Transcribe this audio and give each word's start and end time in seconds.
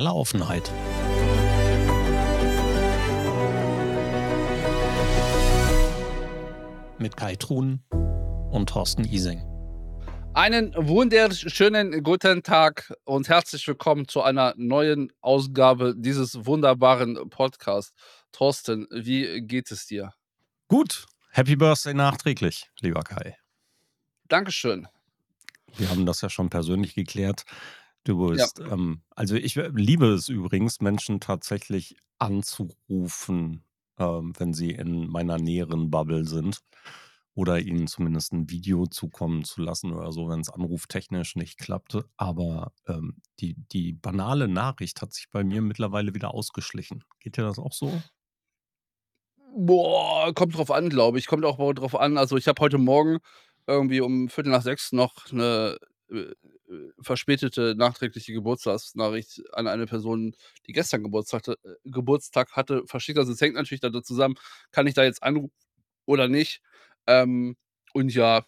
totale 0.00 0.14
Offenheit. 0.14 0.70
Mit 6.98 7.16
Kai 7.16 7.36
Truhn 7.36 7.82
und 8.50 8.68
Thorsten 8.68 9.04
Ising. 9.04 9.42
Einen 10.32 10.72
wunderschönen 10.76 12.02
guten 12.02 12.42
Tag 12.42 12.92
und 13.04 13.28
herzlich 13.28 13.66
willkommen 13.66 14.06
zu 14.06 14.22
einer 14.22 14.54
neuen 14.56 15.12
Ausgabe 15.20 15.94
dieses 15.96 16.46
wunderbaren 16.46 17.28
Podcasts. 17.28 17.92
Thorsten, 18.32 18.86
wie 18.90 19.42
geht 19.42 19.70
es 19.70 19.86
dir? 19.86 20.12
Gut. 20.68 21.06
Happy 21.32 21.56
Birthday 21.56 21.94
nachträglich, 21.94 22.70
lieber 22.80 23.02
Kai. 23.02 23.36
Dankeschön. 24.28 24.88
Wir 25.76 25.88
haben 25.90 26.06
das 26.06 26.20
ja 26.22 26.28
schon 26.28 26.50
persönlich 26.50 26.94
geklärt. 26.94 27.44
Du 28.04 28.28
bist, 28.28 28.58
ja. 28.58 28.72
ähm, 28.72 29.02
also 29.10 29.34
ich 29.34 29.54
liebe 29.54 30.06
es 30.06 30.28
übrigens, 30.28 30.80
Menschen 30.80 31.20
tatsächlich 31.20 31.96
anzurufen, 32.18 33.64
ähm, 33.98 34.32
wenn 34.38 34.54
sie 34.54 34.70
in 34.70 35.08
meiner 35.08 35.38
näheren 35.38 35.90
Bubble 35.90 36.26
sind. 36.26 36.60
Oder 37.34 37.60
ihnen 37.60 37.86
zumindest 37.86 38.32
ein 38.32 38.50
Video 38.50 38.86
zukommen 38.86 39.44
zu 39.44 39.62
lassen 39.62 39.92
oder 39.92 40.10
so, 40.10 40.28
wenn 40.28 40.40
es 40.40 40.50
anruftechnisch 40.50 41.36
nicht 41.36 41.58
klappte. 41.58 42.04
Aber 42.16 42.72
ähm, 42.88 43.18
die, 43.38 43.54
die 43.72 43.92
banale 43.92 44.48
Nachricht 44.48 45.00
hat 45.00 45.12
sich 45.12 45.30
bei 45.30 45.44
mir 45.44 45.62
mittlerweile 45.62 46.12
wieder 46.12 46.34
ausgeschlichen. 46.34 47.04
Geht 47.20 47.36
dir 47.36 47.42
das 47.42 47.58
auch 47.58 47.72
so? 47.72 48.02
Boah, 49.56 50.34
kommt 50.34 50.56
drauf 50.56 50.70
an, 50.70 50.88
glaube 50.90 51.18
ich. 51.18 51.28
Kommt 51.28 51.44
auch 51.44 51.56
drauf 51.72 51.94
an. 51.94 52.18
Also 52.18 52.36
ich 52.36 52.48
habe 52.48 52.60
heute 52.60 52.78
Morgen 52.78 53.18
irgendwie 53.66 54.00
um 54.00 54.28
Viertel 54.28 54.50
nach 54.50 54.62
sechs 54.62 54.92
noch 54.92 55.30
eine 55.30 55.78
äh, 56.10 56.34
äh, 56.72 56.92
verspätete 57.00 57.74
nachträgliche 57.76 58.32
Geburtstagsnachricht 58.32 59.42
an 59.52 59.66
eine 59.66 59.86
Person, 59.86 60.34
die 60.66 60.72
gestern 60.72 61.02
Geburtstag, 61.02 61.48
äh, 61.48 61.56
Geburtstag 61.84 62.52
hatte, 62.52 62.82
verschickt. 62.86 63.18
Also 63.18 63.32
es 63.32 63.40
hängt 63.40 63.54
natürlich 63.54 63.80
damit 63.80 64.06
zusammen, 64.06 64.36
kann 64.72 64.86
ich 64.86 64.94
da 64.94 65.04
jetzt 65.04 65.22
anrufen 65.22 65.52
oder 66.06 66.28
nicht. 66.28 66.62
Ähm, 67.06 67.56
und 67.94 68.14
ja, 68.14 68.44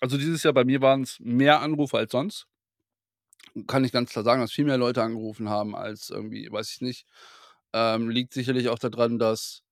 also 0.00 0.16
dieses 0.18 0.42
Jahr 0.42 0.54
bei 0.54 0.64
mir 0.64 0.80
waren 0.82 1.02
es 1.02 1.18
mehr 1.20 1.60
Anrufe 1.60 1.98
als 1.98 2.12
sonst. 2.12 2.46
Kann 3.66 3.84
ich 3.84 3.92
ganz 3.92 4.10
klar 4.12 4.24
sagen, 4.24 4.40
dass 4.40 4.52
viel 4.52 4.64
mehr 4.64 4.78
Leute 4.78 5.02
angerufen 5.02 5.48
haben 5.48 5.74
als 5.74 6.10
irgendwie, 6.10 6.50
weiß 6.50 6.70
ich 6.72 6.80
nicht. 6.82 7.06
Ähm, 7.72 8.10
liegt 8.10 8.32
sicherlich 8.34 8.68
auch 8.68 8.78
daran, 8.78 9.18
dass 9.18 9.62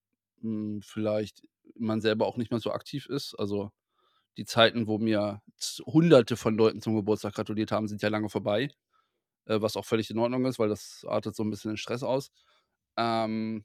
mh, 0.40 0.76
hm, 0.76 0.82
vielleicht 0.82 1.42
man 1.76 2.00
selber 2.00 2.26
auch 2.26 2.36
nicht 2.36 2.50
mehr 2.50 2.60
so 2.60 2.72
aktiv 2.72 3.06
ist. 3.06 3.34
Also 3.38 3.70
die 4.38 4.46
Zeiten, 4.46 4.86
wo 4.86 4.98
mir 4.98 5.42
Hunderte 5.86 6.36
von 6.38 6.56
Leuten 6.56 6.80
zum 6.80 6.96
Geburtstag 6.96 7.34
gratuliert 7.34 7.72
haben, 7.72 7.88
sind 7.88 8.02
ja 8.02 8.08
lange 8.08 8.30
vorbei. 8.30 8.70
Äh, 9.46 9.60
was 9.62 9.76
auch 9.76 9.84
völlig 9.84 10.10
in 10.10 10.18
Ordnung 10.18 10.46
ist, 10.46 10.58
weil 10.58 10.68
das 10.68 11.04
artet 11.08 11.36
so 11.36 11.42
ein 11.44 11.50
bisschen 11.50 11.72
in 11.72 11.76
Stress 11.76 12.02
aus. 12.02 12.30
Ähm, 12.96 13.64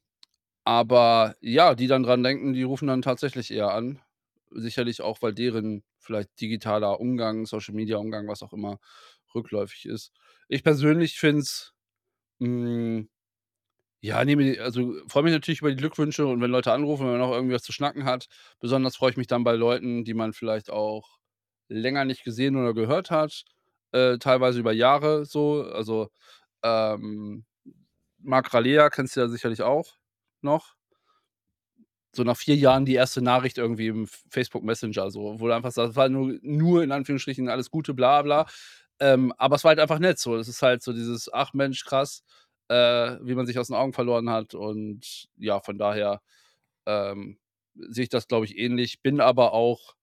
aber 0.65 1.35
ja, 1.41 1.75
die 1.75 1.87
dann 1.87 2.03
dran 2.03 2.23
denken, 2.23 2.53
die 2.53 2.63
rufen 2.63 2.87
dann 2.87 3.01
tatsächlich 3.01 3.51
eher 3.51 3.71
an. 3.73 4.01
Sicherlich 4.51 5.01
auch, 5.01 5.21
weil 5.21 5.33
deren 5.33 5.83
vielleicht 5.99 6.39
digitaler 6.41 6.99
Umgang, 6.99 7.45
Social 7.45 7.75
Media 7.75 7.97
Umgang, 7.97 8.27
was 8.27 8.43
auch 8.43 8.53
immer, 8.53 8.79
rückläufig 9.35 9.85
ist. 9.85 10.13
Ich 10.49 10.63
persönlich 10.63 11.19
finde 11.19 11.41
es 11.41 11.73
hm, 12.39 13.09
ja, 14.03 14.23
ne, 14.25 14.59
also 14.59 14.95
freue 15.07 15.23
mich 15.23 15.31
natürlich 15.31 15.61
über 15.61 15.69
die 15.69 15.77
Glückwünsche 15.77 16.27
und 16.27 16.41
wenn 16.41 16.51
Leute 16.51 16.73
anrufen, 16.73 17.05
wenn 17.05 17.13
man 17.13 17.21
noch 17.21 17.31
irgendwie 17.31 17.55
was 17.55 17.63
zu 17.63 17.71
schnacken 17.71 18.03
hat. 18.03 18.27
Besonders 18.59 18.97
freue 18.97 19.11
ich 19.11 19.17
mich 19.17 19.27
dann 19.27 19.45
bei 19.45 19.53
Leuten, 19.53 20.03
die 20.03 20.13
man 20.13 20.33
vielleicht 20.33 20.69
auch 20.69 21.19
länger 21.69 22.03
nicht 22.05 22.23
gesehen 22.25 22.57
oder 22.57 22.73
gehört 22.73 23.11
hat, 23.11 23.45
äh, 23.93 24.17
teilweise 24.17 24.59
über 24.59 24.73
Jahre 24.73 25.25
so. 25.25 25.63
Also, 25.63 26.09
ähm, 26.63 27.45
Marc 28.19 28.53
Ralea 28.53 28.89
kennst 28.89 29.15
du 29.15 29.21
ja 29.21 29.29
sicherlich 29.29 29.63
auch 29.63 29.97
noch. 30.41 30.75
So 32.15 32.23
nach 32.23 32.37
vier 32.37 32.55
Jahren 32.55 32.85
die 32.85 32.93
erste 32.93 33.21
Nachricht 33.23 33.57
irgendwie 33.57 33.87
im 33.87 34.07
Facebook 34.29 34.63
Messenger, 34.63 35.09
so, 35.09 35.39
wo 35.39 35.47
du 35.47 35.55
einfach 35.55 35.71
sagst, 35.71 35.91
es 35.91 35.95
war 35.95 36.09
nur, 36.09 36.37
nur 36.43 36.83
in 36.83 36.91
Anführungsstrichen 36.91 37.49
alles 37.49 37.71
Gute, 37.71 37.93
bla 37.95 38.21
bla. 38.21 38.45
Ähm, 38.99 39.33
aber 39.37 39.55
es 39.55 39.63
war 39.63 39.69
halt 39.69 39.79
einfach 39.79 39.97
nett 39.99 40.19
so. 40.19 40.37
Das 40.37 40.47
ist 40.47 40.61
halt 40.61 40.83
so 40.83 40.93
dieses, 40.93 41.31
ach 41.33 41.53
Mensch, 41.53 41.83
krass 41.85 42.23
äh, 42.69 43.17
wie 43.21 43.35
man 43.35 43.45
sich 43.45 43.59
aus 43.59 43.67
den 43.67 43.75
Augen 43.75 43.93
verloren 43.93 44.29
hat. 44.29 44.53
Und 44.53 45.27
ja, 45.37 45.59
von 45.59 45.77
daher 45.77 46.21
ähm, 46.85 47.37
sehe 47.75 48.03
ich 48.03 48.09
das, 48.09 48.27
glaube 48.27 48.45
ich, 48.45 48.57
ähnlich. 48.57 49.01
Bin 49.01 49.21
aber 49.21 49.53
auch 49.53 49.95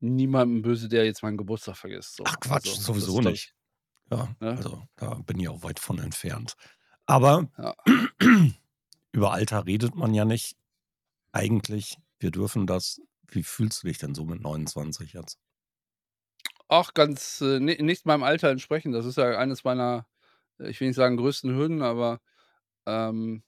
niemandem 0.00 0.62
böse, 0.62 0.88
der 0.88 1.04
jetzt 1.04 1.22
meinen 1.22 1.36
Geburtstag 1.36 1.76
vergisst. 1.76 2.16
So. 2.16 2.24
Ach 2.26 2.38
Quatsch, 2.40 2.68
also, 2.68 2.92
sowieso 2.92 3.20
nicht. 3.20 3.54
Ja, 4.10 4.34
ne? 4.40 4.50
also 4.50 4.82
da 4.96 5.14
bin 5.14 5.38
ich 5.38 5.48
auch 5.48 5.62
weit 5.62 5.78
von 5.78 5.98
entfernt. 5.98 6.54
Aber 7.06 7.48
ja. 7.58 7.74
über 9.12 9.32
Alter 9.32 9.66
redet 9.66 9.94
man 9.94 10.12
ja 10.14 10.24
nicht. 10.24 10.56
Eigentlich, 11.32 11.96
wir 12.18 12.30
dürfen 12.30 12.66
das. 12.66 13.00
Wie 13.28 13.42
fühlst 13.42 13.82
du 13.82 13.86
dich 13.86 13.98
denn 13.98 14.14
so 14.14 14.24
mit 14.26 14.42
29 14.42 15.14
jetzt? 15.14 15.38
Ach, 16.68 16.92
ganz 16.94 17.40
äh, 17.40 17.60
nicht 17.60 18.06
meinem 18.06 18.22
Alter 18.22 18.50
entsprechend. 18.50 18.94
Das 18.94 19.06
ist 19.06 19.16
ja 19.16 19.38
eines 19.38 19.64
meiner 19.64 20.06
ich 20.58 20.80
will 20.80 20.88
nicht 20.88 20.96
sagen 20.96 21.16
größten 21.16 21.54
Hürden, 21.54 21.82
aber, 21.82 22.20
ähm, 22.86 23.44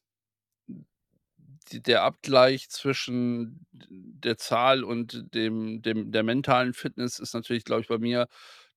die 1.70 1.82
der 1.82 2.02
Abgleich 2.02 2.68
zwischen 2.70 3.66
der 3.72 4.36
Zahl 4.38 4.84
und 4.84 5.34
dem 5.34 5.82
dem 5.82 6.12
der 6.12 6.22
mentalen 6.22 6.74
Fitness 6.74 7.18
ist 7.18 7.34
natürlich, 7.34 7.64
glaube 7.64 7.82
ich, 7.82 7.88
bei 7.88 7.98
mir 7.98 8.28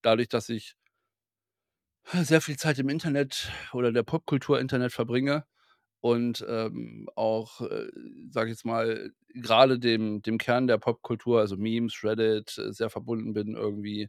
dadurch, 0.02 0.28
dass 0.28 0.48
ich 0.48 0.74
sehr 2.22 2.40
viel 2.40 2.56
Zeit 2.56 2.78
im 2.78 2.88
Internet 2.88 3.50
oder 3.72 3.92
der 3.92 4.02
Popkultur 4.02 4.58
Internet 4.60 4.92
verbringe 4.92 5.44
und, 6.00 6.44
ähm, 6.48 7.08
auch, 7.16 7.60
äh, 7.62 7.88
sage 8.30 8.50
ich 8.50 8.54
jetzt 8.56 8.66
mal, 8.66 9.12
gerade 9.34 9.78
dem 9.78 10.22
dem 10.22 10.38
Kern 10.38 10.66
der 10.68 10.78
Popkultur, 10.78 11.40
also 11.40 11.56
Memes, 11.56 12.04
Reddit, 12.04 12.58
äh, 12.58 12.72
sehr 12.72 12.90
verbunden 12.90 13.32
bin 13.34 13.54
irgendwie, 13.56 14.08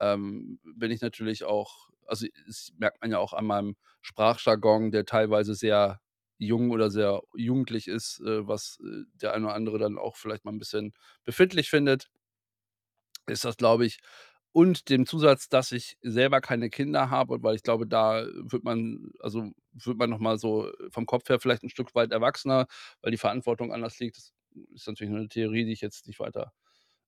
ähm, 0.00 0.60
bin 0.76 0.90
ich 0.92 1.00
natürlich 1.02 1.44
auch 1.44 1.88
also, 2.10 2.26
das 2.46 2.72
merkt 2.78 3.00
man 3.02 3.10
ja 3.12 3.18
auch 3.18 3.32
an 3.34 3.46
meinem 3.46 3.76
Sprachjargon, 4.02 4.90
der 4.92 5.06
teilweise 5.06 5.54
sehr 5.54 6.00
jung 6.38 6.70
oder 6.70 6.90
sehr 6.90 7.20
jugendlich 7.34 7.88
ist, 7.88 8.20
äh, 8.20 8.46
was, 8.48 8.78
äh, 8.84 9.04
der 9.14 9.34
eine 9.34 9.46
oder 9.46 9.54
andere 9.54 9.78
dann 9.78 9.98
auch 9.98 10.16
vielleicht 10.16 10.44
mal 10.44 10.52
ein 10.52 10.58
bisschen 10.58 10.94
befindlich 11.24 11.70
findet, 11.70 12.08
ist 13.26 13.44
das, 13.44 13.56
glaube 13.56 13.86
ich 13.86 13.98
und 14.52 14.88
dem 14.90 15.06
Zusatz, 15.06 15.48
dass 15.48 15.70
ich 15.72 15.96
selber 16.02 16.40
keine 16.40 16.70
Kinder 16.70 17.08
habe, 17.10 17.40
weil 17.42 17.54
ich 17.56 17.62
glaube, 17.62 17.86
da 17.86 18.26
wird 18.34 18.64
man 18.64 19.12
also, 19.20 19.52
wird 19.72 19.96
man 19.98 20.10
noch 20.10 20.18
mal 20.18 20.38
so 20.38 20.70
vom 20.90 21.06
Kopf 21.06 21.28
her 21.28 21.38
vielleicht 21.40 21.62
ein 21.62 21.70
Stück 21.70 21.94
weit 21.94 22.10
erwachsener, 22.12 22.66
weil 23.02 23.12
die 23.12 23.18
Verantwortung 23.18 23.72
anders 23.72 23.98
liegt. 24.00 24.16
Das 24.18 24.32
ist 24.74 24.88
natürlich 24.88 25.10
nur 25.12 25.20
'ne 25.20 25.28
Theorie, 25.28 25.64
die 25.66 25.72
ich 25.72 25.80
jetzt 25.82 26.08
nicht 26.08 26.18
weiter, 26.20 26.52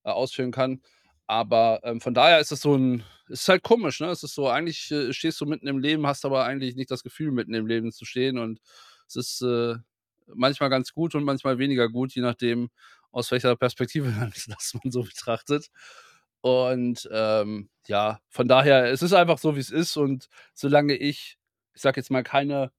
äh, 0.04 0.10
ausführen 0.10 0.52
kann. 0.52 0.82
Aber, 1.28 1.80
ähm, 1.84 2.00
von 2.00 2.14
daher 2.14 2.40
ist 2.40 2.52
es 2.52 2.60
so 2.60 2.76
ein 2.76 3.04
ist 3.28 3.48
halt 3.48 3.62
komisch, 3.62 4.00
ne? 4.00 4.08
Es 4.10 4.22
ist 4.22 4.34
so, 4.34 4.48
eigentlich, 4.48 4.90
äh, 4.90 5.12
stehst 5.12 5.40
du 5.40 5.46
mitten 5.46 5.66
im 5.66 5.78
Leben, 5.78 6.06
hast 6.06 6.24
aber 6.26 6.44
eigentlich 6.44 6.76
nicht 6.76 6.90
das 6.90 7.02
Gefühl, 7.02 7.30
mitten 7.32 7.54
im 7.54 7.66
Leben 7.66 7.90
zu 7.92 8.04
stehen 8.04 8.36
und 8.38 8.60
es 9.08 9.16
ist, 9.16 9.42
äh, 9.42 9.76
manchmal 10.34 10.68
ganz 10.70 10.92
gut 10.92 11.14
und 11.14 11.24
manchmal 11.24 11.58
weniger 11.58 11.88
gut, 11.88 12.14
je 12.14 12.22
nachdem, 12.22 12.70
aus 13.10 13.30
welcher 13.30 13.56
Perspektive 13.56 14.12
das 14.48 14.74
man 14.74 14.90
so 14.92 15.02
betrachtet. 15.02 15.68
Und, 16.42 17.08
ähm, 17.12 17.70
ja, 17.86 18.20
von 18.28 18.48
daher, 18.48 18.86
es 18.92 19.02
ist 19.02 19.12
einfach 19.14 19.38
so, 19.38 19.54
wie 19.56 19.60
es 19.60 19.70
ist 19.70 19.96
und 19.96 20.28
solange 20.54 20.94
ich, 20.96 21.38
ich 21.74 21.80
sage 21.82 22.00
jetzt 22.00 22.10
mal, 22.10 22.22
keine, 22.24 22.72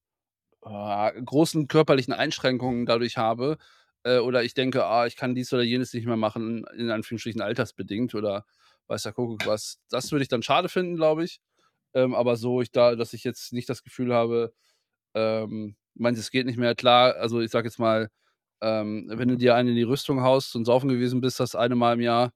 äh, 0.64 1.22
großen 1.24 1.68
körperlichen 1.68 2.14
Einschränkungen 2.14 2.86
dadurch 2.86 3.18
habe, 3.18 3.58
äh, 4.04 4.20
oder 4.20 4.44
ich 4.44 4.54
denke, 4.54 4.86
ah, 4.86 5.06
ich 5.08 5.16
kann 5.16 5.36
dies 5.36 5.54
oder 5.54 5.64
jenes 5.64 5.94
nicht 5.94 6.06
mehr 6.06 6.18
machen, 6.18 6.66
in 6.78 6.90
Anführungsstrichen 6.92 7.42
altersbedingt 7.42 8.16
oder 8.16 8.46
weiß 8.88 9.04
der 9.04 9.14
Kuckuck 9.14 9.46
was. 9.48 9.80
Das 9.90 10.12
würde 10.12 10.24
ich 10.24 10.30
dann 10.30 10.44
schade 10.44 10.70
finden, 10.70 10.96
glaube 10.96 11.24
ich. 11.24 11.40
Ähm, 11.94 12.16
aber 12.16 12.36
so, 12.38 12.62
ich 12.62 12.72
da, 12.72 12.96
dass 12.96 13.14
ich 13.14 13.24
jetzt 13.24 13.54
nicht 13.54 13.70
das 13.70 13.84
Gefühl 13.84 14.14
habe, 14.14 14.54
ähm, 15.16 15.76
es 16.00 16.32
geht 16.32 16.46
nicht 16.48 16.58
mehr 16.58 16.76
klar. 16.76 17.16
Also 17.16 17.42
ich 17.42 17.52
sage 17.52 17.68
jetzt 17.68 17.80
mal, 17.80 18.10
ähm, 18.62 19.12
wenn 19.14 19.30
du 19.30 19.38
dir 19.38 19.56
einen 19.56 19.70
in 19.70 19.76
die 19.76 19.84
Rüstung 19.84 20.22
haust 20.24 20.56
und 20.56 20.66
saufen 20.66 20.90
gewesen 20.90 21.22
bist, 21.22 21.40
das 21.40 21.56
eine 21.56 21.76
Mal 21.76 21.94
im 21.96 22.02
Jahr, 22.02 22.32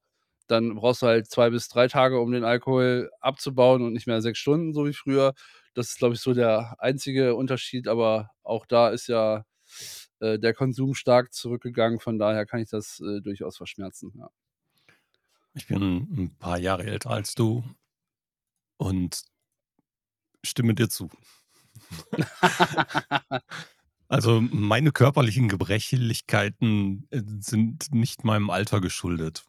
dann 0.48 0.76
brauchst 0.76 1.02
du 1.02 1.08
halt 1.08 1.28
zwei 1.30 1.50
bis 1.50 1.70
drei 1.70 1.88
Tage, 1.88 2.20
um 2.20 2.32
den 2.32 2.44
Alkohol 2.46 3.12
abzubauen 3.22 3.84
und 3.84 3.94
nicht 3.94 4.08
mehr 4.08 4.22
sechs 4.22 4.40
Stunden, 4.40 4.74
so 4.74 4.86
wie 4.88 4.94
früher. 4.94 5.34
Das 5.74 5.90
ist, 5.90 5.98
glaube 6.00 6.16
ich, 6.16 6.22
so 6.22 6.34
der 6.34 6.76
einzige 6.80 7.36
Unterschied. 7.36 7.88
Aber 7.88 8.32
auch 8.44 8.66
da 8.66 8.90
ist 8.90 9.08
ja 9.08 9.46
äh, 10.20 10.40
der 10.40 10.54
Konsum 10.54 10.96
stark 10.96 11.34
zurückgegangen. 11.34 12.00
Von 12.00 12.18
daher 12.20 12.46
kann 12.46 12.60
ich 12.62 12.70
das 12.70 13.00
äh, 13.00 13.22
durchaus 13.22 13.58
verschmerzen. 13.58 14.12
Ja. 14.18 14.30
Ich 15.54 15.68
bin 15.68 15.82
ein 15.82 16.36
paar 16.38 16.60
Jahre 16.60 16.84
älter 16.84 17.10
als 17.12 17.34
du 17.36 17.64
und 18.78 19.24
stimme 20.44 20.76
dir 20.76 20.90
zu. 20.90 21.10
also 24.08 24.42
meine 24.42 24.92
körperlichen 24.92 25.50
Gebrechlichkeiten 25.50 27.08
äh, 27.12 27.22
sind 27.40 27.92
nicht 27.94 28.24
meinem 28.24 28.50
Alter 28.50 28.82
geschuldet. 28.82 29.46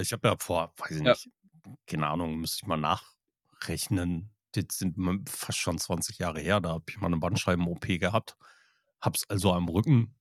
Ich 0.00 0.12
habe 0.12 0.28
ja 0.28 0.36
vor, 0.38 0.72
weiß 0.78 0.96
ich 0.96 1.02
ja. 1.02 1.10
nicht, 1.10 1.28
keine 1.86 2.08
Ahnung, 2.08 2.38
müsste 2.38 2.60
ich 2.62 2.66
mal 2.66 2.78
nachrechnen, 2.78 4.30
Das 4.52 4.78
sind 4.78 4.96
fast 5.28 5.58
schon 5.58 5.78
20 5.78 6.18
Jahre 6.18 6.40
her, 6.40 6.60
da 6.60 6.70
habe 6.70 6.84
ich 6.88 6.98
mal 6.98 7.10
'ne 7.10 7.18
Bandscheiben-OP 7.18 7.98
gehabt. 7.98 8.36
Habe 9.02 9.16
es 9.16 9.28
also 9.28 9.52
am 9.52 9.68
Rücken. 9.68 10.14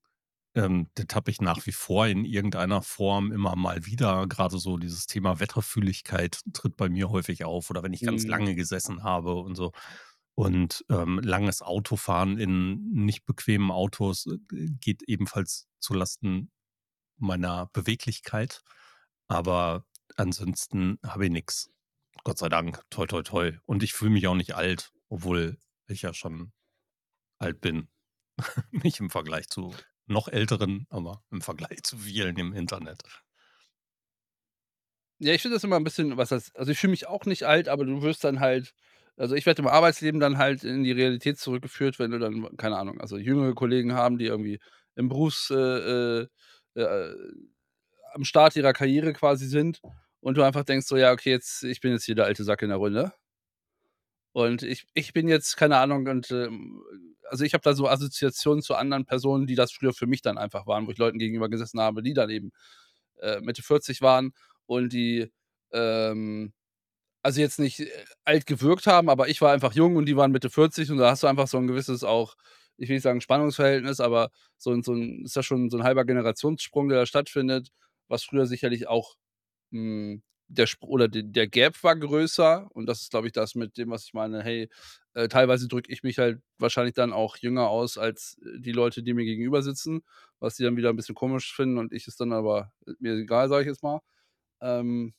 Ähm, 0.55 0.89
das 0.95 1.07
habe 1.15 1.31
ich 1.31 1.41
nach 1.41 1.65
wie 1.67 1.71
vor 1.73 2.07
in 2.07 2.25
irgendeiner 2.25 2.81
Form 2.81 3.31
immer 3.31 3.55
mal 3.55 3.85
wieder. 3.85 4.27
Grade 4.27 4.59
so 4.59 4.77
dieses 4.77 5.07
Thema 5.07 5.39
Wetterfühligkeit 5.39 6.41
tritt 6.53 6.77
bei 6.77 6.89
mir 6.89 7.09
häufig 7.11 7.45
auf 7.45 7.69
oder 7.69 7.83
wenn 7.83 7.93
ich 7.93 8.03
ganz 8.03 8.25
Mhm. 8.25 8.29
lange 8.29 8.55
gesessen 8.55 9.03
habe 9.03 9.35
und 9.35 9.55
so. 9.55 9.71
Und, 10.35 10.85
ähm, 10.89 11.19
langes 11.23 11.61
Autofahren 11.61 12.37
in 12.39 12.91
nicht 12.93 13.25
bequemen 13.25 13.71
Autos, 13.71 14.27
äh, 14.27 14.37
geht 14.79 15.03
ebenfalls 15.07 15.67
zu 15.79 15.93
Lasten 15.93 16.51
meiner 17.17 17.67
Beweglichkeit. 17.73 18.61
Aber 19.27 19.85
ansonsten 20.17 20.99
habe 21.05 21.25
ich 21.25 21.31
nix. 21.31 21.71
Gott 22.23 22.37
sei 22.39 22.49
Dank. 22.49 22.81
Toi, 22.89 23.07
toi, 23.07 23.23
toi. 23.23 23.53
Und 23.65 23.83
ich 23.83 23.93
fühle 23.93 24.11
mich 24.11 24.27
auch 24.27 24.35
nicht 24.35 24.55
alt, 24.55 24.91
obwohl 25.09 25.57
ich 25.87 26.03
ja 26.03 26.13
schon 26.13 26.51
alt 27.39 27.61
bin. 27.61 27.89
Nicht 28.71 28.99
im 28.99 29.09
Vergleich 29.09 29.49
zu 29.49 29.73
noch 30.07 30.27
Älteren, 30.27 30.87
aber 30.89 31.23
im 31.31 31.41
Vergleich 31.41 31.83
zu 31.83 31.97
vielen 31.97 32.35
im 32.37 32.53
Internet. 32.53 33.03
Ja, 35.21 35.33
ich 35.33 35.41
finde 35.41 35.55
das 35.57 35.65
immer 35.65 35.75
'n 35.75 35.83
bisschen 35.83 36.15
was 36.15 36.31
heißt 36.31 36.55
also, 36.57 36.71
ich 36.71 36.77
fühle 36.79 36.91
mich 36.91 37.05
auch 37.07 37.25
nicht 37.25 37.43
alt, 37.43 37.67
aber 37.67 37.83
du 37.85 38.01
wirst 38.01 38.23
dann 38.23 38.39
halt 38.39 38.73
also, 39.17 39.35
ich 39.35 39.45
werde 39.45 39.61
im 39.61 39.67
Arbeitsleben 39.67 40.21
dann 40.21 40.37
halt 40.37 40.63
in 40.63 40.83
die 40.85 40.93
Realität 40.93 41.37
zurückgeführt, 41.37 41.99
wenn 41.99 42.11
du 42.11 42.19
dann, 42.19 42.55
keine 42.55 42.77
Ahnung, 42.77 43.01
also, 43.01 43.17
jüngere 43.17 43.53
Kollegen 43.53 43.91
haben, 43.93 44.17
die 44.17 44.27
irgendwie 44.27 44.61
im 44.95 45.09
Berufs 45.09 45.49
äh, 45.51 45.55
äh, 46.21 46.27
äh, 46.75 47.15
am 48.13 48.23
Start 48.25 48.55
ihrer 48.55 48.71
Karriere 48.73 49.11
quasi 49.13 49.47
sind 49.47 49.81
und 50.21 50.37
du 50.37 50.43
einfach 50.43 50.63
denkst 50.63 50.87
so: 50.87 50.97
„Ja, 50.97 51.11
okay, 51.11 51.31
jetzt 51.31 51.63
ich 51.63 51.81
bin 51.81 51.91
jetzt 51.93 52.05
hier 52.05 52.15
der 52.15 52.25
alte 52.25 52.43
Sack 52.45 52.61
in 52.61 52.69
der 52.69 52.77
Runde.“ 52.77 53.13
Und 54.35 54.61
ich 54.63 54.85
ich 54.93 55.13
bin 55.13 55.27
jetzt, 55.27 55.57
keine 55.57 55.77
Ahnung 55.77 56.07
und, 56.07 56.31
ähm 56.31 56.81
also, 57.29 57.45
ich 57.45 57.53
habe 57.53 57.63
da 57.63 57.73
so 57.75 57.87
Assoziationen 57.89 58.61
zu 58.63 58.75
anderen 58.75 59.05
Personen, 59.05 59.47
die 59.47 59.55
das 59.55 59.71
früher 59.73 59.93
für 59.93 60.07
mich 60.07 60.21
dann 60.23 60.37
einfach 60.39 60.67
waren, 60.67 60.87
wo 60.87 60.91
ich 60.91 60.97
Leuten 60.99 61.19
gegenüber 61.19 61.49
gesessen 61.49 61.79
habe, 61.81 62.03
die 62.03 62.13
dann 62.13 62.29
eben, 62.31 62.51
äh, 63.21 63.41
Mitte 63.41 63.63
40 63.63 64.01
waren 64.01 64.33
und 64.67 64.93
die, 64.93 65.31
ähm 65.73 66.53
also, 67.23 67.41
jetzt 67.41 67.59
nicht, 67.59 67.81
äh, 67.81 67.89
alt 68.25 68.45
gewirkt 68.47 68.87
haben, 68.87 69.09
aber 69.09 69.29
ich 69.29 69.41
war 69.41 69.53
einfach 69.53 69.73
jung 69.73 69.97
und 69.97 70.05
die 70.07 70.17
waren 70.17 70.31
Mitte 70.33 70.49
40 70.51 70.91
und 70.91 70.97
da 70.99 71.11
hast 71.11 71.23
du 71.23 71.27
einfach 71.27 71.47
so 71.49 71.57
'n 71.59 71.67
gewisses 71.67 72.03
auch 72.05 72.35
ich 72.77 72.89
will 72.89 72.95
nicht 72.97 73.03
sagen 73.03 73.21
Spannungsverhältnis, 73.21 73.99
aber 74.01 74.31
so 74.57 74.71
'n 74.73 74.83
so 74.83 74.93
'n 74.93 75.25
ist 75.25 75.35
ja 75.37 75.43
schon 75.43 75.69
so 75.71 75.77
'n 75.77 75.83
halber 75.85 76.05
Generationssprung, 76.05 76.89
der 76.89 76.99
da 76.99 77.05
stattfindet, 77.07 77.69
was 78.09 78.23
früher 78.25 78.47
sicherlich 78.47 78.87
auch, 78.89 79.15
hm, 79.73 80.23
der 80.49 80.67
Spr 80.67 80.87
oder 80.89 81.07
de 81.09 81.23
der 81.23 81.47
Gap 81.47 81.83
war 81.83 81.95
größer 81.97 82.69
und 82.73 82.87
das 82.87 83.01
ist, 83.01 83.11
glaube 83.11 83.27
ich, 83.27 83.33
das 83.33 83.55
mit 83.55 83.77
dem, 83.77 83.89
was 83.91 84.05
ich 84.05 84.13
meine: 84.13 84.43
„Hey, 84.43 84.69
äh, 85.15 85.27
teilweise 85.29 85.67
drücke 85.69 85.91
ich 85.93 86.03
mich 86.03 86.17
halt 86.19 86.41
wahrscheinlich 86.59 86.95
dann 86.95 87.13
auch 87.13 87.37
jünger 87.37 87.69
aus 87.69 87.97
als, 87.99 88.37
äh, 88.45 88.59
die 88.61 88.71
Leute, 88.73 89.03
die 89.03 89.13
mir 89.13 89.25
gegenüber 89.25 89.61
sitzen“, 89.63 90.01
was 90.39 90.55
die 90.57 90.63
dann 90.63 90.77
wieder 90.77 90.89
'n 90.91 90.95
bisschen 90.97 91.15
komisch 91.15 91.55
finden 91.55 91.77
und 91.79 91.93
ich 91.93 92.07
es 92.07 92.17
dann 92.17 92.33
aber 92.33 92.73
mir 92.99 93.13
egal, 93.15 93.49
sage 93.49 93.63
ich 93.63 93.67
jetzt 93.69 93.83
mal. 93.83 94.01
Ähm, 94.61 95.13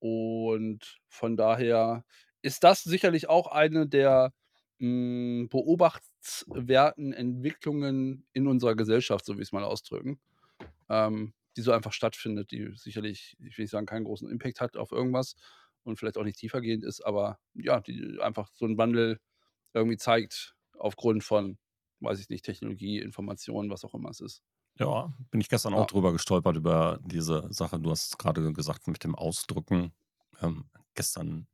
und 0.00 0.98
von 1.08 1.36
daher 1.36 2.04
ist 2.42 2.64
das 2.64 2.84
sicherlich 2.84 3.28
auch 3.28 3.48
eine 3.48 3.86
der, 3.88 4.32
hm, 4.80 5.48
beobachtenswerten 5.50 7.12
Entwicklungen 7.14 8.26
in 8.34 8.46
unserer 8.48 8.76
Gesellschaft, 8.76 9.24
so 9.26 9.34
will 9.36 9.42
ich's 9.42 9.52
mal 9.52 9.64
ausdrücken, 9.64 10.20
ähm, 10.90 11.34
die 11.56 11.62
so 11.62 11.72
einfach 11.72 11.92
stattfindet, 11.92 12.50
die 12.52 12.72
sicherlich, 12.76 13.36
ich 13.40 13.58
will 13.58 13.64
nicht 13.64 13.70
sagen, 13.72 13.86
keinen 13.86 14.04
großen 14.04 14.30
Impact 14.30 14.60
hat 14.60 14.76
auf 14.76 14.92
irgendwas 14.92 15.36
und 15.84 15.98
vielleicht 15.98 16.18
auch 16.18 16.24
nicht 16.24 16.38
tiefergehend 16.38 16.84
ist, 16.84 17.00
aber 17.02 17.40
ja, 17.54 17.80
die 17.80 18.18
einfach 18.20 18.50
so 18.54 18.66
'n 18.66 18.78
Wandel 18.78 19.20
irgendwie 19.74 19.98
zeigt 19.98 20.56
aufgrund 20.78 21.24
von, 21.24 21.58
weiß 22.00 22.20
ich 22.20 22.28
nicht, 22.30 22.44
Technologie, 22.46 22.98
Informationen, 23.00 23.70
was 23.70 23.84
auch 23.84 23.94
immer 23.94 24.10
es 24.10 24.20
ist. 24.20 24.40
Ja, 24.78 25.12
bin 25.30 25.40
ich 25.40 25.48
gestern 25.50 25.74
auch 25.74 25.84
Ja. 25.84 25.86
drüber 25.86 26.12
gestolpert 26.12 26.56
über 26.56 26.98
diese 27.04 27.46
Sache. 27.52 27.78
Du 27.78 27.90
hast 27.90 28.06
es 28.12 28.18
grade 28.18 28.52
gesagt 28.52 28.88
mit 28.88 29.04
dem 29.04 29.14
Ausdrücken. 29.14 29.92
Ähm, 30.40 30.64
gestern 30.94 31.46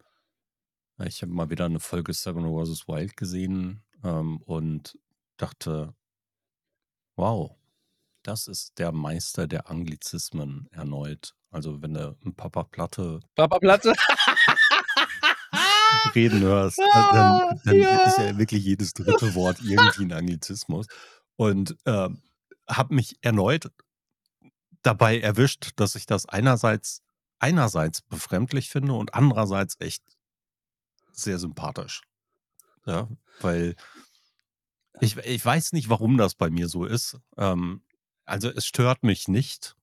ja, 0.98 1.06
ich 1.06 1.22
habe 1.22 1.32
mal 1.32 1.48
wieder 1.50 1.68
'ne 1.68 1.78
Folge 1.80 2.12
„Seven 2.12 2.44
vs. 2.44 2.88
Wild“ 2.88 3.16
gesehen, 3.16 3.84
ähm, 4.02 4.38
und 4.42 4.98
dachte 5.36 5.94
wow, 7.18 7.56
das 8.28 8.46
ist 8.46 8.78
der 8.78 8.92
Meister 8.92 9.46
der 9.46 9.70
Anglizismen 9.70 10.68
erneut. 10.70 11.34
Also, 11.50 11.80
wenn 11.80 11.94
du 11.94 12.14
'n 12.26 12.34
Papa 12.34 12.64
Platte 12.64 13.20
Papa 13.34 13.58
Platte. 13.58 13.94
reden 16.14 16.42
hörst, 16.42 16.86
äh, 16.92 17.06
dann 17.06 17.42
Ah, 17.42 17.54
dann 17.64 18.00
ist 18.04 18.18
ja. 18.18 18.20
ja 18.26 18.38
wirklich 18.38 18.64
jedes 18.64 18.92
3. 18.94 19.34
Wort 19.34 19.60
irgendwie 19.60 20.02
'n 20.04 20.12
Anglizismus. 20.12 20.86
Und, 21.36 21.76
ähm, 21.86 22.22
habe 22.68 22.94
mich 22.94 23.16
erneut 23.22 23.70
dabei 24.84 25.18
erwischt, 25.20 25.72
dass 25.76 25.94
ich 25.96 26.06
das 26.06 26.26
einerseits 26.26 27.02
einerseits 27.40 28.02
befremdlich 28.02 28.68
finde 28.70 28.94
und 28.94 29.14
andererseits 29.14 29.76
echt 29.80 30.02
sehr 31.12 31.38
sympathisch. 31.38 32.02
Ja, 32.86 33.08
weil 33.40 33.76
ich 35.00 35.16
ich 35.18 35.44
weiß 35.44 35.72
nicht, 35.72 35.88
warum 35.88 36.16
das 36.16 36.34
bei 36.34 36.50
mir 36.50 36.68
so 36.68 36.84
ist. 36.84 37.18
Ähm, 37.36 37.82
also, 38.28 38.50
es 38.50 38.66
stört 38.66 39.02
mich 39.04 39.28
nicht. 39.28 39.76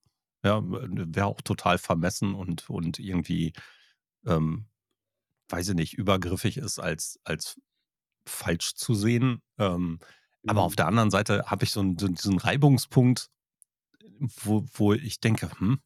Ja, 0.44 0.62
wäre 0.64 1.26
auch 1.28 1.42
total 1.42 1.78
vermessen 1.80 2.36
und 2.36 2.70
und 2.70 3.00
irgendwie, 3.00 3.54
ähm, 4.28 4.68
weiß 5.50 5.70
ich 5.70 5.76
nicht, 5.76 5.94
übergriffig 5.96 6.58
ist 6.58 6.80
als 6.80 7.20
als 7.26 7.60
falsch 8.28 8.76
zu 8.76 8.96
sehen. 8.96 9.42
Ähm, 9.60 10.00
aber 10.48 10.64
auf 10.64 10.74
Mhm. 10.74 10.78
der 10.78 10.88
anderen 10.88 11.12
Seite 11.12 11.46
habe 11.48 11.66
ich 11.66 11.72
so 11.72 11.82
'n 11.82 11.98
so 12.00 12.08
diesen 12.10 12.40
Reibungspunkt, 12.40 13.30
wo 14.44 14.66
wo 14.74 14.94
ich 14.94 15.20
denke: 15.22 15.52
„Hm, 15.60 15.80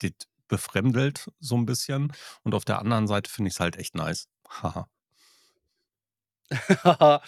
das 0.00 0.12
befremdelt 0.48 1.30
so 1.40 1.56
'n 1.56 1.66
bisschen.“ 1.66 2.12
Und 2.44 2.54
auf 2.54 2.64
der 2.66 2.80
anderen 2.80 3.06
Seite 3.08 3.30
finde 3.30 3.50
ich's 3.50 3.60
halt 3.60 3.76
echt 3.78 3.94
nice. 3.96 4.28
Haha. 4.48 4.88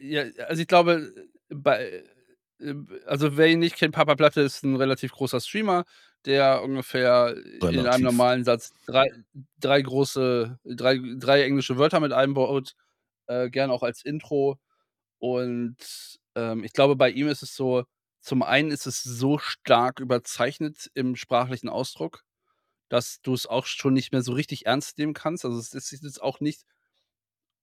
Ja, 0.00 0.24
also, 0.48 0.60
ich 0.62 0.68
glaube, 0.68 1.14
bei 1.48 1.82
äh, 1.90 2.04
also, 3.06 3.36
wer 3.36 3.48
ihn 3.48 3.58
nicht 3.60 3.76
kennt, 3.76 3.94
Papa 3.94 4.14
Platte 4.14 4.40
ist 4.42 4.64
'n 4.64 4.76
relativ 4.76 5.12
großer 5.12 5.40
Streamer, 5.40 5.84
der 6.24 6.62
ungefähr 6.62 7.36
in 7.70 7.86
einem 7.86 8.02
Relativ. 8.02 8.04
normalen 8.04 8.44
Satz 8.44 8.70
3 8.86 9.06
3 9.58 9.82
große 9.82 10.58
3 10.64 10.98
3 11.18 11.42
englische 11.44 11.78
Wörter 11.78 12.00
mit 12.00 12.12
einbaut, 12.12 12.74
äh, 13.28 13.50
gerne 13.50 13.72
auch 13.72 13.82
als 13.82 14.04
Intro. 14.04 14.58
Und, 15.18 15.76
ähm, 16.36 16.64
ich 16.64 16.72
glaube, 16.74 16.96
bei 16.96 17.10
ihm 17.10 17.28
ist 17.28 17.42
es 17.42 17.56
so 17.56 17.84
zum 18.22 18.42
einen 18.42 18.70
ist 18.72 18.86
es 18.86 19.02
so 19.02 19.38
stark 19.38 20.00
überzeichnet 20.00 20.90
im 20.94 21.16
sprachlichen 21.16 21.68
Ausdruck, 21.70 22.22
dass 22.90 23.20
du's 23.22 23.46
auch 23.46 23.66
schon 23.66 23.94
nicht 23.94 24.12
mehr 24.12 24.22
so 24.22 24.32
richtig 24.34 24.66
ernst 24.66 24.98
nehmen 24.98 25.14
kannst. 25.14 25.44
Also, 25.46 25.58
es 25.60 25.74
ist 25.74 25.92
jetzt 26.04 26.22
auch 26.22 26.40
nicht 26.40 26.62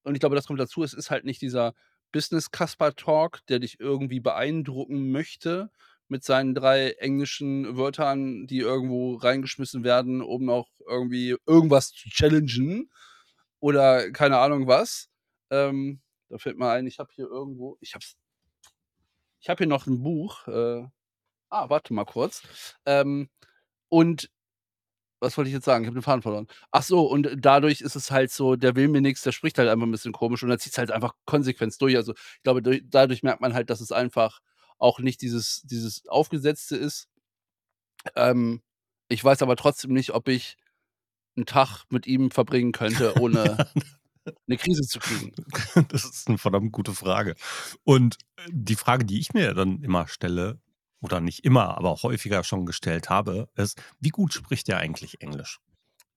und 0.06 0.16
ich 0.16 0.20
glaube, 0.20 0.36
das 0.36 0.48
kommt 0.48 0.60
dazu, 0.60 0.84
es 0.84 0.94
ist 0.94 1.12
halt 1.12 1.26
nicht 1.26 1.42
dieser 1.42 1.74
Business-Kasper-Talk, 2.12 3.46
der 3.48 3.60
dich 3.60 3.80
irgendwie 3.80 4.20
beeindrucken 4.20 5.12
möchte 5.12 5.72
mit 6.10 6.24
seinen 6.24 6.56
3 6.56 6.92
englischen 7.00 7.78
Wörtern, 7.78 8.48
die 8.48 8.60
irgendwo 8.60 9.16
reingeschmissen 9.16 9.84
werden, 9.84 10.22
um 10.22 10.46
noch 10.46 10.70
irgendwie 10.88 11.36
irgendwas 11.48 11.92
zu 11.92 12.10
challengen 12.10 12.92
oder 13.60 14.12
keine 14.12 14.38
Ahnung 14.40 14.68
was. 14.68 15.10
Ähm, 15.52 16.02
da 16.30 16.38
fällt 16.40 16.58
mir 16.60 16.70
ein, 16.72 16.88
ich 16.88 17.00
habe 17.00 17.12
hier 17.16 17.28
irgendwo 17.28 17.78
ich 17.82 17.94
habe 17.96 18.06
ich 19.42 19.50
habe 19.50 19.60
hier 19.60 19.68
noch 19.68 19.88
'n 19.88 20.04
Buch, 20.04 20.48
äh 20.48 20.86
ah, 21.50 21.70
warte 21.70 21.94
mal 21.94 22.06
kurz. 22.06 22.44
Ähm, 22.86 23.30
und 23.90 24.30
was 25.22 25.38
wollte 25.38 25.50
ich 25.50 25.54
jetzt 25.56 25.66
sagen? 25.66 25.84
Ich 25.84 25.88
habe 25.88 26.00
den 26.00 26.04
Faden 26.04 26.22
verloren. 26.22 26.48
Ach 26.72 26.84
so, 26.84 27.06
und 27.06 27.30
dadurch 27.38 27.82
ist 27.82 27.96
es 27.96 28.12
halt 28.12 28.32
so, 28.32 28.56
der 28.56 28.76
will 28.76 28.88
mir 28.90 29.02
nix, 29.02 29.22
der 29.24 29.32
spricht 29.34 29.58
halt 29.58 29.70
einfach 29.70 29.86
'n 29.88 29.92
bisschen 29.92 30.14
komisch 30.14 30.44
und 30.44 30.50
er 30.52 30.60
zieht's 30.60 30.78
halt 30.78 30.92
einfach 30.92 31.14
konsequent 31.26 31.80
durch. 31.82 31.96
Also, 31.98 32.14
ich 32.14 32.44
glaube, 32.44 32.62
durch 32.64 32.84
dadurch 32.86 33.24
merkt 33.24 33.42
man 33.42 33.54
halt, 33.54 33.70
dass 33.70 33.82
es 33.82 33.92
einfach 33.92 34.40
auch 34.80 35.00
nicht 35.00 35.22
dieses 35.22 35.62
dieses 35.64 36.08
Aufgesetzte 36.08 36.76
ist. 36.78 37.06
Ähm, 38.16 38.62
ich 39.08 39.24
weiß 39.24 39.42
aber 39.42 39.56
trotzdem 39.56 39.94
nicht, 39.94 40.12
ob 40.14 40.28
ich 40.28 40.58
'n 41.38 41.46
Tag 41.48 41.86
mit 41.90 42.08
ihm 42.08 42.32
verbringen 42.32 42.72
könnte, 42.74 43.18
ohne 43.18 43.64
'ne 44.48 44.58
Krise 44.58 44.84
zu 44.84 45.00
kriegen. 45.00 45.34
Das 45.90 46.04
ist 46.06 46.30
'ne 46.30 46.38
verdammt 46.38 46.72
gute 46.72 46.94
Frage. 46.94 47.36
Und, 47.84 48.18
äh, 48.38 48.42
die 48.52 48.76
Frage, 48.76 49.06
die 49.06 49.20
ich 49.20 49.34
mir 49.34 49.54
dann 49.54 49.82
immer 49.84 50.08
stelle 50.08 50.60
oder 51.02 51.22
nicht 51.22 51.46
immer, 51.46 51.78
aber 51.78 51.96
häufiger 52.04 52.44
schon 52.44 52.66
gestellt 52.66 53.10
habe, 53.10 53.50
ist: 53.56 53.82
Wie 54.00 54.10
gut 54.10 54.34
spricht 54.34 54.68
der 54.68 54.78
eigentlich 54.80 55.22
Englisch? 55.22 55.60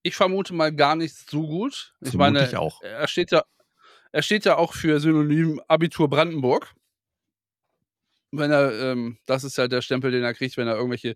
Ich 0.04 0.16
vermute 0.16 0.52
mal 0.52 0.74
gar 0.74 0.96
nicht 0.96 1.14
so 1.30 1.46
gut. 1.46 1.94
Ich 2.00 2.16
Vermute 2.16 2.44
ich 2.44 2.56
meine, 2.56 2.56
auch. 2.56 2.82
er 2.82 3.06
steht 3.06 3.30
ja 3.30 3.42
er 4.12 4.22
steht 4.22 4.44
ja 4.46 4.56
auch 4.58 4.74
für 4.74 5.00
Synonym 5.00 5.60
Abitur 5.68 6.10
Brandenburg. 6.10 6.74
Wenn 8.34 8.50
er, 8.50 8.72
ähm 8.92 9.18
das 9.26 9.44
ist 9.44 9.58
ja 9.58 9.68
der 9.68 9.82
Stempel, 9.82 10.10
den 10.10 10.22
er 10.24 10.32
kriegt, 10.32 10.56
wenn 10.56 10.66
er 10.66 10.74
irgendwelche 10.76 11.14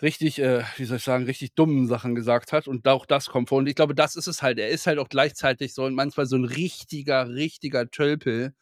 richtig, 0.00 0.38
äh, 0.40 0.62
wie 0.76 0.84
soll 0.84 0.96
ich 0.96 1.04
sagen, 1.04 1.24
richtig 1.24 1.54
dummen 1.54 1.86
Sachen 1.86 2.14
gesagt 2.14 2.52
hat 2.52 2.66
und 2.66 2.86
auch 2.88 3.06
das 3.06 3.26
kommt 3.26 3.48
vor. 3.50 3.58
Und 3.58 3.68
ich 3.68 3.74
glaube, 3.74 3.94
das 3.94 4.16
ist 4.16 4.26
es 4.26 4.42
halt. 4.42 4.58
Er 4.58 4.68
ist 4.70 4.86
halt 4.86 4.98
auch 4.98 5.08
gleichzeitig 5.08 5.74
so 5.74 5.88
manchmal 5.90 6.26
so 6.26 6.36
'n 6.36 6.44
richtiger, 6.44 7.28
richtiger 7.28 7.90
Tölpel, 7.90 8.54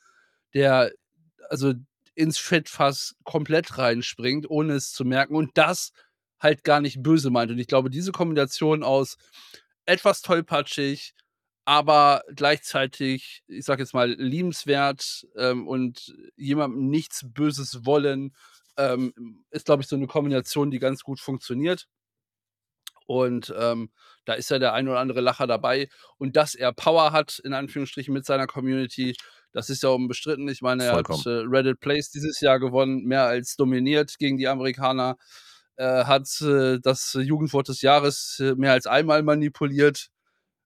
der 0.54 0.92
also 1.50 1.75
ins 2.14 2.38
Fettfass 2.38 3.17
komplett 3.25 3.79
reinspringt, 3.79 4.49
ohne 4.50 4.75
es 4.75 4.93
zu 4.93 5.05
merken 5.05 5.35
und 5.37 5.50
das 5.59 5.93
halt 6.40 6.64
gar 6.64 6.81
nicht 6.81 7.02
böse 7.02 7.31
meint. 7.31 7.50
Und 7.50 7.59
ich 7.59 7.67
glaube, 7.69 7.90
diese 7.90 8.12
Kombination 8.12 8.83
aus 8.83 9.17
etwas 9.87 10.23
tollpatschig, 10.23 11.14
aber 11.67 12.23
gleichzeitig, 12.35 13.43
ich 13.49 13.64
sage 13.64 13.83
jetzt 13.83 13.95
mal, 13.95 14.11
liebenswert, 14.12 15.26
ähm, 15.37 15.69
und 15.69 16.14
jemandem 16.37 16.88
nichts 16.90 17.23
Böses 17.26 17.85
wollen, 17.87 18.35
ähm, 18.79 19.45
ist, 19.50 19.67
glaube 19.67 19.83
ich, 19.83 19.88
so 19.88 19.97
'ne 19.97 20.07
Kombination, 20.09 20.71
die 20.71 20.79
ganz 20.81 21.02
gut 21.05 21.21
funktioniert. 21.21 21.87
Und, 23.11 23.52
ähm, 23.59 23.90
da 24.25 24.35
ist 24.35 24.50
ja 24.50 24.61
der 24.61 24.73
ein 24.73 24.87
oder 24.88 25.00
andere 25.00 25.21
Lacher 25.21 25.47
dabei. 25.49 25.88
Und 26.19 26.37
dass 26.37 26.55
er 26.55 26.73
Power 26.73 27.11
hat, 27.12 27.40
in 27.40 27.52
Anführungsstrichen, 27.55 28.14
mit 28.14 28.25
seiner 28.25 28.47
Community, 28.47 29.17
das 29.52 29.71
ist 29.71 29.83
ja 29.83 29.90
unbestritten. 29.90 30.49
Ich 30.49 30.62
meine, 30.62 30.85
er 30.85 30.92
hat, 30.92 31.07
Vollkommen. 31.07 31.25
äh, 31.26 31.45
Reddit 31.49 31.80
Plays 31.80 32.11
dieses 32.11 32.40
Jahr 32.40 32.59
gewonnen, 32.61 33.04
mehr 33.04 33.25
als 33.25 33.57
dominiert 33.57 34.16
gegen 34.19 34.37
die 34.38 34.49
Amerikaner. 34.49 35.16
Er 35.76 36.07
hat, 36.07 36.28
äh, 36.42 36.78
das 36.83 37.14
Jugendwort 37.21 37.69
des 37.69 37.83
Jahres, 37.83 38.38
äh, 38.40 38.54
mehr 38.54 38.73
als 38.73 38.87
einmal 38.87 39.23
manipuliert 39.23 40.09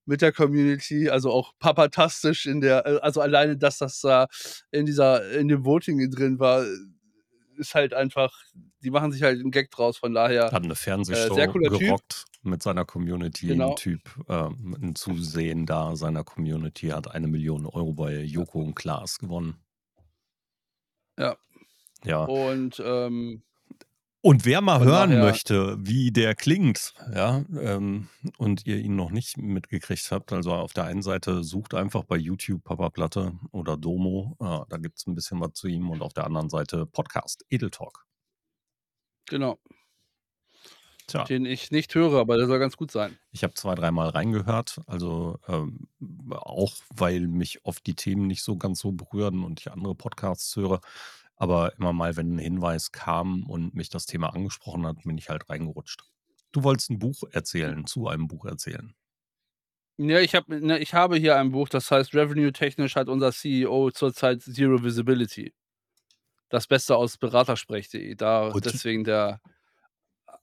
mit 0.06 0.20
der 0.22 0.32
Community, 0.32 1.08
also 1.08 1.30
auch 1.30 1.52
papatastisch 1.58 2.46
in 2.46 2.60
der 2.60 2.86
äh, 2.86 2.98
also 3.00 3.20
alleine, 3.20 3.56
dass 3.56 3.78
das 3.78 4.00
da 4.00 4.26
in 4.70 4.86
dieser 4.86 5.30
in 5.32 5.48
dem 5.48 5.64
Voting 5.64 6.10
drin 6.10 6.38
war, 6.40 6.64
ist 7.56 7.74
halt 7.74 7.94
einfach 7.94 8.32
die 8.82 8.90
machen 8.90 9.12
sich 9.12 9.22
halt 9.22 9.40
'n 9.40 9.50
Gag 9.50 9.70
draus, 9.70 9.96
von 9.96 10.12
daher, 10.12 10.50
Hat 10.52 10.62
'ne 10.64 10.72
äh, 10.72 10.76
sehr 10.76 10.76
Fernsehshow 10.76 11.46
cooler 11.52 11.78
Typ. 11.78 12.00
Mit 12.46 12.62
seiner 12.62 12.84
Community. 12.84 13.52
'N 13.52 13.74
Genau. 13.74 13.74
Typ, 13.74 14.02
ähm 14.28 14.76
'n 14.80 14.94
Zusehender 14.94 15.96
seiner 15.96 16.24
Community 16.24 16.88
hat 16.88 17.08
1.000.000 17.08 17.66
€ 17.66 17.94
bei 17.94 18.20
Ja. 18.36 18.44
Joko 18.44 18.60
und 18.60 18.74
Klaas 18.74 19.18
gewonnen. 19.18 19.64
Ja. 21.18 21.36
Ja. 22.04 22.28
Und, 22.28 22.80
ähm 22.84 23.42
Und 24.26 24.46
wer 24.46 24.62
mal 24.62 24.82
hören 24.82 25.18
daher 25.18 25.18
möchte, 25.18 25.76
wie 25.80 26.10
der 26.10 26.34
klingt, 26.34 26.94
ja, 27.14 27.44
ähm, 27.60 28.08
und 28.38 28.66
ihr 28.66 28.78
ihn 28.78 28.96
noch 28.96 29.10
nicht 29.10 29.36
mitgekriegt 29.36 30.10
habt, 30.12 30.32
also 30.32 30.54
auf 30.54 30.72
der 30.72 30.84
einen 30.84 31.02
Seite 31.02 31.44
sucht 31.44 31.74
einfach 31.74 32.04
bei 32.04 32.16
YouTube 32.16 32.64
Papa 32.64 32.88
Platte 32.88 33.34
oder 33.52 33.76
Domo, 33.76 34.34
äh, 34.40 34.64
da 34.70 34.78
gibt's 34.78 35.06
'n 35.06 35.14
bisschen 35.14 35.40
was 35.40 35.52
zu 35.52 35.68
ihm 35.68 35.90
und 35.90 36.00
auf 36.00 36.14
der 36.14 36.24
anderen 36.24 36.48
Seite 36.48 36.86
Podcast, 36.86 37.44
Edel 37.50 37.68
Talk. 37.70 38.04
Genau. 39.28 39.58
Tja. 41.08 41.28
Den 41.28 41.46
ich 41.46 41.70
nicht 41.70 41.94
höre, 41.94 42.14
aber 42.20 42.36
der 42.36 42.46
soll 42.46 42.58
ganz 42.58 42.76
gut 42.76 42.90
sein. 42.90 43.18
Ich 43.32 43.42
habe 43.42 43.54
zwei 43.54 43.74
dreimal 43.74 44.10
reingehört, 44.10 44.80
also, 44.86 45.40
ähm, 45.48 45.88
auch 46.30 46.76
weil 46.94 47.26
mich 47.26 47.64
oft 47.64 47.84
die 47.84 47.96
Themen 47.96 48.28
nicht 48.28 48.44
so 48.44 48.56
ganz 48.56 48.78
so 48.78 48.92
berühren 48.92 49.42
und 49.42 49.58
ich 49.58 49.72
andere 49.72 49.96
Podcasts 49.96 50.54
höre. 50.54 50.80
Aber 51.36 51.74
immer 51.76 51.92
mal, 51.92 52.16
wenn 52.16 52.30
'n 52.36 52.38
Hinweis 52.38 52.92
kam 52.92 53.42
und 53.50 53.74
mich 53.74 53.88
das 53.88 54.06
Thema 54.06 54.28
angesprochen 54.34 54.86
hat, 54.86 55.02
bin 55.02 55.18
ich 55.18 55.30
halt 55.30 55.50
reingerutscht. 55.50 56.04
Du 56.52 56.62
wolltest 56.62 56.90
'n 56.90 57.00
Buch 57.00 57.24
erzählen 57.32 57.86
zu 57.86 58.06
einem 58.06 58.28
Buch 58.28 58.44
erzählen. 58.44 58.94
Ja, 59.98 60.18
ich 60.18 60.34
habe 60.34 60.58
ne, 60.60 60.80
ich 60.80 60.92
habe 60.92 61.14
hier 61.16 61.36
ein 61.36 61.52
Buch, 61.52 61.68
das 61.68 61.88
heißt 61.92 62.14
„Revenue-technisch 62.14 62.96
hat 62.96 63.08
unser 63.08 63.30
CEO 63.30 63.92
zurzeit 63.92 64.42
Zero 64.42 64.82
Visibility.“ 64.82 65.52
Das 66.50 66.66
Beste 66.68 66.96
aus 66.96 67.18
Beratersprech.de. 67.18 68.14
Da 68.16 68.54
Und? 68.54 68.64
deswegen 68.64 69.04
der 69.04 69.40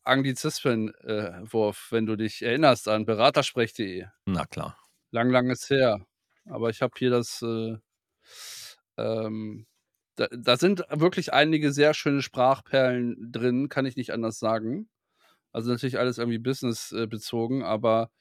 Anglizismen 0.04 0.94
äh, 1.04 1.42
Wurf, 1.52 1.88
wenn 1.92 2.06
du 2.06 2.16
dich 2.16 2.42
erinnerst 2.42 2.88
an 2.88 3.06
Beratersprech.de. 3.06 4.06
Na 4.28 4.46
klar. 4.46 4.76
Lang, 5.14 5.30
lang 5.30 5.50
ist 5.50 5.70
her. 5.70 6.06
Aber 6.46 6.70
ich 6.70 6.82
habe 6.82 6.94
hier 6.98 7.10
das, 7.12 7.42
äh, 7.42 7.78
ähm 8.98 9.66
da 10.18 10.28
da 10.32 10.58
sind 10.58 10.84
wirklich 10.92 11.34
einige 11.34 11.72
sehr 11.72 11.94
schöne 11.94 12.22
Sprachperlen 12.22 13.32
drin, 13.32 13.70
kann 13.70 13.86
ich 13.86 13.96
nicht 13.96 14.12
anders 14.12 14.40
sagen. 14.40 14.90
Also, 15.54 15.72
natürlich 15.72 16.00
alles 16.00 16.18
irgendwie 16.20 16.40
Business, 16.40 16.92
äh, 16.94 17.08
bezogen, 17.08 17.64
aber 17.64 18.12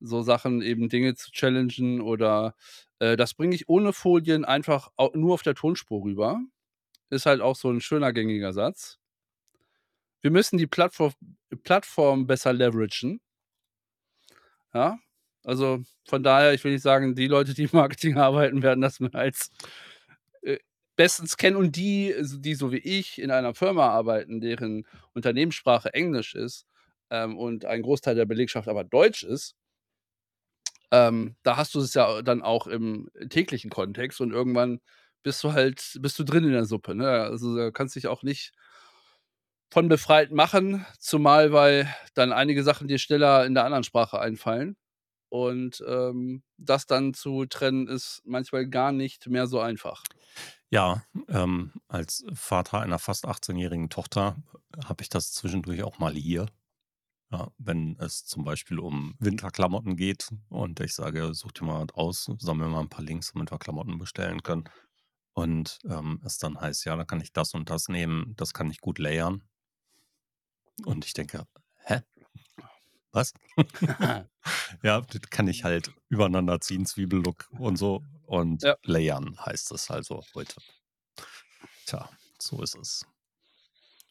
so 0.00 0.22
Sachen 0.22 0.62
eben 0.62 0.88
Dinge 0.90 1.14
zu 1.16 1.32
challengen 1.32 2.00
oder 2.02 2.54
äh, 3.00 3.16
das 3.18 3.34
bringe 3.34 3.54
ich 3.56 3.68
ohne 3.70 3.92
Folien 3.94 4.44
einfach 4.46 4.90
nur 5.14 5.34
auf 5.34 5.42
der 5.44 5.54
Tonspur 5.56 6.04
rüber. 6.04 6.40
Ist 7.10 7.26
halt 7.26 7.40
auch 7.42 7.56
so 7.56 7.70
'n 7.70 7.80
schöner 7.82 8.12
gängiger 8.14 8.52
Satz. 8.54 8.98
Wir 10.22 10.30
müssen 10.30 10.58
die 10.58 10.66
Plattform 10.66 11.12
Plattform 11.64 12.26
besser 12.26 12.52
leveragen. 12.52 13.20
Ja, 14.74 14.98
also 15.44 15.80
von 16.06 16.22
daher, 16.22 16.52
ich 16.54 16.62
will 16.64 16.72
nicht 16.72 16.82
sagen, 16.82 17.14
die 17.14 17.26
Leute, 17.26 17.54
die 17.54 17.64
im 17.64 17.70
Marketing 17.72 18.16
arbeiten, 18.18 18.62
werden 18.62 18.80
das 18.80 18.98
als, 19.12 19.50
äh, 20.42 20.58
bestens 20.96 21.36
kennen 21.36 21.56
und 21.56 21.76
die, 21.76 22.14
die 22.40 22.54
so 22.54 22.72
wie 22.72 22.78
ich 22.78 23.20
in 23.20 23.30
einer 23.30 23.54
Firma 23.54 23.88
arbeiten, 23.90 24.40
deren 24.40 24.86
Unternehmenssprache 25.14 25.94
Englisch 25.94 26.34
ist, 26.34 26.66
ähm, 27.10 27.38
und 27.38 27.64
ein 27.64 27.82
Großteil 27.82 28.14
der 28.16 28.26
Belegschaft 28.26 28.68
aber 28.68 28.84
Deutsch 28.84 29.22
ist 29.24 29.52
ähm, 30.92 31.36
da 31.42 31.56
hast 31.56 31.74
du 31.74 31.80
es 31.80 31.94
ja 31.94 32.22
dann 32.22 32.42
auch 32.42 32.66
im 32.66 33.08
täglichen 33.30 33.70
Kontext 33.70 34.20
und 34.20 34.32
irgendwann 34.32 34.80
bist 35.22 35.42
du 35.44 35.52
halt 35.52 35.98
bist 36.00 36.18
du 36.18 36.24
drin 36.24 36.44
in 36.44 36.52
der 36.52 36.64
Suppe, 36.64 36.94
ne? 36.94 37.08
Also, 37.08 37.56
da 37.56 37.70
kannst 37.70 37.96
dich 37.96 38.06
auch 38.06 38.22
nicht 38.22 38.52
von 39.70 39.88
befreit 39.88 40.32
machen, 40.32 40.86
zumal 40.98 41.52
weil 41.52 41.94
dann 42.14 42.32
einige 42.32 42.62
Sachen 42.64 42.88
dir 42.88 42.98
schneller 42.98 43.46
in 43.46 43.54
der 43.54 43.64
anderen 43.64 43.84
Sprache 43.84 44.20
einfallen. 44.20 44.76
Und, 45.30 45.82
ähm, 45.88 46.42
das 46.58 46.86
dann 46.86 47.14
zu 47.14 47.46
trennen, 47.46 47.88
ist 47.88 48.22
manchmal 48.26 48.68
gar 48.68 48.92
nicht 48.92 49.28
mehr 49.28 49.46
so 49.48 49.60
einfach. 49.60 50.04
Ja, 50.72 51.02
ähm, 51.28 51.72
als 51.88 52.24
Vater 52.34 52.80
einer 52.80 52.98
fast 52.98 53.26
achtzehnjährigen 53.26 53.88
Tochter 53.88 54.36
habe 54.84 55.02
ich 55.02 55.08
das 55.08 55.32
zwischendurch 55.32 55.82
auch 55.82 55.98
mal 55.98 56.12
hier. 56.14 56.46
Ja, 57.32 57.50
wenn 57.58 57.96
es 58.00 58.24
zum 58.26 58.44
Beispiel 58.44 58.78
um 58.80 59.14
Winterklamotten 59.20 59.96
geht 59.96 60.28
und 60.50 60.80
ich 60.80 60.94
sage: 60.94 61.34
„Such 61.34 61.52
dir 61.52 61.64
mal 61.66 61.86
aus, 61.94 62.30
sag 62.40 62.56
mir 62.56 62.68
mal 62.68 62.80
'n 62.82 62.88
paar 62.90 63.04
Links, 63.04 63.32
damit 63.34 63.52
wir 63.52 63.58
Klamotten 63.58 63.98
bestellen 63.98 64.42
können.“ 64.42 64.64
Und, 65.34 65.78
ähm, 65.88 66.20
es 66.24 66.38
dann 66.38 66.60
heißt: 66.60 66.84
„Ja, 66.86 66.96
da 66.96 67.04
kann 67.04 67.20
ich 67.22 67.32
das 67.32 67.54
und 67.54 67.70
das 67.70 67.88
nehmen, 67.88 68.34
das 68.36 68.54
kann 68.54 68.70
ich 68.70 68.80
gut 68.80 68.98
layern.“ 69.00 69.44
Und 70.84 71.04
ich 71.04 71.12
denke: 71.14 71.44
„Hä? 71.84 72.00
Was?“ 73.12 73.32
Ja, 74.82 75.00
das 75.00 75.20
kann 75.30 75.48
ich 75.48 75.64
halt 75.64 75.92
übereinander 76.08 76.60
ziehen, 76.60 76.86
Zwiebellook 76.86 77.48
und 77.58 77.76
so 77.76 78.02
und 78.26 78.62
Ja. 78.62 78.76
layern 78.82 79.36
heißt 79.44 79.72
es 79.72 79.90
also 79.90 80.22
heute. 80.34 80.54
Tja, 81.86 82.08
so 82.38 82.62
ist 82.62 82.76
es. 82.76 83.04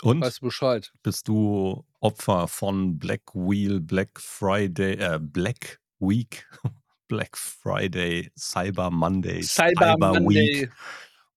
Und? 0.02 0.22
Weißt 0.22 0.42
du 0.42 0.46
Bescheid. 0.46 0.92
Bist 1.04 1.28
du 1.28 1.86
Opfer 2.00 2.48
von 2.48 3.00
Black 3.00 3.34
Wheel, 3.34 3.80
Black 3.80 4.20
Friday 4.20 4.94
äh, 4.96 5.20
Black 5.20 5.80
Week, 6.00 6.48
Black 7.08 7.38
Friday, 7.38 8.32
Cyber 8.38 8.92
Monday, 8.92 9.42
Cyber 9.42 9.94
Cyber 9.94 10.20
Monday. 10.20 10.64
Week 10.64 10.72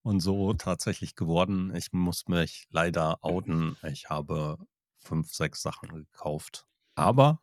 und 0.03 0.21
so 0.21 0.53
tatsächlich 0.55 1.15
geworden? 1.15 1.75
Ich 1.75 1.93
muss 1.93 2.27
mich 2.29 2.67
leider 2.71 3.19
outen. 3.23 3.77
Ich 3.91 4.11
habe 4.11 4.59
5, 5.11 5.35
6 5.35 5.63
Sachen 5.63 5.91
gekauft, 5.91 6.67
aber 6.95 7.41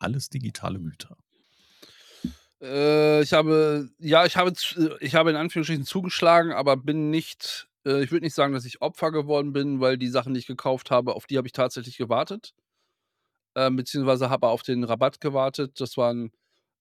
alles 0.00 0.30
digitale 0.30 0.80
Güter. 0.80 1.16
Äh, 2.62 3.22
ich 3.22 3.32
habe 3.32 3.88
ja, 3.98 4.24
ich 4.26 4.36
habe 4.36 4.52
ich 5.00 5.14
habe 5.14 5.30
in 5.30 5.36
Anführungsstrichen 5.36 5.84
zugeschlagen, 5.84 6.52
aber 6.52 6.76
bin 6.76 7.10
nicht 7.10 7.68
äh, 7.86 8.02
ich 8.02 8.12
würde 8.12 8.24
nicht 8.24 8.34
sagen, 8.34 8.52
dass 8.54 8.64
ich 8.64 8.80
Opfer 8.82 9.10
geworden 9.12 9.52
bin, 9.52 9.80
weil 9.80 9.98
die 9.98 10.08
Sachen, 10.08 10.34
die 10.34 10.40
ich 10.40 10.46
gekauft 10.46 10.90
habe, 10.90 11.14
auf 11.14 11.26
die 11.26 11.36
habe 11.38 11.46
ich 11.48 11.52
tatsächlich 11.52 11.96
gewartet. 11.98 12.54
Ähm, 13.56 13.76
beziehungsweise 13.76 14.30
habe 14.30 14.48
auf 14.48 14.62
den 14.62 14.82
Rabatt 14.84 15.20
gewartet. 15.20 15.80
Das 15.80 15.96
waren 15.96 16.32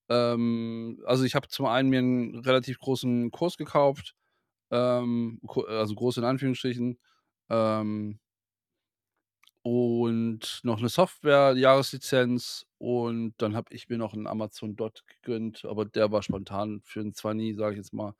ähm, 0.09 1.01
also 1.05 1.23
ich 1.25 1.35
habe 1.35 1.47
zum 1.49 1.65
einen 1.67 1.89
mir 1.89 1.99
'n 2.01 2.39
relativ 2.45 2.79
großen 2.79 3.31
Kurs 3.31 3.57
gekauft, 3.57 4.15
ähm, 4.71 5.41
also 5.69 5.95
groß 5.95 6.17
in 6.19 6.25
Anführungsstrichen, 6.25 6.99
ähm 7.51 8.19
und 9.63 10.61
noch 10.63 10.79
'ne 10.81 10.89
Software-Jahreslizenz 10.89 12.65
und 12.79 13.33
dann 13.39 13.55
habe 13.55 13.73
ich 13.75 13.89
mir 13.89 13.97
noch 13.97 14.13
'n 14.13 14.27
Amazon 14.27 14.75
Dot 14.77 15.03
gegönnt, 15.07 15.65
aber 15.65 15.85
der 15.85 16.11
war 16.11 16.23
spontan 16.23 16.81
für 16.85 17.01
'n 17.01 17.13
Zwanni, 17.13 17.55
sage 17.55 17.73
ich 17.75 17.77
jetzt 17.79 17.93
mal. 17.93 18.13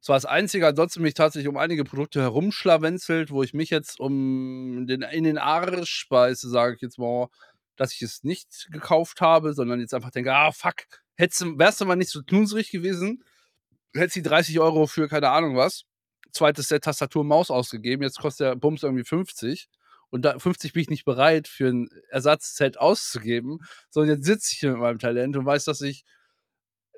Das 0.00 0.08
war 0.10 0.16
das 0.16 0.26
Einzige, 0.26 0.66
ansonsten 0.68 1.00
bin 1.00 1.08
ich 1.08 1.14
tatsächlich 1.14 1.48
um 1.48 1.56
einige 1.58 1.84
Produkte 1.84 2.20
herumschlawenzelt, 2.22 3.30
wo 3.32 3.42
ich 3.44 3.54
mich 3.54 3.70
jetzt 3.70 4.00
um 4.00 4.86
den 4.88 5.02
in 5.02 5.24
den 5.24 5.38
Arsch 5.38 6.08
beiße, 6.10 6.48
sage 6.50 6.76
ich 6.76 6.82
jetzt 6.82 6.98
mal, 6.98 7.28
dass 7.76 7.92
ich 7.94 8.02
es 8.02 8.24
nicht 8.24 8.68
gekauft 8.72 9.20
habe, 9.22 9.54
sondern 9.54 9.80
jetzt 9.80 9.94
einfach 9.94 10.10
denke: 10.12 10.34
„Ah, 10.34 10.52
fuck, 10.52 10.76
wärst 11.18 11.80
du 11.80 11.86
mal 11.86 11.96
nicht 11.96 12.10
so 12.10 12.22
knusrig 12.24 12.70
gewesen, 12.72 13.24
hättest 13.94 14.16
die 14.16 14.22
30 14.22 14.60
€ 14.60 14.86
für 14.88 15.08
keine 15.08 15.30
Ahnung 15.30 15.56
was, 15.56 15.84
2. 16.32 16.62
Set 16.64 16.84
Tastatur, 16.84 17.24
Maus 17.24 17.50
ausgegeben, 17.52 18.02
jetzt 18.04 18.20
kostet 18.20 18.46
der 18.48 18.56
Bums 18.56 18.82
irgendwie 18.84 19.04
50 19.04 19.68
€ 19.68 19.68
und 20.10 20.22
da 20.24 20.38
50 20.38 20.72
bin 20.74 20.82
ich 20.82 20.90
nicht 20.90 21.04
bereit, 21.04 21.48
für 21.48 21.68
'n 21.68 21.88
Ersatzset 22.10 22.78
auszugeben. 22.78 23.58
So, 23.90 24.00
und 24.02 24.08
jetzt 24.08 24.24
sitze 24.26 24.50
ich 24.52 24.60
hier 24.60 24.70
mit 24.72 24.80
meinem 24.80 24.98
Talent 25.00 25.36
und 25.36 25.46
weiß, 25.46 25.64
dass 25.64 25.80
ich 25.82 26.02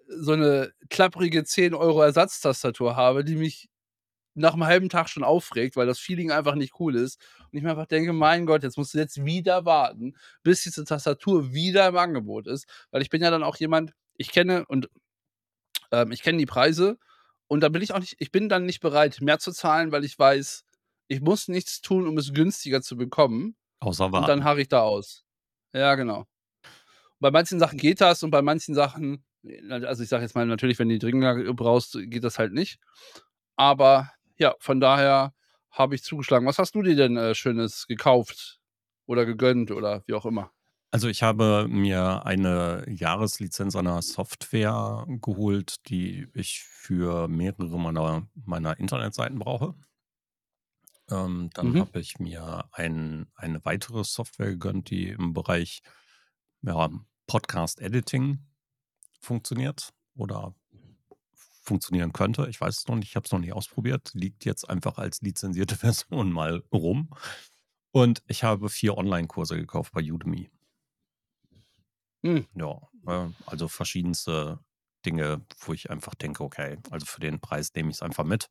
so 0.08 0.34
'ne 0.36 0.72
klapprige 0.90 1.44
10 1.44 1.74
€ 1.74 2.02
Ersatztastatur 2.02 2.96
habe, 2.96 3.24
die 3.24 3.36
mich 3.36 3.68
nach 4.34 4.54
'm 4.56 4.64
halben 4.66 4.88
Tag 4.90 5.08
schon 5.10 5.24
aufregt, 5.24 5.76
weil 5.76 5.86
das 5.86 5.98
Feeling 6.00 6.32
einfach 6.32 6.54
nicht 6.56 6.74
cool 6.80 6.96
ist. 6.96 7.20
Und 7.52 7.58
ich 7.58 7.62
mir 7.64 7.70
einfach 7.72 7.86
denke: 7.86 8.12
„Mein 8.14 8.46
Gott, 8.46 8.62
jetzt 8.64 8.78
musst 8.78 8.94
du 8.94 8.98
jetzt 8.98 9.24
wieder 9.26 9.64
warten, 9.66 10.14
bis 10.44 10.62
diese 10.64 10.84
Tastatur 10.84 11.52
wieder 11.54 11.88
im 11.88 11.96
Angebot 11.98 12.46
ist.“ 12.48 12.66
Weil 12.92 13.02
ich 13.02 13.10
bin 13.10 13.22
ja 13.22 13.30
dann 13.30 13.42
auch 13.44 13.56
jemand, 13.58 13.92
ich 14.18 14.32
kenne 14.32 14.66
und 14.68 14.88
ähm, 15.92 16.12
ich 16.12 16.22
kenne 16.22 16.38
die 16.38 16.46
Preise 16.46 16.98
und 17.48 17.60
da 17.62 17.68
bin 17.68 17.82
ich 17.82 17.92
auch 17.94 18.00
nicht 18.00 18.16
ich 18.18 18.30
bin 18.32 18.48
dann 18.48 18.66
nicht 18.66 18.80
bereit, 18.80 19.20
mehr 19.20 19.38
zu 19.38 19.52
zahlen, 19.52 19.92
weil 19.92 20.04
ich 20.04 20.18
weiß, 20.18 20.64
ich 21.08 21.20
muss 21.20 21.48
nichts 21.48 21.80
tun, 21.80 22.06
um 22.06 22.16
es 22.18 22.32
günstiger 22.32 22.82
zu 22.82 22.96
bekommen 22.96 23.56
Außer 23.80 24.06
und 24.06 24.12
dann 24.14 24.22
warten. 24.22 24.44
harre 24.44 24.60
ich 24.60 24.68
da 24.68 24.82
aus. 24.82 25.24
Ja, 25.72 25.94
genau. 25.94 26.26
Bei 27.20 27.30
manchen 27.30 27.58
Sachen 27.58 27.78
geht 27.78 28.00
das 28.00 28.22
und 28.22 28.30
bei 28.30 28.42
manchen 28.42 28.74
Sachen 28.74 29.24
also, 29.70 30.02
ich 30.02 30.08
sage 30.08 30.22
jetzt 30.22 30.34
mal 30.34 30.46
natürlich, 30.46 30.78
wenn 30.78 30.88
du 30.88 30.94
die 30.94 30.98
dringender 30.98 31.52
brauchst, 31.54 31.98
geht 32.06 32.24
das 32.24 32.38
halt 32.38 32.52
nicht. 32.52 32.78
Aber 33.56 34.10
ja, 34.36 34.54
von 34.58 34.80
daher 34.80 35.32
habe 35.70 35.94
ich 35.94 36.02
zugeschlagen. 36.02 36.46
Was 36.46 36.58
hast 36.58 36.74
du 36.74 36.82
dir 36.82 36.96
denn, 36.96 37.16
äh, 37.16 37.34
Schönes 37.34 37.86
gekauft 37.86 38.60
oder 39.06 39.26
gegönnt 39.26 39.70
oder 39.70 40.02
wie 40.06 40.14
auch 40.14 40.26
immer? 40.26 40.50
Also, 40.90 41.08
ich 41.08 41.22
habe 41.22 41.66
mir 41.68 42.24
eine 42.24 42.84
Jahreslizenz 42.88 43.76
einer 43.76 44.00
Software 44.00 45.04
geholt, 45.20 45.76
die 45.88 46.28
ich 46.32 46.62
für 46.62 47.28
mehrere 47.28 47.78
meiner 47.78 48.26
meiner 48.34 48.78
Internetseiten 48.78 49.38
brauche. 49.38 49.74
Ähm, 51.10 51.50
dann 51.54 51.76
Mhm. 51.76 51.78
habe 51.78 52.00
ich 52.00 52.18
mir 52.18 52.68
ein 52.72 53.26
eine 53.34 53.64
weitere 53.64 54.04
Software 54.04 54.50
gegönnt, 54.50 54.90
die 54.90 55.08
im 55.08 55.32
Bereich, 55.32 55.82
ja, 56.62 56.90
Podcast 57.26 57.80
Editing 57.80 58.40
funktioniert 59.20 59.90
oder 60.16 60.54
funktionieren 61.34 62.12
könnte. 62.12 62.46
Ich 62.48 62.60
weiß 62.60 62.78
es 62.78 62.88
noch 62.88 62.96
nicht, 62.96 63.08
ich 63.10 63.16
habe 63.16 63.26
es 63.26 63.32
noch 63.32 63.38
nicht 63.40 63.52
ausprobiert. 63.52 64.10
Liegt 64.14 64.44
jetzt 64.44 64.68
einfach 64.68 64.98
als 64.98 65.20
lizenzierte 65.22 65.76
Version 65.78 66.32
mal 66.32 66.62
rum. 66.72 67.10
Und 67.92 68.22
ich 68.28 68.44
habe 68.44 68.68
4 68.70 68.96
Onlinekurse 68.98 69.56
gekauft 69.56 69.92
bei 69.92 70.02
Udemy. 70.02 70.50
Hm. 72.24 72.42
Ja, 72.54 72.80
äh, 73.06 73.30
also 73.46 73.68
verschiedenste 73.68 74.60
Dinge, 75.04 75.44
wo 75.60 75.72
ich 75.72 75.90
einfach 75.90 76.14
denke: 76.14 76.42
„Okay, 76.44 76.78
also 76.90 77.06
für 77.06 77.20
den 77.20 77.40
Preis 77.40 77.72
nehme 77.74 77.90
ich's 77.90 78.02
einfach 78.02 78.24
mit, 78.24 78.48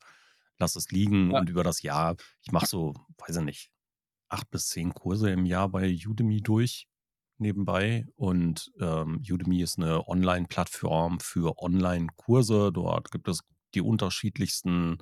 lasse 0.59 0.79
es 0.79 0.89
liegen“ 0.91 1.31
Ja. 1.31 1.35
und 1.35 1.49
über 1.49 1.63
das 1.63 1.81
Jahr 1.83 2.15
ich 2.41 2.51
mache 2.51 2.65
so, 2.67 2.93
weiß 3.19 3.37
ich 3.37 3.43
nicht, 3.43 3.71
8 4.29 4.51
bis 4.51 4.69
10 4.69 4.95
Kurse 4.95 5.31
im 5.31 5.45
Jahr 5.47 5.69
bei 5.69 5.97
Udemy 6.07 6.41
durch 6.43 6.87
nebenbei 7.39 8.07
und, 8.17 8.71
ähm, 8.81 9.21
Udemy 9.29 9.61
ist 9.63 9.79
'ne 9.79 10.07
Onlineplattform 10.07 11.19
für 11.21 11.59
Onlinekurse. 11.61 12.71
Dort 12.73 13.11
gibt 13.11 13.27
es 13.29 13.41
die 13.75 13.81
unterschiedlichsten 13.81 14.99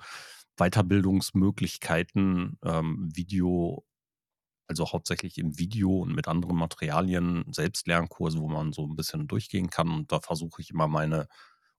Weiterbildungsmöglichkeiten, 0.58 2.60
ähm, 2.66 3.12
Video 3.16 3.86
also 4.70 4.92
hauptsächlich 4.94 5.38
im 5.40 5.60
Video 5.60 6.00
und 6.02 6.16
mit 6.16 6.30
anderen 6.30 6.58
Materialien, 6.58 7.46
Selbstlernkurse, 7.54 8.40
wo 8.40 8.50
man 8.50 8.74
so 8.74 8.86
'n 8.86 8.96
bisschen 8.98 9.28
durchgehen 9.30 9.70
kann. 9.72 9.92
Und 9.92 10.14
da 10.14 10.22
versuche 10.22 10.64
ich 10.64 10.72
immer 10.72 10.88
meine 10.90 11.28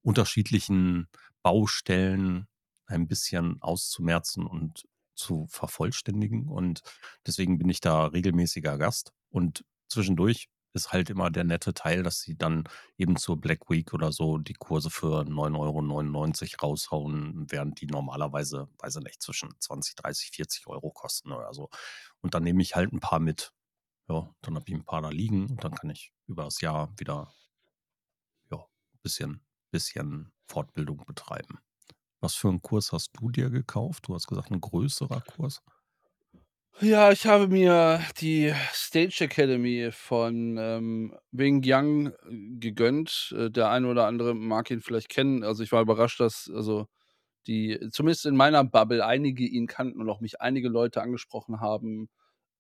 unterschiedlichen 0.03 1.09
Baustellen 1.45 2.49
ein 2.87 3.09
bisschen 3.09 3.61
auszumerzen 3.63 4.47
und 4.47 4.87
zu 5.15 5.47
vervollständigen. 5.49 6.49
Und 6.49 6.83
deswegen 7.27 7.59
bin 7.59 7.69
ich 7.71 7.81
da 7.81 8.07
regelmäßiger 8.07 8.79
Gast. 8.79 9.13
Und 9.31 9.65
zwischendurch 9.89 10.49
ist 10.75 10.93
halt 10.93 11.09
immer 11.11 11.31
der 11.31 11.45
nette 11.45 11.73
Teil, 11.75 12.03
dass 12.03 12.21
sie 12.21 12.37
dann 12.37 12.65
eben 12.99 13.17
zur 13.17 13.41
Black 13.41 13.71
Week 13.71 13.95
oder 13.95 14.13
so 14.13 14.37
die 14.39 14.53
Kurse 14.55 14.91
für 14.91 15.25
9,99 15.25 16.57
€ 16.63 16.63
raushauen, 16.63 17.47
während 17.51 17.81
die 17.81 17.87
normalerweise, 17.87 18.69
weiß 18.81 18.97
ich 18.97 19.05
nicht, 19.05 19.23
zwischen 19.23 19.55
20, 19.61 19.95
30, 19.97 20.31
40 20.33 20.67
€ 20.67 20.91
kosten 20.93 21.33
oder 21.33 21.55
so. 21.55 21.71
Und 22.21 22.35
dann 22.35 22.43
nehme 22.45 22.63
ich 22.63 22.77
halt 22.77 22.93
'n 22.93 23.01
paar 23.01 23.21
mit. 23.21 23.53
Ja, 24.09 24.31
dann 24.43 24.57
habe 24.57 24.65
ich 24.69 24.75
'n 24.75 24.85
paar 24.85 25.03
da 25.03 25.11
liegen 25.11 25.49
und 25.51 25.65
dann 25.65 25.75
kann 25.75 25.91
ich 25.91 26.13
übers 26.29 26.61
Jahr 26.63 26.93
wieder 26.99 27.33
ja, 28.51 28.65
bisschen 29.03 29.41
bisschen 29.71 30.33
Fortbildung 30.47 31.05
betreiben. 31.07 31.59
Was 32.23 32.35
für 32.35 32.49
'n 32.49 32.63
Kurs 32.63 32.93
hast 32.93 33.11
du 33.21 33.29
dir 33.31 33.51
gekauft? 33.51 34.09
Du 34.09 34.15
hast 34.15 34.27
gesagt, 34.27 34.51
'n 34.51 34.61
größerer 34.61 35.21
Kurs? 35.21 35.61
Ja, 36.81 37.11
ich 37.11 37.25
habe 37.27 37.49
mir 37.49 38.01
die 38.21 38.53
Stage 38.73 39.25
Academy 39.25 39.91
von, 39.93 40.59
ähm, 40.59 41.17
Wing 41.33 41.63
Yang 41.63 42.13
gegönnt. 42.61 43.35
Äh, 43.37 43.51
der 43.51 43.71
eine 43.71 43.89
oder 43.89 44.07
andere 44.07 44.35
mag 44.35 44.71
ihn 44.71 44.83
vielleicht 44.83 45.09
kennen. 45.09 45.43
Also, 45.43 45.63
ich 45.63 45.73
war 45.73 45.81
überrascht, 45.83 46.21
dass 46.21 46.51
also, 46.55 46.87
die 47.47 47.81
zumindest 47.93 48.27
in 48.27 48.37
meiner 48.37 48.65
Bubble 48.65 49.05
einige 49.07 49.45
ihn 49.47 49.67
kannten 49.69 50.01
und 50.03 50.11
auch 50.11 50.21
mich 50.21 50.41
einige 50.43 50.69
Leute 50.69 51.03
angesprochen 51.03 51.61
haben, 51.61 52.09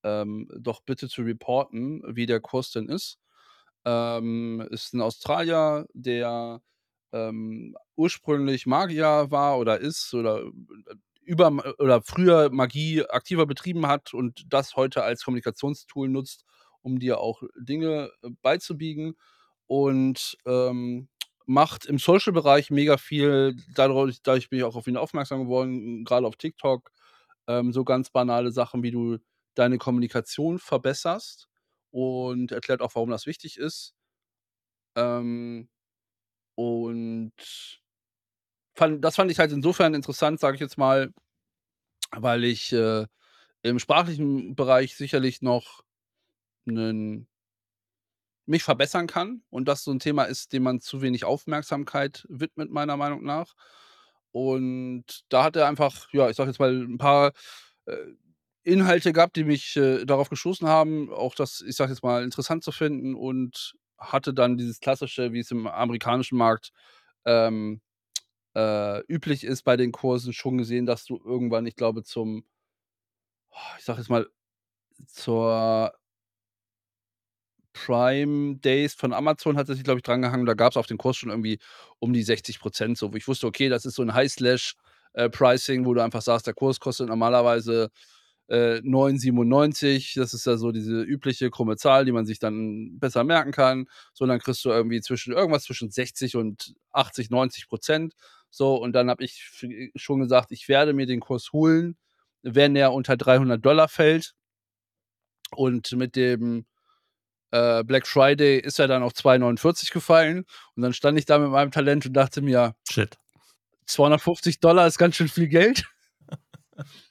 ähm, 0.05 0.49
doch 0.61 0.83
bitte 0.83 1.09
zu 1.09 1.23
reporten, 1.23 2.03
wie 2.17 2.27
der 2.27 2.41
Kurs 2.41 2.71
denn 2.73 2.89
ist. 2.89 3.19
Ähm, 3.87 4.63
ist 4.71 4.95
'n 4.95 5.03
Australier, 5.03 5.87
der, 5.95 6.63
ähm, 7.17 7.77
ursprünglich 7.97 8.67
Magier 8.67 9.27
war 9.31 9.59
oder 9.59 9.81
ist 9.81 10.15
oder 10.15 10.45
über 11.23 11.53
oder 11.79 12.03
früher 12.03 12.51
Magie 12.51 13.05
aktiver 13.05 13.47
betrieben 13.47 13.87
hat 13.87 14.15
und 14.15 14.45
das 14.53 14.77
heute 14.77 15.03
als 15.03 15.25
Kommunikationstool 15.25 16.09
nutzt, 16.09 16.45
um 16.83 16.99
dir 17.01 17.19
auch 17.21 17.43
Dinge 17.59 18.11
beizubiegen 18.43 19.15
und, 19.67 20.37
ähm, 20.47 21.09
macht 21.49 21.87
im 21.87 21.99
Social-Bereich 21.99 22.71
mega 22.71 22.97
viel. 22.99 23.57
Dadurch 23.75 24.21
dadurch 24.23 24.51
bin 24.51 24.59
ich 24.61 24.65
auch 24.65 24.77
auf 24.77 24.87
ihn 24.89 24.97
aufmerksam 24.97 25.43
geworden, 25.45 26.05
grade 26.05 26.27
auf 26.27 26.37
TikTok. 26.37 26.91
Ähm, 27.49 27.73
so 27.73 27.85
ganz 27.85 28.11
banale 28.11 28.51
Sachen, 28.53 28.83
wie 28.83 28.91
du 28.91 29.19
deine 29.55 29.79
Kommunikation 29.79 30.59
verbesserst 30.59 31.49
und 31.91 32.53
erklärt 32.53 32.83
auch, 32.83 32.95
warum 32.97 33.11
das 33.11 33.27
wichtig 33.27 33.59
ist. 33.59 33.95
Ähm, 34.97 35.69
und 36.57 37.33
fand 38.77 39.05
das 39.05 39.17
fand 39.17 39.31
ich 39.31 39.39
halt 39.39 39.53
insofern 39.53 39.95
interessant, 39.95 40.41
sage 40.41 40.57
ich 40.57 40.61
jetzt 40.61 40.79
mal, 40.79 41.13
weil 42.13 42.45
ich, 42.45 42.73
äh, 42.73 43.07
im 43.63 43.79
sprachlichen 43.81 44.57
Bereich 44.57 44.97
sicherlich 44.97 45.43
noch 45.43 45.83
'nen 46.67 47.27
mich 48.49 48.63
verbessern 48.63 49.09
kann 49.09 49.43
und 49.51 49.67
das 49.67 49.83
so 49.83 49.91
'n 49.91 49.99
Thema 49.99 50.23
ist, 50.25 50.53
dem 50.53 50.63
man 50.63 50.81
zu 50.81 51.03
wenig 51.03 51.25
Aufmerksamkeit 51.25 52.25
widmet, 52.29 52.71
meiner 52.71 52.97
Meinung 52.97 53.25
nach. 53.25 53.55
Und 54.33 55.05
da 55.31 55.43
hat 55.45 55.57
er 55.57 55.67
einfach, 55.67 56.09
ja, 56.13 56.31
ich 56.31 56.37
sage 56.37 56.51
jetzt 56.51 56.61
mal, 56.61 56.73
'n 56.85 56.97
paar, 56.99 57.33
äh, 57.87 57.97
Inhalte 58.65 59.13
gehabt, 59.13 59.37
die 59.37 59.45
mich, 59.45 59.77
äh, 59.77 60.05
darauf 60.07 60.29
gestoßen 60.31 60.69
haben, 60.69 61.13
auch 61.13 61.35
das, 61.37 61.61
ich 61.63 61.77
sage 61.77 61.93
jetzt 61.93 62.03
mal, 62.05 62.23
interessant 62.25 62.65
zu 62.65 62.73
finden 62.73 63.15
und 63.17 63.75
hatte 63.99 64.35
dann 64.35 64.57
dieses 64.59 64.81
Klassische, 64.81 65.33
wie 65.33 65.41
es 65.41 65.51
im 65.51 65.67
amerikanischen 65.67 66.39
Markt, 66.39 66.73
ähm, 67.27 67.81
äh, 68.57 69.01
üblich 69.09 69.45
ist 69.45 69.63
bei 69.65 69.77
den 69.79 69.93
Kursen 69.93 70.33
schon 70.35 70.59
gesehen, 70.59 70.87
dass 70.87 71.05
du 71.07 71.21
irgendwann, 71.25 71.67
ich 71.67 71.77
glaube, 71.77 72.05
zum 72.05 72.45
ich 73.79 73.85
sage 73.85 74.01
jetzt 74.01 74.11
mal, 74.11 74.27
zur 75.09 75.93
Prime 77.75 78.57
Days 78.57 78.95
von 78.95 79.13
Amazon 79.13 79.57
hat 79.59 79.69
er 79.69 79.75
sich, 79.75 79.85
glaube 79.85 79.99
ich, 79.99 80.03
drangehangen. 80.03 80.47
Da 80.47 80.55
gab's 80.55 80.77
auf 80.77 80.87
den 80.87 80.97
Kurs 80.99 81.17
schon 81.19 81.31
irgendwie 81.31 81.59
um 81.99 82.13
die 82.13 82.23
60 82.23 82.59
% 82.61 82.97
so, 82.99 83.13
wo 83.13 83.17
ich 83.17 83.29
wusste, 83.29 83.47
okay, 83.47 83.69
das 83.69 83.85
ist 83.85 83.95
so 83.97 84.03
'n 84.03 84.15
High 84.15 84.31
Slash, 84.33 84.75
äh, 85.13 85.29
wo 85.31 85.95
du 85.95 86.03
einfach 86.03 86.23
sagst, 86.23 86.47
der 86.47 86.55
Kurs 86.55 86.81
kostet 86.81 87.09
normalerweise, 87.09 87.91
äh, 88.49 88.81
9,97. 88.83 90.19
Das 90.19 90.35
ist 90.35 90.47
ja 90.47 90.57
so 90.57 90.73
diese 90.73 91.03
übliche 91.03 91.51
krumme 91.51 91.77
Zahl, 91.77 92.05
die 92.05 92.13
man 92.13 92.27
sich 92.27 92.39
dann 92.39 92.99
besser 92.99 93.25
merken 93.25 93.53
kann. 93.53 93.89
So, 94.13 94.27
dann 94.27 94.39
kriegst 94.39 94.65
du 94.65 94.71
irgendwie 94.71 95.01
zwischen 95.01 95.33
irgendwas 95.33 95.65
zwischen 95.65 95.91
60 95.91 96.37
und 96.37 96.75
80, 96.93 97.31
90 97.31 97.67
%. 97.69 98.15
So, 98.51 98.77
und 98.77 98.93
dann 98.93 99.11
habe 99.11 99.25
ich 99.25 99.91
schon 99.97 100.21
gesagt, 100.21 100.53
ich 100.53 100.69
werde 100.69 100.93
mir 100.93 101.07
den 101.07 101.21
Kurs 101.21 101.53
holen, 101.53 101.97
wenn 102.43 102.77
er 102.77 102.93
unter 102.93 103.17
300 103.17 103.63
$ 103.65 103.89
fällt. 103.89 104.35
Und 105.53 105.93
mit 105.93 106.17
dem, 106.17 106.67
äh, 107.53 107.85
Black 107.85 108.07
Friday 108.07 108.59
ist 108.59 108.79
er 108.79 108.89
dann 108.89 109.03
auf 109.03 109.13
2,49 109.13 109.93
gefallen 109.93 110.45
und 110.75 110.83
dann 110.83 110.93
stand 110.93 111.19
ich 111.19 111.27
da 111.27 111.39
mit 111.39 111.51
meinem 111.51 111.71
Talent 111.71 112.07
und 112.07 112.13
dachte 112.15 112.43
mir 112.43 112.75
Shit. 112.91 113.17
250 113.87 114.57
$ 114.57 114.87
ist 114.87 114.99
ganz 114.99 115.17
schön 115.17 115.29
viel 115.29 115.49
Geld. 115.49 115.85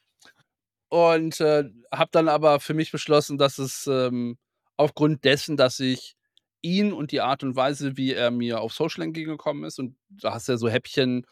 Und, 0.95 1.41
äh, 1.41 1.65
habe 1.91 2.09
dann 2.13 2.29
aber 2.29 2.59
für 2.61 2.73
mich 2.73 2.91
beschlossen, 2.91 3.37
dass 3.37 3.57
es, 3.57 3.85
ähm, 3.87 4.37
aufgrund 4.77 5.25
dessen, 5.25 5.57
dass 5.57 5.79
ich 5.81 6.15
ihn 6.61 6.93
und 6.93 7.11
die 7.11 7.19
Art 7.21 7.43
und 7.43 7.55
Weise, 7.57 7.97
wie 7.97 8.13
er 8.13 8.31
mir 8.31 8.61
auf 8.61 8.73
Social 8.73 9.03
entgegengekommen 9.03 9.65
ist 9.65 9.77
und 9.79 9.97
da 10.09 10.33
hast 10.33 10.47
du 10.47 10.53
ja 10.53 10.57
so 10.57 10.69
Häppchen, 10.69 11.25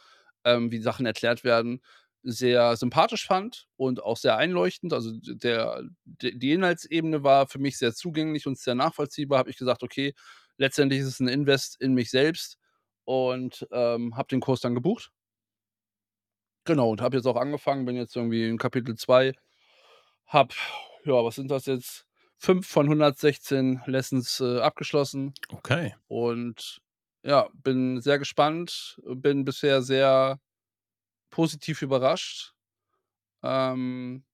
ähm, 0.44 0.70
wie 0.72 0.80
Sachen 0.80 1.06
erklärt 1.06 1.44
werden. 1.44 1.82
sehr 2.26 2.78
sympathisch 2.78 3.26
fand 3.28 3.68
und 3.76 4.02
auch 4.04 4.16
sehr 4.18 4.38
einleuchtend. 4.38 4.94
Also, 4.94 5.12
der 5.26 5.84
die 6.06 6.52
Inhaltsebene 6.54 7.22
war 7.24 7.48
für 7.48 7.60
mich 7.60 7.78
sehr 7.78 7.94
zugänglich 7.94 8.48
und 8.48 8.58
sehr 8.58 8.76
nachvollziehbar, 8.76 9.40
habe 9.40 9.50
ich 9.50 9.58
gesagt: 9.58 9.84
„Okay, 9.84 10.14
letztendlich 10.58 11.02
ist 11.02 11.08
es 11.08 11.20
'n 11.22 11.28
Invest 11.28 11.76
in 11.82 11.94
mich 11.94 12.10
selbst“ 12.12 12.58
und, 13.06 13.68
ähm, 13.74 14.16
habe 14.18 14.30
den 14.30 14.40
Kurs 14.42 14.62
dann 14.62 14.74
gebucht. 14.76 15.12
Genau, 16.66 16.90
und 16.92 17.02
habe 17.02 17.18
jetzt 17.18 17.26
auch 17.26 17.36
angefangen, 17.36 17.86
bin 17.86 17.96
jetzt 17.96 18.16
irgendwie 18.16 18.48
in 18.48 18.58
Kapitel 18.58 18.96
2, 18.96 19.34
habe, 20.34 20.54
ja, 21.06 21.14
was 21.24 21.36
sind 21.36 21.50
das 21.52 21.66
jetzt? 21.66 22.06
5 22.38 22.68
von 22.68 22.90
116 22.90 23.82
Lessons, 23.86 24.40
äh, 24.42 24.60
abgeschlossen 24.60 25.34
Okay. 25.54 25.94
und 26.08 26.82
ja, 27.24 27.50
bin 27.54 28.02
sehr 28.02 28.20
gespannt, 28.20 29.00
bin 29.06 29.46
bisher 29.46 29.82
sehr 29.84 30.40
positiv 31.32 31.82
überrascht. 31.82 32.54
Ähm, 33.44 34.26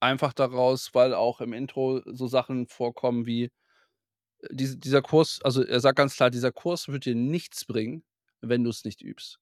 einfach 0.00 0.32
daraus, 0.34 0.94
weil 0.94 1.14
auch 1.14 1.40
im 1.40 1.52
Intro 1.54 2.02
so 2.06 2.26
Sachen 2.28 2.68
vorkommen 2.68 3.26
wie, 3.26 3.44
äh, 3.44 3.50
diese 4.52 4.78
dieser 4.78 5.02
Kurs 5.02 5.40
also, 5.42 5.64
er 5.64 5.80
sagt 5.80 5.96
ganz 5.98 6.16
klar: 6.16 6.30
„Dieser 6.30 6.52
Kurs 6.52 6.88
wird 6.88 7.06
dir 7.06 7.14
nichts 7.16 7.64
bringen, 7.66 8.04
wenn 8.42 8.64
du's 8.64 8.84
nicht 8.84 9.02
übst.“ 9.02 9.40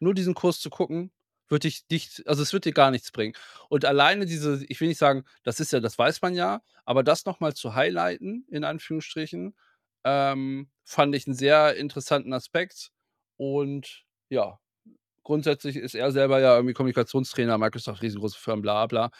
Nur 0.00 0.14
diesen 0.14 0.34
Kurs 0.34 0.60
zu 0.60 0.70
gucken, 0.70 1.12
wird 1.50 1.64
dich 1.64 1.84
nicht 1.90 2.22
also, 2.26 2.42
es 2.42 2.52
wird 2.52 2.64
dir 2.66 2.72
gar 2.72 2.90
nichts 2.92 3.12
bringen. 3.12 3.34
Und 3.68 3.84
alleine 3.84 4.26
diese 4.26 4.64
ich 4.68 4.80
will 4.80 4.88
nicht 4.88 4.98
sagen, 4.98 5.24
das 5.44 5.60
ist 5.60 5.72
ja 5.72 5.80
das 5.80 5.98
weiß 5.98 6.22
man 6.22 6.34
ja, 6.34 6.62
aber 6.84 7.02
das 7.04 7.26
noch 7.26 7.40
mal 7.40 7.54
zu 7.54 7.74
highlighten 7.74 8.46
in 8.50 8.64
Anführungsstrichen, 8.64 9.56
ähm, 10.04 10.70
fand 10.84 11.14
ich 11.16 11.26
'n 11.26 11.34
sehr 11.34 11.76
interessanten 11.76 12.32
Aspekt 12.34 12.90
und 13.36 14.04
ja, 14.30 14.58
grundsätzlich 15.24 15.76
ist 15.76 15.94
er 15.96 16.12
selber 16.12 16.40
ja 16.40 16.56
irgendwie 16.56 16.74
Kommunikationstrainer, 16.74 17.58
Microsoft, 17.58 18.02
riesengroße 18.02 18.38
Firmen, 18.40 18.62
bla 18.62 18.86
bla. 18.88 19.10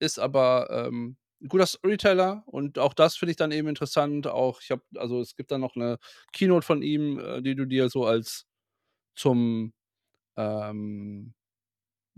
Ist 0.00 0.18
aber, 0.20 0.68
ähm, 0.70 1.16
'n 1.42 1.48
guter 1.48 1.66
Storyteller 1.66 2.44
und 2.46 2.78
auch 2.80 2.94
das 2.94 3.16
finde 3.16 3.32
ich 3.32 3.36
dann 3.38 3.52
eben 3.52 3.68
interessant. 3.68 4.26
Auch 4.28 4.60
ich 4.62 4.70
habe 4.72 4.82
also, 4.96 5.20
es 5.22 5.36
gibt 5.36 5.50
dann 5.52 5.60
noch 5.62 5.76
'ne 5.76 5.98
Keynote 6.34 6.66
von 6.66 6.82
ihm, 6.82 7.18
äh, 7.20 7.42
die 7.42 7.54
du 7.56 7.66
dir 7.66 7.88
so 7.90 8.06
als 8.06 8.46
zum 9.16 9.72
ähm, 10.38 11.34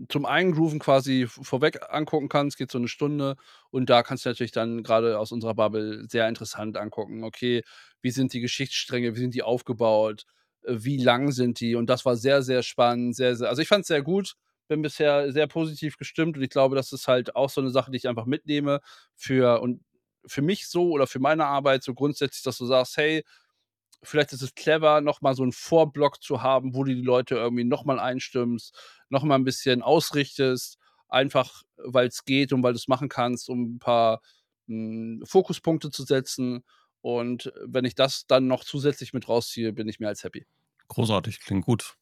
zum 0.09 0.25
Eingrooven 0.25 0.79
quasi 0.79 1.27
v 1.27 1.43
vorweg 1.43 1.79
angucken 1.89 2.29
kannst, 2.29 2.57
geht 2.57 2.71
so 2.71 2.79
'ne 2.79 2.87
Stunde 2.87 3.35
und 3.71 3.89
da 3.89 4.03
kannst 4.03 4.25
du 4.25 4.29
natürlich 4.29 4.51
dann 4.51 4.83
grade 4.83 5.17
aus 5.19 5.31
unserer 5.31 5.55
Bubble 5.55 6.05
sehr 6.09 6.27
interessant 6.29 6.77
angucken. 6.77 7.23
Okay, 7.23 7.63
wie 8.01 8.11
sind 8.11 8.33
die 8.33 8.41
Geschichtsstränge, 8.41 9.15
wie 9.15 9.19
sind 9.19 9.33
die 9.35 9.43
aufgebaut, 9.43 10.25
äh, 10.63 10.75
wie 10.79 10.97
lang 10.97 11.31
sind 11.31 11.59
die? 11.61 11.75
Und 11.75 11.89
das 11.89 12.05
war 12.05 12.15
sehr, 12.17 12.43
sehr 12.43 12.63
spannend, 12.63 13.15
sehr, 13.15 13.35
sehr 13.35 13.49
also, 13.49 13.61
ich 13.61 13.67
fand's 13.67 13.87
sehr 13.87 14.03
gut, 14.03 14.35
bin 14.67 14.81
bisher 14.83 15.31
sehr 15.33 15.47
positiv 15.47 15.97
gestimmt 15.97 16.37
und 16.37 16.43
ich 16.43 16.49
glaube, 16.51 16.75
das 16.75 16.91
ist 16.93 17.07
halt 17.07 17.35
auch 17.35 17.49
so 17.49 17.61
'ne 17.61 17.71
Sache, 17.71 17.91
die 17.91 17.97
ich 17.97 18.07
einfach 18.09 18.25
mitnehme 18.25 18.81
für 19.15 19.61
und 19.61 19.81
für 20.27 20.41
mich 20.41 20.67
so 20.67 20.91
oder 20.91 21.07
für 21.07 21.19
meine 21.19 21.45
Arbeit 21.45 21.83
so 21.83 21.93
grundsätzlich, 21.93 22.43
dass 22.43 22.57
du 22.57 22.65
sagst: 22.65 22.97
„Hey, 22.97 23.23
vielleicht 24.03 24.33
ist 24.33 24.41
es 24.43 24.55
clever, 24.55 25.01
noch 25.01 25.21
mal 25.21 25.35
so 25.35 25.43
'n 25.43 25.51
Vorblock 25.53 26.21
zu 26.23 26.41
haben, 26.43 26.75
wo 26.75 26.83
du 26.83 26.93
die 26.95 27.01
Leute 27.01 27.35
irgendwie 27.35 27.63
noch 27.65 27.85
mal 27.85 27.99
einstimmst, 27.99 28.75
noch 29.09 29.23
mal 29.23 29.35
'n 29.37 29.43
bisschen 29.45 29.81
ausrichtest, 29.83 30.77
einfach 31.09 31.63
weil's 31.77 32.25
geht 32.25 32.53
und 32.53 32.63
weil 32.63 32.73
du's 32.73 32.87
machen 32.89 33.09
kannst, 33.09 33.49
um 33.49 33.75
'n 33.75 33.79
paar, 33.79 34.21
hm, 34.67 35.23
Fokuspunkte 35.25 35.91
zu 35.91 36.03
setzen.“ 36.03 36.63
Und 37.01 37.51
wenn 37.65 37.85
ich 37.85 37.95
das 37.95 38.25
dann 38.27 38.47
noch 38.47 38.63
zusätzlich 38.65 39.13
mit 39.13 39.27
rausziehe, 39.29 39.73
bin 39.73 39.87
ich 39.89 39.99
mehr 39.99 40.09
als 40.09 40.23
happy. 40.23 40.45
Großartig, 40.89 41.41
klingt 41.41 41.65
gut. 41.65 41.97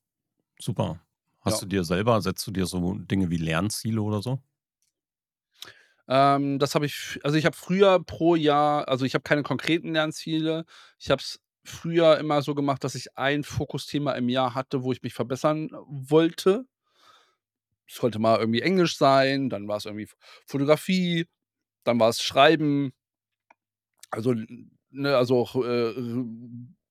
Super. 0.60 1.02
Hast 1.42 1.62
Ja. 1.62 1.64
du 1.64 1.68
dir 1.68 1.84
selber 1.86 2.22
setzt 2.22 2.48
du 2.48 2.52
dir 2.52 2.66
so 2.68 2.96
Dinge 2.96 3.32
wie 3.32 3.38
Lernziele 3.38 4.02
oder 4.02 4.22
so? 4.22 4.42
Ähm, 6.10 6.60
das 6.60 6.76
habe 6.76 6.86
ich 6.86 7.20
also, 7.24 7.38
ich 7.38 7.46
habe 7.46 7.56
früher 7.56 8.04
pro 8.04 8.36
Jahr 8.36 8.88
also, 8.88 9.06
ich 9.06 9.14
habe 9.16 9.24
keine 9.24 9.44
konkreten 9.44 9.94
Lernziele. 9.94 10.66
Ich 11.00 11.10
habe 11.10 11.22
es 11.22 11.40
früher 11.66 12.18
immer 12.20 12.42
so 12.42 12.56
gemacht, 12.56 12.84
dass 12.84 12.96
ich 12.96 13.18
ein 13.18 13.44
Fokusthema 13.44 14.14
im 14.14 14.30
Jahr 14.30 14.56
hatte, 14.56 14.84
wo 14.84 14.92
ich 14.94 15.02
mich 15.04 15.14
verbessern 15.14 15.70
wollte. 15.88 16.66
Es 17.88 17.96
sollte 17.96 18.20
mal 18.20 18.40
irgendwie 18.40 18.62
Englisch 18.62 18.98
sein, 18.98 19.50
dann 19.50 19.68
war's 19.68 19.86
irgendwie 19.86 20.04
F 20.06 20.16
Fotografie, 20.48 21.28
dann 21.84 22.00
war's 22.00 22.22
Schreiben. 22.22 22.94
Also, 24.12 24.34
ne, 24.92 25.16
also, 25.18 25.38
auch, 25.40 25.56
äh, 25.56 25.90
äh, 25.92 26.26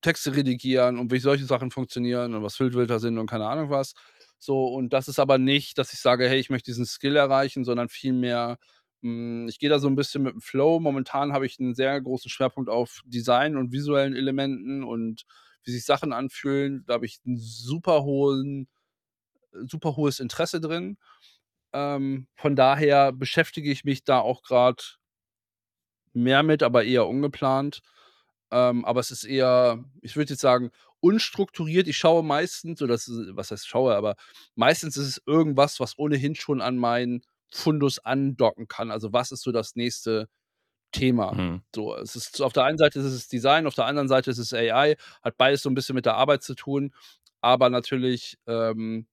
Texte 0.02 0.36
redigieren 0.36 0.98
und 0.98 1.10
wie 1.12 1.18
solche 1.18 1.46
Sachen 1.46 1.70
funktionieren 1.70 2.34
und 2.34 2.42
was 2.42 2.56
Füllwörter 2.56 3.00
sind 3.00 3.16
und 3.18 3.26
keine 3.28 3.46
Ahnung 3.48 3.70
was. 3.70 3.94
So, 4.38 4.66
und 4.66 4.92
das 4.92 5.08
ist 5.08 5.18
aber 5.18 5.38
nicht, 5.38 5.78
dass 5.78 5.92
ich 5.94 6.00
sage: 6.00 6.28
„Hey, 6.28 6.38
ich 6.40 6.50
möchte 6.50 6.70
diesen 6.70 6.84
Skill 6.86 7.16
erreichen“, 7.16 7.64
sondern 7.64 7.88
vielmehr, 7.88 8.58
ich 9.48 9.58
gehe 9.58 9.70
da 9.70 9.78
so 9.78 9.88
'n 9.88 9.96
bisschen 9.96 10.22
mit 10.24 10.34
dem 10.34 10.40
Flow. 10.42 10.80
Momentan 10.80 11.32
habe 11.32 11.46
ich 11.46 11.58
'n 11.60 11.74
sehr 11.74 12.00
großen 12.00 12.30
Schwerpunkt 12.30 12.70
auf 12.70 13.02
Design 13.06 13.56
und 13.56 13.72
visuellen 13.72 14.16
Elementen 14.16 14.84
und 14.84 15.24
wie 15.64 15.72
sich 15.72 15.84
Sachen 15.84 16.12
anfühlen. 16.12 16.84
Da 16.86 16.94
habe 16.94 17.06
ich 17.06 17.20
'n 17.26 17.36
super 17.38 18.04
hohen 18.04 18.68
super 19.68 19.96
hohes 19.96 20.20
Interesse 20.20 20.60
drin. 20.60 20.98
Ähm, 21.74 22.28
von 22.36 22.56
daher 22.56 23.12
beschäftige 23.12 23.70
ich 23.72 23.84
mich 23.84 24.04
da 24.04 24.20
auch 24.20 24.42
grad 24.44 24.96
mehr 26.16 26.42
mit, 26.44 26.62
aber 26.62 26.84
eher 26.84 27.06
ungeplant. 27.08 27.80
Ähm, 28.52 28.84
aber 28.84 29.00
es 29.00 29.10
ist 29.10 29.24
eher, 29.24 29.84
ich 30.00 30.16
würde 30.16 30.30
jetzt 30.34 30.40
sagen, 30.42 30.70
unstrukturiert. 31.00 31.88
Ich 31.88 31.96
schaue 31.98 32.22
meistens 32.24 32.80
oder 32.82 32.94
das 32.94 33.10
was 33.32 33.50
heißt 33.50 33.66
schaue, 33.68 33.94
aber 33.96 34.14
meistens 34.54 34.96
ist 34.96 35.06
es 35.08 35.22
irgendwas, 35.26 35.80
was 35.80 35.98
ohnehin 35.98 36.34
schon 36.36 36.60
an 36.62 36.76
meinen 36.78 37.22
Fundus 37.54 37.98
andocken 38.00 38.68
kann. 38.68 38.90
Also, 38.90 39.12
was 39.12 39.32
ist 39.32 39.42
so 39.44 39.52
das 39.52 39.76
nächste 39.76 40.28
Thema? 40.92 41.32
Mhm. 41.34 41.62
So, 41.74 41.96
es 41.96 42.16
ist 42.16 42.42
auf 42.42 42.52
der 42.54 42.64
einen 42.64 42.78
Seite 42.78 43.00
ist 43.00 43.06
es 43.06 43.28
Design, 43.28 43.66
auf 43.68 43.74
der 43.76 43.86
anderen 43.86 44.08
Seite 44.08 44.30
ist 44.32 44.38
es 44.38 44.54
AI, 44.54 44.96
hat 45.22 45.36
beides 45.38 45.62
so 45.62 45.70
'n 45.70 45.74
bisschen 45.76 45.96
mit 45.96 46.06
der 46.06 46.16
Arbeit 46.16 46.42
zu 46.44 46.54
tun, 46.56 46.94
aber 47.42 47.70
natürlich, 47.70 48.38
ähm, 48.48 49.06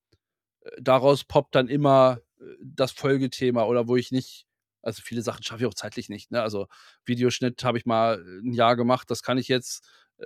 äh, 0.64 0.72
daraus 0.82 1.24
poppt 1.26 1.56
dann 1.56 1.68
immer, 1.70 2.20
äh, 2.42 2.46
das 2.64 2.92
Folgethema 2.94 3.66
oder 3.66 3.88
wo 3.90 3.98
ich 3.98 4.12
nicht 4.14 4.46
also, 4.84 5.02
viele 5.04 5.22
Sachen 5.24 5.44
schaffe 5.44 5.64
ich 5.64 5.68
auch 5.70 5.76
zeitlich 5.76 6.10
nicht, 6.10 6.32
ne? 6.32 6.42
Also, 6.44 6.68
Videoschnitt 7.06 7.64
habe 7.66 7.78
ich 7.80 7.86
mal 7.88 8.20
'n 8.44 8.54
Jahr 8.54 8.76
gemacht, 8.78 9.12
das 9.12 9.24
kann 9.24 9.38
ich 9.40 9.48
jetzt. 9.50 9.84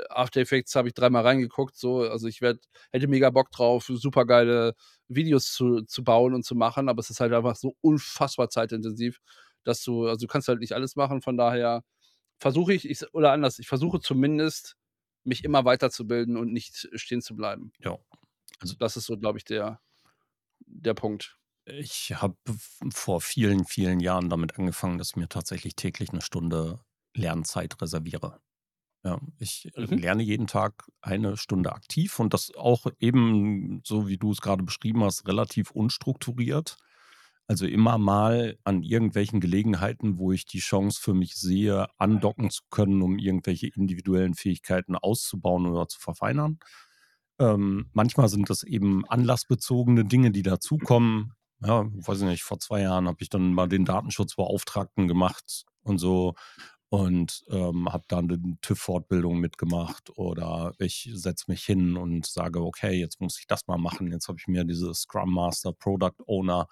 After 0.09 0.41
Effects 0.41 0.75
habe 0.75 0.87
ich 0.89 0.93
dreimal 0.93 1.23
reingeguckt, 1.23 1.75
so. 1.77 2.01
Also, 2.01 2.27
ich 2.27 2.41
werde 2.41 2.59
hätte 2.91 3.07
mega 3.07 3.29
Bock 3.31 3.51
drauf, 3.51 3.85
supergeile 3.87 4.75
Videos 5.07 5.51
zu 5.53 5.81
zu 5.83 6.03
bauen 6.03 6.33
und 6.35 6.43
zu 6.45 6.55
machen, 6.55 6.89
aber 6.89 6.99
es 7.01 7.09
ist 7.09 7.19
halt 7.21 7.33
einfach 7.33 7.55
so 7.55 7.75
unfassbar 7.81 8.49
zeitintensiv, 8.49 9.19
dass 9.63 9.83
du 9.83 10.07
also, 10.07 10.25
du 10.25 10.31
kannst 10.31 10.47
halt 10.49 10.59
nicht 10.61 10.73
alles 10.73 10.95
machen. 10.95 11.21
Von 11.21 11.37
daher 11.37 11.83
versuche 12.39 12.73
ich 12.73 12.89
ich 12.89 13.03
oder 13.13 13.31
anders, 13.33 13.59
ich 13.59 13.67
versuche 13.67 13.99
zumindest, 14.01 14.77
mich 15.25 15.43
immer 15.45 15.65
weiterzubilden 15.65 16.37
und 16.37 16.53
nicht 16.53 16.89
stehen 16.95 17.21
zu 17.21 17.35
bleiben. 17.35 17.71
Ja, 17.79 17.97
also 18.61 18.75
Das 18.79 18.97
ist 18.97 19.05
so, 19.07 19.17
glaube 19.17 19.37
ich, 19.39 19.45
der 19.45 19.81
der 20.67 20.93
Punkt. 20.95 21.37
Ich 21.67 22.13
habe 22.13 22.37
vor 22.93 23.21
vielen, 23.21 23.65
vielen 23.65 23.99
Jahren 23.99 24.29
damit 24.29 24.57
angefangen, 24.59 24.99
dass 24.99 25.09
ich 25.11 25.15
mir 25.15 25.27
tatsächlich 25.29 25.75
täglich 25.75 26.11
'ne 26.13 26.21
Stunde 26.21 26.79
Lernzeit 27.15 27.81
reserviere. 27.81 28.39
Ja, 29.05 29.19
ich, 29.39 29.69
äh, 29.75 29.87
Mhm. 29.91 29.95
lerne 29.95 30.23
jeden 30.23 30.47
Tag 30.47 30.89
eine 31.01 31.37
Stunde 31.37 31.73
aktiv 31.73 32.19
und 32.19 32.33
das 32.33 32.51
auch 32.55 32.87
eben, 32.99 33.81
so 33.85 34.07
wie 34.07 34.17
du's 34.17 34.41
grade 34.41 34.63
beschrieben 34.63 35.03
hast, 35.03 35.27
relativ 35.27 35.71
unstrukturiert. 35.71 36.77
Also, 37.47 37.67
immer 37.67 37.99
mal 37.99 38.57
an 38.63 38.81
irgendwelchen 38.83 39.39
Gelegenheiten, 39.41 40.17
wo 40.17 40.31
ich 40.31 40.45
die 40.45 40.59
Chance 40.59 40.99
für 41.01 41.13
mich 41.13 41.35
sehe, 41.35 41.87
andocken 41.99 42.49
zu 42.49 42.63
können, 42.71 43.03
um 43.03 43.19
irgendwelche 43.19 43.67
individuellen 43.67 44.33
Fähigkeiten 44.35 44.95
auszubauen 44.95 45.67
oder 45.67 45.87
zu 45.87 45.99
verfeinern. 45.99 46.59
Ähm, 47.39 47.89
manchmal 47.93 48.29
sind 48.29 48.49
das 48.49 48.63
eben 48.63 49.05
anlassbezogene 49.09 50.05
Dinge, 50.05 50.31
die 50.31 50.43
dazukommen. 50.43 51.33
Ja, 51.61 51.85
weiß 51.85 52.19
ich 52.21 52.25
nicht, 52.27 52.43
vor 52.43 52.59
2 52.59 52.81
Jahren 52.81 53.07
habe 53.07 53.17
ich 53.21 53.29
dann 53.29 53.53
mal 53.53 53.67
den 53.67 53.85
Datenschutzbeauftragten 53.85 55.07
gemacht 55.07 55.65
und 55.83 55.97
so 55.97 56.35
und, 56.89 57.43
ähm, 57.49 57.91
habe 57.91 58.05
dann 58.07 58.27
'ne 58.27 58.57
TÜV-Fortbildung 58.61 59.39
mitgemacht 59.39 60.11
oder 60.17 60.73
ich 60.79 61.09
setze 61.13 61.45
mich 61.49 61.63
hin 61.65 61.97
und 61.97 62.25
sage: 62.25 62.61
„Okay, 62.61 62.93
jetzt 62.99 63.21
muss 63.21 63.39
ich 63.39 63.47
das 63.47 63.67
mal 63.67 63.77
machen.“ 63.77 64.11
Jetzt 64.11 64.27
habe 64.27 64.37
ich 64.39 64.47
mir 64.47 64.63
diese 64.65 64.93
Scrum 64.93 65.33
Master 65.33 65.73
Product 65.73 66.13
Owner 66.27 66.67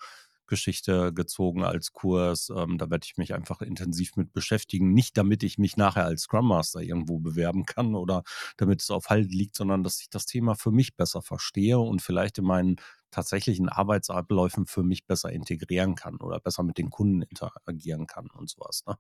Geschichte 0.48 1.14
gezogen 1.14 1.64
als 1.64 1.94
Kurs. 1.94 2.50
Ähm, 2.56 2.78
da 2.78 2.90
werde 2.90 3.06
ich 3.06 3.18
mich 3.18 3.34
einfach 3.34 3.62
intensiv 3.62 4.16
mit 4.18 4.34
beschäftigen. 4.34 4.94
Nicht, 4.94 5.18
damit 5.18 5.42
ich 5.44 5.58
mich 5.58 5.78
nachher 5.78 6.06
als 6.06 6.24
Scrum 6.24 6.48
Master 6.50 6.82
irgendwo 6.82 7.20
bewerben 7.20 7.66
kann 7.66 7.96
oder 7.96 8.24
damit 8.58 8.82
es 8.82 8.92
auf 8.92 9.08
Halde 9.10 9.30
liegt, 9.30 9.56
sondern 9.56 9.84
dass 9.84 10.02
ich 10.02 10.10
das 10.10 10.26
Thema 10.26 10.56
für 10.56 10.72
mich 10.72 10.96
besser 10.96 11.22
verstehe 11.22 11.80
und 11.80 12.02
vielleicht 12.02 12.38
in 12.40 12.46
meinen 12.46 12.76
tatsächlichen 13.14 13.70
Arbeitsabläufen 13.70 14.66
für 14.68 14.84
mich 14.84 15.06
besser 15.08 15.32
integrieren 15.32 15.96
kann 15.96 16.18
oder 16.18 16.40
besser 16.40 16.64
mit 16.64 16.78
den 16.78 16.90
Kunden 16.90 17.22
interagieren 17.24 18.08
kann 18.08 18.28
und 18.32 18.50
so 18.50 18.58
was, 18.60 18.84
ne? 18.88 18.98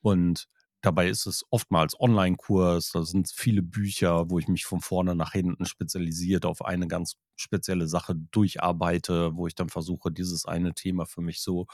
Und 0.00 0.46
dabei 0.82 1.08
ist 1.08 1.26
es 1.26 1.44
oftmals 1.50 1.98
Onlinekurs, 2.00 2.92
da 2.92 3.04
sind 3.04 3.30
viele 3.34 3.62
Bücher, 3.62 4.30
wo 4.30 4.38
ich 4.38 4.48
mich 4.48 4.64
von 4.66 4.80
vorne 4.80 5.14
nach 5.14 5.32
hinten 5.32 5.66
spezialisiert 5.66 6.46
auf 6.46 6.64
eine 6.64 6.88
ganz 6.88 7.16
spezielle 7.36 7.86
Sache 7.88 8.14
durcharbeite, 8.16 9.36
wo 9.36 9.46
ich 9.46 9.54
dann 9.54 9.68
versuche, 9.68 10.10
dieses 10.12 10.46
eine 10.46 10.74
Thema 10.74 11.06
für 11.06 11.20
mich 11.22 11.40
so 11.42 11.66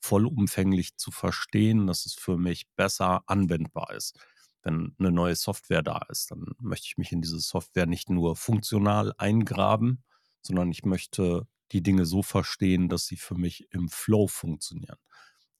vollumfänglich 0.00 0.96
zu 0.96 1.10
verstehen, 1.10 1.86
dass 1.86 2.06
es 2.06 2.14
für 2.14 2.36
mich 2.36 2.66
besser 2.76 3.22
anwendbar 3.26 3.92
ist. 3.94 4.18
Wenn 4.62 4.94
eine 4.98 5.10
neue 5.12 5.36
Software 5.36 5.82
da 5.82 6.00
ist, 6.10 6.30
dann 6.30 6.44
möchte 6.58 6.86
ich 6.88 6.96
mich 6.98 7.12
in 7.12 7.20
diese 7.22 7.38
Software 7.38 7.86
nicht 7.86 8.08
nur 8.10 8.36
funktional 8.36 9.12
eingraben, 9.18 10.02
sondern 10.46 10.70
ich 10.70 10.84
möchte 10.84 11.46
die 11.72 11.82
Dinge 11.82 12.06
so 12.06 12.22
verstehen, 12.22 12.88
dass 12.88 13.06
sie 13.06 13.16
für 13.16 13.34
mich 13.34 13.66
im 13.70 13.88
Flow 13.88 14.28
funktionieren 14.28 14.98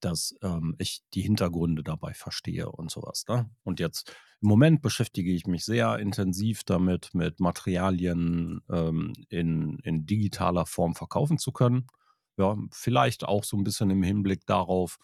dass 0.05 0.37
ähm, 0.43 0.75
ich 0.79 1.03
die 1.15 1.23
Hintergründe 1.23 1.83
dabei 1.83 2.13
verstehe 2.13 2.71
und 2.71 2.91
sowas. 2.91 3.25
Ne? 3.29 3.51
Und 3.63 3.81
jetzt 3.81 4.15
im 4.41 4.49
Moment 4.49 4.83
beschäftige 4.83 5.33
ich 5.33 5.47
mich 5.47 5.65
sehr 5.65 5.99
intensiv 5.99 6.63
damit, 6.65 7.15
mit 7.15 7.41
Materialien 7.41 8.61
ähm, 8.71 9.15
in, 9.31 9.79
in 9.79 10.05
digitaler 10.05 10.67
Form 10.67 10.95
verkaufen 10.95 11.39
zu 11.39 11.53
können. 11.53 11.87
Ja, 12.37 12.57
vielleicht 12.71 13.25
auch 13.25 13.45
so 13.45 13.57
ein 13.57 13.65
bisschen 13.65 13.91
im 13.91 14.03
Hinblick 14.03 14.45
darauf, 14.47 14.99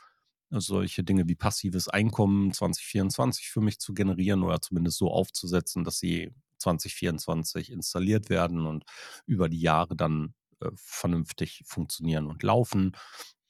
solche 0.50 1.04
Dinge 1.04 1.28
wie 1.28 1.36
passives 1.36 1.88
Einkommen 1.88 2.52
2024 2.52 3.48
für 3.48 3.60
mich 3.60 3.78
zu 3.78 3.94
generieren 3.94 4.42
oder 4.42 4.60
zumindest 4.60 4.98
so 4.98 5.10
aufzusetzen, 5.10 5.84
dass 5.84 5.98
sie 5.98 6.32
2024 6.60 7.70
installiert 7.72 8.30
werden 8.30 8.66
und 8.66 8.84
über 9.26 9.48
die 9.48 9.60
Jahre 9.60 9.96
dann 9.96 10.34
äh, 10.60 10.70
vernünftig 10.76 11.62
funktionieren 11.66 12.26
und 12.26 12.42
laufen. 12.42 12.92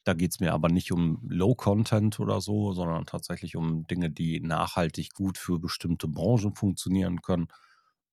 Da 0.04 0.14
geht 0.14 0.32
es 0.32 0.40
mir 0.40 0.54
aber 0.54 0.68
nicht 0.70 0.92
um 0.92 1.20
Low-Content 1.28 2.20
oder 2.20 2.40
so, 2.40 2.72
sondern 2.72 3.06
tatsächlich 3.06 3.56
um 3.56 3.86
Dinge, 3.86 4.10
die 4.10 4.40
nachhaltig 4.40 5.12
gut 5.14 5.36
für 5.38 5.58
bestimmte 5.58 6.08
Branchen 6.08 6.54
funktionieren 6.54 7.20
können. 7.22 7.48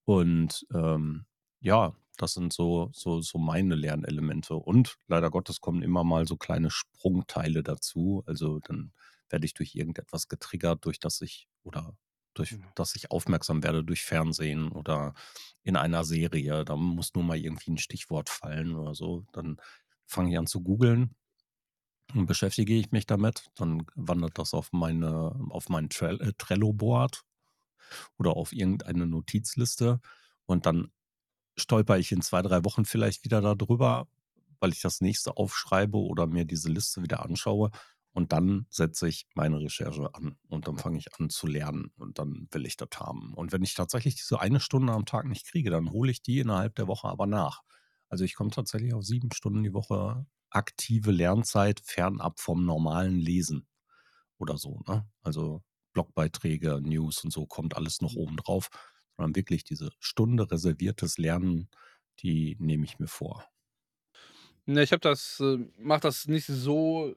Und 0.05 0.65
ähm, 0.73 1.25
ja, 1.61 1.93
das 2.17 2.33
sind 2.33 2.51
so, 2.53 2.89
so, 2.93 3.21
so 3.21 3.37
meine 3.37 3.75
Lernelemente. 3.75 4.55
Und 4.55 4.97
leider 5.07 5.29
Gottes 5.29 5.61
kommen 5.61 5.81
immer 5.83 6.03
mal 6.03 6.27
so 6.27 6.35
kleine 6.37 6.71
Sprungteile 6.71 7.63
dazu. 7.63 8.23
Also 8.25 8.59
dann 8.59 8.91
werde 9.29 9.45
ich 9.45 9.53
durch 9.53 9.75
irgendetwas 9.75 10.27
getriggert, 10.27 10.85
durch 10.85 10.99
das 10.99 11.21
ich 11.21 11.47
oder 11.63 11.95
durch 12.39 12.57
Mhm. 12.57 12.67
das 12.75 12.95
ich 12.95 13.11
aufmerksam 13.11 13.63
werde 13.63 13.83
durch 13.83 14.03
Fernsehen 14.05 14.69
oder 14.71 15.13
in 15.63 15.75
einer 15.77 16.03
Serie. 16.05 16.65
Da 16.65 16.75
muss 16.75 17.13
nur 17.15 17.23
mal 17.23 17.37
irgendwie 17.37 17.71
ein 17.71 17.77
Stichwort 17.79 18.29
fallen 18.29 18.75
oder 18.75 18.95
so. 18.95 19.25
Dann 19.33 19.57
fange 20.07 20.31
ich 20.31 20.37
an 20.37 20.47
zu 20.47 20.61
googeln 20.63 21.15
und 22.13 22.25
beschäftige 22.25 22.73
ich 22.75 22.91
mich 22.91 23.05
damit, 23.05 23.47
dann 23.55 23.85
wandert 23.95 24.37
das 24.37 24.53
auf 24.53 24.71
meine 24.71 25.35
auf 25.49 25.69
mein 25.69 25.89
Trell 25.89 26.21
äh, 26.21 26.33
Trello-Board 26.37 27.23
oder 28.17 28.31
auf 28.37 28.53
irgendeine 28.53 29.07
Notizliste 29.07 29.99
und 30.45 30.65
dann 30.65 30.91
stolpere 31.57 31.99
ich 31.99 32.11
in 32.11 32.21
2 32.21 32.41
3 32.43 32.65
Wochen 32.65 32.85
vielleicht 32.85 33.25
wieder 33.25 33.41
da 33.41 33.55
drüber, 33.55 34.07
weil 34.59 34.73
ich 34.73 34.81
das 34.81 35.01
nächste 35.01 35.37
aufschreibe 35.37 35.97
oder 35.99 36.27
mir 36.27 36.45
diese 36.45 36.69
Liste 36.71 37.03
wieder 37.03 37.23
anschaue 37.25 37.71
und 38.17 38.31
dann 38.31 38.65
setze 38.71 39.07
ich 39.07 39.27
meine 39.35 39.59
Recherche 39.61 40.09
an 40.15 40.39
und 40.49 40.67
dann 40.67 40.79
fange 40.79 40.97
ich 40.97 41.13
an 41.19 41.29
zu 41.29 41.45
lernen 41.45 41.91
und 41.97 42.17
dann 42.17 42.47
will 42.51 42.65
ich 42.65 42.75
das 42.75 42.89
haben. 42.95 43.35
Und 43.35 43.51
wenn 43.51 43.61
ich 43.61 43.75
tatsächlich 43.75 44.15
diese 44.15 44.39
eine 44.41 44.59
Stunde 44.59 44.91
am 44.91 45.05
Tag 45.05 45.25
nicht 45.27 45.45
kriege, 45.45 45.69
dann 45.69 45.91
hole 45.91 46.09
ich 46.09 46.23
die 46.23 46.39
innerhalb 46.39 46.73
der 46.75 46.87
Woche 46.87 47.07
aber 47.09 47.27
nach. 47.27 47.61
Also, 48.09 48.23
ich 48.23 48.33
komme 48.33 48.49
tatsächlich 48.49 48.95
auf 48.95 49.03
7 49.03 49.31
Stunden 49.33 49.61
die 49.63 49.73
Woche 49.73 50.25
aktive 50.49 51.11
Lernzeit 51.11 51.79
fernab 51.85 52.39
vom 52.39 52.65
normalen 52.65 53.19
Lesen 53.19 53.67
oder 54.39 54.57
so, 54.57 54.81
ne? 54.87 55.07
Also, 55.21 55.63
Blogbeiträge, 55.93 56.81
News 56.81 57.23
und 57.23 57.31
so 57.31 57.45
kommt 57.45 57.75
alles 57.77 58.01
noch 58.01 58.15
obendrauf, 58.15 58.69
sondern 59.15 59.35
wirklich 59.35 59.63
diese 59.63 59.91
Stunde 59.99 60.49
reserviertes 60.51 61.19
Lernen, 61.19 61.69
die 62.21 62.57
nehme 62.59 62.85
ich 62.85 62.99
mir 62.99 63.07
vor. 63.07 63.45
Ne, 64.65 64.83
ich 64.83 64.91
habe 64.91 64.99
das 64.99 65.39
äh, 65.39 65.57
mache 65.77 66.01
das 66.01 66.27
nicht 66.27 66.45
so 66.47 67.15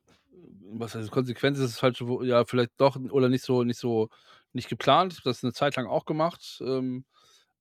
was 0.73 0.95
heißt 0.95 1.11
konsequent 1.11 1.57
ist 1.59 1.65
das 1.65 1.79
falsche 1.79 2.09
Wo 2.09 2.23
ja, 2.23 2.45
vielleicht 2.45 2.73
doch 2.79 2.97
oder 3.11 3.29
nicht 3.29 3.45
so 3.45 3.65
nicht 3.65 3.79
so 3.81 4.09
nicht 4.53 4.69
geplant. 4.69 5.13
Ich 5.13 5.19
habe 5.21 5.31
das 5.31 5.43
'ne 5.43 5.53
Zeit 5.53 5.77
lang 5.77 5.87
auch 5.87 6.05
gemacht, 6.07 6.61
ähm, 6.65 7.05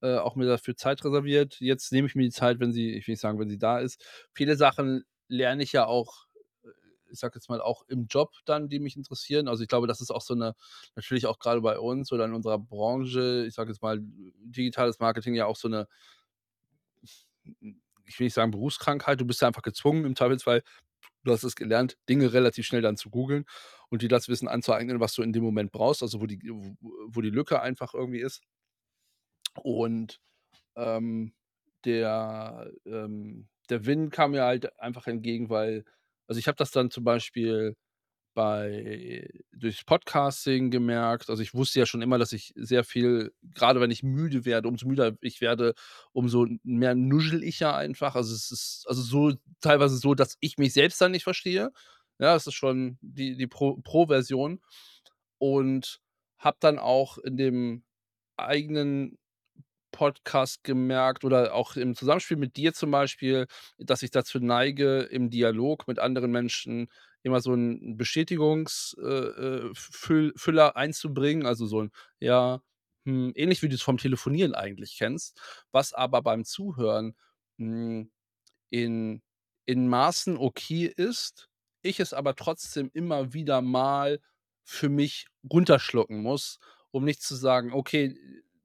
äh, 0.02 0.18
auch 0.18 0.36
mir 0.36 0.46
dafür 0.48 0.76
Zeit 0.78 1.04
reserviert. 1.06 1.58
Jetzt 1.60 1.92
nehme 1.92 2.08
ich 2.08 2.16
mir 2.16 2.24
die 2.24 2.32
Zeit, 2.32 2.60
wenn 2.60 2.74
sie 2.74 2.94
ich 2.96 3.08
will 3.08 3.14
nicht 3.14 3.22
sagen, 3.22 3.40
wenn 3.40 3.50
sie 3.50 3.58
da 3.60 3.80
ist. 3.80 4.04
Viele 4.34 4.56
Sachen 4.58 5.04
lerne 5.30 5.64
ich 5.64 5.74
ja 5.74 5.86
auch, 5.88 6.26
äh, 6.66 6.70
ich 7.12 7.20
sage 7.20 7.36
jetzt 7.38 7.50
mal, 7.50 7.62
auch 7.62 7.84
im 7.90 8.08
Job 8.08 8.32
dann, 8.46 8.70
die 8.70 8.80
mich 8.80 8.96
interessieren. 8.98 9.48
Also, 9.50 9.64
ich 9.64 9.70
glaube, 9.70 9.88
das 9.88 10.02
ist 10.02 10.12
auch 10.12 10.22
so 10.22 10.36
'ne 10.36 10.54
natürlich 10.96 11.28
auch 11.28 11.40
grade 11.40 11.62
bei 11.62 11.80
uns 11.80 12.12
oder 12.14 12.26
in 12.26 12.34
unserer 12.34 12.60
Branche, 12.60 13.46
ich 13.48 13.54
sage 13.56 13.72
jetzt 13.72 13.82
mal, 13.84 14.00
digitales 14.02 15.00
Marketing 15.00 15.36
ja 15.36 15.46
auch 15.48 15.58
so 15.58 15.68
'ne 15.70 15.88
ich 18.06 18.20
will 18.20 18.26
nicht 18.26 18.34
sagen 18.34 18.52
Berufskrankheit, 18.52 19.20
du 19.22 19.26
bist 19.26 19.42
ja 19.42 19.48
einfach 19.48 19.62
gezwungen 19.62 20.06
im 20.06 20.16
Zweifelsfall 20.16 20.64
du 21.24 21.32
hast 21.34 21.44
es 21.44 21.56
gelernt, 21.56 21.98
Dinge 22.10 22.34
relativ 22.34 22.66
schnell 22.66 22.82
dann 22.82 22.98
zu 22.98 23.10
googeln 23.10 23.46
und 23.90 24.02
dir 24.02 24.10
das 24.10 24.30
Wissen 24.30 24.48
anzueignen, 24.48 25.00
was 25.00 25.14
du 25.14 25.24
in 25.24 25.34
dem 25.34 25.44
Moment 25.44 25.72
brauchst, 25.72 26.04
also 26.04 26.22
wo 26.22 26.26
die 26.28 26.40
wo 27.08 27.22
die 27.22 27.30
Lücke 27.32 27.62
einfach 27.62 27.94
irgendwie 27.94 28.22
ist. 28.22 28.42
Und, 29.58 30.20
ähm, 30.76 31.34
der 31.86 32.72
ähm, 32.86 33.50
der 33.70 33.86
Win 33.86 34.10
kam 34.12 34.32
mir 34.32 34.44
halt 34.46 34.80
einfach 34.80 35.08
entgegen, 35.08 35.50
weil 35.50 35.86
also, 36.28 36.40
ich 36.40 36.48
habe 36.48 36.58
das 36.58 36.72
dann 36.72 36.92
zum 36.92 37.04
Beispiel 37.06 37.76
bei 38.40 39.28
durchs 39.52 39.84
Podcasting 39.84 40.72
gemerkt. 40.72 41.30
Also, 41.30 41.44
ich 41.44 41.54
wusste 41.54 41.80
ja 41.80 41.86
schon 41.86 42.02
immer, 42.02 42.18
dass 42.18 42.32
ich 42.32 42.54
sehr 42.56 42.86
viel 42.86 43.34
grade 43.54 43.82
wenn 43.82 43.92
ich 43.92 44.02
müde 44.02 44.46
werde 44.46 44.70
umso 44.70 44.88
müder 44.88 45.18
ich 45.20 45.42
werde, 45.42 45.74
umso 46.14 46.48
mehr 46.64 46.96
nuschel 46.96 47.44
ich 47.44 47.60
ja 47.60 47.76
einfach. 47.76 48.16
Also, 48.16 48.34
es 48.34 48.50
ist 48.50 48.86
also, 48.88 49.02
so 49.02 49.34
teilweise 49.60 49.98
so, 49.98 50.16
dass 50.16 50.38
ich 50.40 50.58
mich 50.58 50.72
selbst 50.72 51.02
dann 51.02 51.12
nicht 51.12 51.26
verstehe. 51.26 51.72
Ja, 52.20 52.34
das 52.34 52.48
ist 52.48 52.54
schon 52.54 52.98
die 53.02 53.36
die 53.36 53.48
Pro 53.48 53.76
Pro-Version 53.84 54.62
und 55.38 56.00
habe 56.38 56.58
dann 56.62 56.80
auch 56.80 57.18
in 57.18 57.36
dem 57.36 57.84
eigenen 58.38 59.18
Podcast 59.92 60.64
gemerkt 60.64 61.26
oder 61.26 61.54
auch 61.56 61.76
im 61.76 61.96
Zusammenspiel 61.96 62.38
mit 62.38 62.56
dir 62.58 62.74
zum 62.74 62.92
Beispiel, 62.92 63.48
dass 63.78 64.04
ich 64.04 64.12
dazu 64.12 64.40
neige, 64.40 65.02
im 65.02 65.30
Dialog 65.30 65.88
mit 65.88 66.00
anderen 66.00 66.32
Menschen 66.32 66.90
immer 67.24 67.42
so 67.42 67.54
'n 67.54 67.98
Bestätigungs 67.98 68.96
äh, 69.02 69.06
äh, 69.08 69.74
einzubringen, 70.76 71.46
also 71.46 71.66
so 71.68 71.82
'n 71.82 71.92
„Ja, 72.20 72.62
hm“ 73.06 73.32
ähnlich 73.36 73.62
wie 73.64 73.70
du's 73.70 73.82
vom 73.84 73.98
Telefonieren 73.98 74.56
eigentlich 74.56 74.98
kennst, 74.98 75.40
was 75.72 75.94
aber 75.94 76.22
beim 76.24 76.46
Zuhören, 76.46 77.16
hm, 77.60 78.12
in 78.72 79.22
in 79.68 79.88
Maßen 79.90 80.38
okay 80.38 80.86
ist, 80.98 81.50
ich 81.84 82.00
es 82.02 82.14
aber 82.14 82.36
trotzdem 82.36 82.92
immer 82.94 83.34
wieder 83.34 83.62
mal 83.62 84.20
für 84.66 84.90
mich 84.90 85.28
runterschlucken 85.52 86.22
muss, 86.24 86.60
um 86.92 87.06
nicht 87.06 87.22
zu 87.24 87.36
sagen: 87.36 87.74
„Okay, 87.74 88.16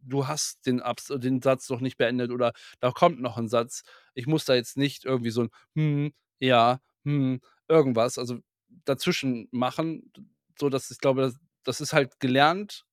du 0.02 0.26
hast 0.28 0.66
den 0.66 0.80
Abs 0.82 1.08
den 1.08 1.42
Satz 1.42 1.70
noch 1.70 1.80
nicht 1.80 1.98
beendet“ 1.98 2.30
oder 2.32 2.52
„da 2.80 2.92
kommt 2.92 3.20
noch 3.22 3.38
'n 3.38 3.48
Satz.“ 3.48 3.84
Ich 4.14 4.26
muss 4.28 4.44
da 4.46 4.54
jetzt 4.56 4.76
nicht 4.78 5.04
irgendwie 5.06 5.30
so 5.30 5.42
'n 5.44 5.50
„hm, 5.76 6.12
ja, 6.40 6.80
hm“ 7.04 7.40
irgendwas, 7.68 8.18
also, 8.18 8.38
dazwischen 8.85 9.48
machen, 9.53 10.11
d 10.16 10.22
sodass 10.59 10.90
ich 10.90 10.98
glaube, 10.98 11.22
das 11.22 11.37
das 11.64 11.81
ist 11.81 11.92
halt 11.94 12.20
gelernt, 12.20 12.85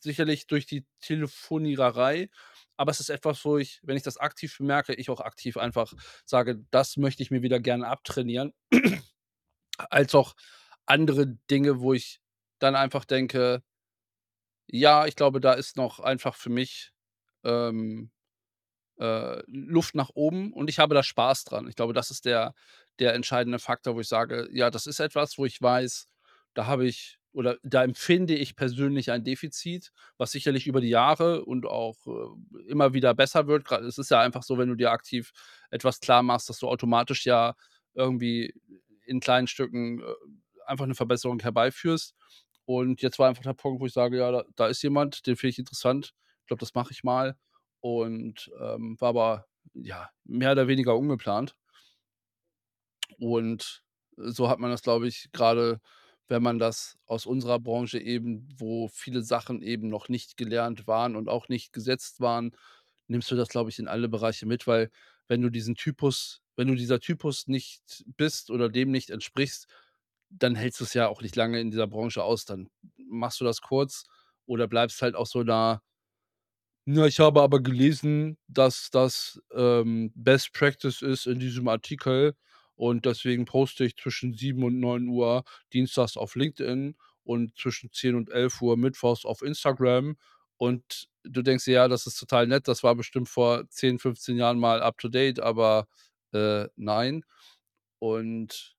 sicherlich 0.00 0.46
durch 0.48 0.66
die 0.66 0.86
Telefoniererei, 1.02 2.30
aber 2.78 2.90
es 2.92 3.00
ist 3.00 3.10
etwas, 3.10 3.44
wo 3.44 3.58
ich, 3.58 3.80
wenn 3.84 3.96
ich 3.96 4.02
das 4.04 4.18
aktiv 4.18 4.58
bemerke, 4.58 4.94
ich 4.94 5.10
auch 5.10 5.20
aktiv 5.22 5.56
einfach 5.58 5.94
sage: 6.26 6.64
„Das 6.72 6.96
möchte 6.98 7.22
ich 7.24 7.30
mir 7.32 7.42
wieder 7.42 7.60
gerne 7.60 7.88
abtrainieren.“ 7.88 8.52
Als 9.90 10.14
auch 10.14 10.34
andere 10.86 11.26
Dinge, 11.50 11.80
wo 11.80 11.94
ich 11.94 12.20
dann 12.60 12.76
einfach 12.76 13.04
denke 13.04 13.62
ja, 14.68 15.06
ich 15.06 15.16
glaube, 15.16 15.40
da 15.40 15.52
ist 15.54 15.76
noch 15.76 16.00
einfach 16.00 16.34
für 16.36 16.50
mich, 16.50 16.92
ähm, 17.44 18.10
äh, 19.00 19.42
Luft 19.48 19.94
nach 19.96 20.10
oben 20.14 20.52
und 20.54 20.70
ich 20.70 20.78
habe 20.80 20.94
da 20.94 21.02
Spaß 21.02 21.44
dran. 21.44 21.68
Ich 21.68 21.76
glaube, 21.76 21.94
das 21.94 22.10
ist 22.10 22.24
der 22.26 22.54
der 23.00 23.14
entscheidende 23.14 23.58
Faktor, 23.58 23.96
wo 23.96 24.00
ich 24.00 24.08
sage: 24.08 24.48
„Ja, 24.52 24.70
das 24.70 24.86
ist 24.86 25.00
etwas, 25.00 25.38
wo 25.38 25.46
ich 25.46 25.60
weiß, 25.62 26.06
da 26.54 26.66
habe 26.66 26.86
ich 26.88 27.18
oder 27.32 27.58
da 27.62 27.84
empfinde 27.84 28.34
ich 28.34 28.56
persönlich 28.56 29.12
ein 29.12 29.24
Defizit, 29.24 29.92
was 30.18 30.32
sicherlich 30.32 30.66
über 30.66 30.80
die 30.80 30.88
Jahre 30.90 31.44
und 31.44 31.66
auch, 31.66 31.96
äh, 32.06 32.70
immer 32.70 32.94
wieder 32.94 33.14
besser 33.14 33.46
wird.“ 33.48 33.64
Gra 33.66 33.80
es 33.80 33.98
ist 33.98 34.10
ja 34.10 34.20
einfach 34.20 34.42
so, 34.44 34.58
wenn 34.58 34.68
du 34.68 34.74
dir 34.76 34.90
aktiv 34.92 35.32
etwas 35.70 36.00
klarmachst, 36.00 36.48
dass 36.50 36.58
du 36.60 36.68
automatisch 36.68 37.26
ja 37.26 37.54
irgendwie 37.94 38.54
in 39.06 39.20
kleinen 39.20 39.46
Stücken, 39.48 40.00
äh, 40.02 40.04
einfach 40.66 40.86
'ne 40.86 40.94
Verbesserung 40.96 41.40
herbeiführst. 41.40 42.14
Und 42.66 43.02
jetzt 43.02 43.18
war 43.18 43.28
einfach 43.28 43.42
der 43.44 43.54
Punkt, 43.54 43.80
wo 43.82 43.86
ich 43.86 43.92
sage: 43.94 44.18
„Ja, 44.18 44.30
da 44.32 44.44
da 44.56 44.68
ist 44.68 44.82
jemand, 44.82 45.26
den 45.26 45.36
finde 45.36 45.50
ich 45.52 45.58
interessant. 45.60 46.14
Ich 46.42 46.46
glaube, 46.48 46.60
das 46.60 46.74
mache 46.74 46.92
ich 46.92 47.04
mal.“ 47.04 47.36
Und, 47.80 48.50
ähm, 48.60 48.96
war 49.00 49.10
aber, 49.10 49.46
ja, 49.74 50.10
mehr 50.24 50.52
oder 50.52 50.68
weniger 50.68 50.96
ungeplant. 50.98 51.54
Und 53.18 53.82
so 54.16 54.48
hat 54.48 54.58
man 54.58 54.70
das, 54.70 54.82
glaube 54.82 55.08
ich, 55.08 55.28
grade 55.32 55.80
wenn 56.28 56.42
man 56.44 56.60
das 56.60 56.96
aus 57.06 57.26
unserer 57.26 57.58
Branche 57.58 57.98
eben 57.98 58.48
wo 58.56 58.86
viele 58.88 59.22
Sachen 59.22 59.62
eben 59.62 59.88
noch 59.88 60.08
nicht 60.08 60.36
gelernt 60.36 60.86
waren 60.86 61.16
und 61.16 61.28
auch 61.28 61.48
nicht 61.48 61.72
gesetzt 61.72 62.20
waren, 62.20 62.52
nimmst 63.08 63.30
du 63.30 63.36
das, 63.36 63.48
glaube 63.48 63.70
ich, 63.70 63.78
in 63.80 63.88
alle 63.88 64.08
Bereiche 64.08 64.46
mit, 64.46 64.66
weil 64.68 64.90
wenn 65.28 65.42
du 65.42 65.50
diesen 65.50 65.74
Typus 65.74 66.40
wenn 66.56 66.68
du 66.68 66.74
dieser 66.76 67.00
Typus 67.00 67.48
nicht 67.48 68.04
bist 68.18 68.50
oder 68.50 68.68
dem 68.68 68.90
nicht 68.90 69.10
entsprichst, 69.10 69.66
dann 70.30 70.54
hältst 70.56 70.80
du's 70.80 70.94
ja 70.94 71.08
auch 71.08 71.22
nicht 71.22 71.34
lange 71.36 71.60
in 71.60 71.70
dieser 71.70 71.86
Branche 71.88 72.22
aus. 72.24 72.44
Dann 72.44 72.68
machst 72.98 73.40
du 73.40 73.44
das 73.44 73.60
kurz 73.62 74.04
oder 74.46 74.68
bleibst 74.68 75.02
halt 75.02 75.16
auch 75.16 75.26
so 75.26 75.42
da 75.44 75.80
„Ja, 76.86 77.06
ich 77.06 77.20
habe 77.20 77.42
aber 77.42 77.60
gelesen, 77.62 78.38
dass 78.48 78.88
das, 78.90 79.40
ähm, 79.54 80.12
Best 80.14 80.52
Practice 80.52 81.02
ist 81.02 81.26
in 81.26 81.38
diesem 81.38 81.68
Artikel 81.68 82.34
und 82.80 83.06
deswegen 83.06 83.44
poste 83.46 83.84
ich 83.84 83.96
zwischen 83.96 84.34
7 84.34 84.64
und 84.64 84.80
9:00 84.80 85.44
dienstags 85.74 86.16
auf 86.16 86.34
LinkedIn 86.36 86.96
und 87.24 87.56
zwischen 87.58 87.92
10 87.92 88.16
und 88.16 88.30
11:00 88.30 88.76
mittwochs 88.78 89.24
auf 89.26 89.42
Instagram.“ 89.42 90.16
Und 90.58 91.08
du 91.24 91.42
denkst 91.42 91.66
dir: 91.66 91.72
„Ja, 91.74 91.88
das 91.88 92.06
ist 92.06 92.18
total 92.20 92.46
nett. 92.48 92.68
Das 92.68 92.82
war 92.84 92.94
bestimmt 92.96 93.28
vor 93.28 93.68
10, 93.70 93.98
15 94.00 94.36
Jahren 94.38 94.58
mal 94.60 94.82
up 94.82 94.98
to 94.98 95.08
date“, 95.10 95.40
aber, 95.40 95.88
äh, 96.34 96.68
nein. 96.76 97.24
Und 98.00 98.74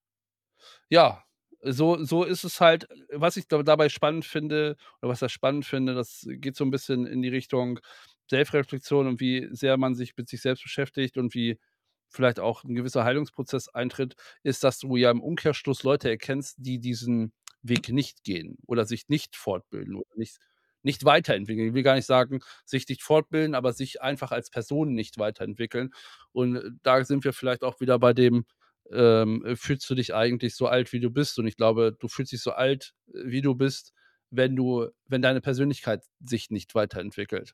ja, 0.89 1.23
so 1.63 2.03
so 2.05 2.23
ist 2.25 2.43
es 2.45 2.61
halt 2.61 2.87
was 3.13 3.37
ich 3.37 3.47
da 3.49 3.63
dabei 3.63 3.89
spannend 3.89 4.25
finde 4.25 4.77
oder 5.01 5.11
was 5.11 5.21
heißt 5.23 5.33
spannend 5.35 5.65
finde, 5.65 5.95
das 5.95 6.27
geht 6.29 6.55
so 6.57 6.65
'n 6.65 6.71
bisschen 6.71 7.07
in 7.07 7.21
die 7.23 7.29
Richtung 7.29 7.79
Selbstreflexion 8.29 9.07
und 9.07 9.19
wie 9.21 9.47
sehr 9.53 9.77
man 9.77 9.95
sich 9.95 10.15
mit 10.17 10.29
sich 10.29 10.41
selbst 10.41 10.63
beschäftigt 10.63 11.17
und 11.17 11.33
wie 11.35 11.59
vielleicht 12.11 12.39
auch 12.39 12.63
'n 12.63 12.75
gewisser 12.75 13.03
Heilungsprozess 13.05 13.69
eintritt, 13.69 14.15
ist, 14.43 14.63
dass 14.63 14.79
du 14.79 14.95
ja 14.97 15.11
im 15.11 15.21
Umkehrschluss 15.21 15.83
Leute 15.83 16.09
erkennst, 16.09 16.55
die 16.59 16.79
diesen 16.79 17.33
Weg 17.63 17.89
nicht 17.89 18.23
gehen 18.23 18.57
oder 18.67 18.85
sich 18.85 19.07
nicht 19.09 19.35
fortbilden 19.35 19.95
oder 19.95 20.09
nicht 20.15 20.37
nicht 20.83 21.05
weiterentwickeln. 21.05 21.67
Ich 21.69 21.73
will 21.75 21.83
gar 21.83 21.93
nicht 21.95 22.07
sagen, 22.07 22.39
sich 22.65 22.87
nicht 22.89 23.03
fortbilden, 23.03 23.53
aber 23.55 23.71
sich 23.73 24.01
einfach 24.01 24.31
als 24.31 24.49
Person 24.49 24.93
nicht 24.93 25.19
weiterentwickeln. 25.19 25.91
Und 26.31 26.79
da 26.83 27.03
sind 27.05 27.23
wir 27.23 27.33
vielleicht 27.33 27.63
auch 27.63 27.79
wieder 27.79 27.99
bei 27.99 28.13
dem, 28.13 28.45
ähm, 28.91 29.43
fühlst 29.55 29.87
du 29.89 29.95
dich 29.95 30.13
eigentlich 30.15 30.55
so 30.55 30.67
alt, 30.67 30.91
wie 30.91 30.99
du 30.99 31.09
bist? 31.11 31.37
Und 31.39 31.47
ich 31.47 31.55
glaube, 31.57 31.95
du 31.99 32.07
fühlst 32.07 32.31
dich 32.31 32.41
so 32.41 32.51
alt, 32.53 32.93
wie 33.07 33.41
du 33.41 33.55
bist, 33.55 33.93
wenn 34.31 34.55
du 34.55 34.89
wenn 35.07 35.21
deine 35.21 35.41
Persönlichkeit 35.41 36.03
sich 36.25 36.49
nicht 36.49 36.73
weiterentwickelt. 36.75 37.53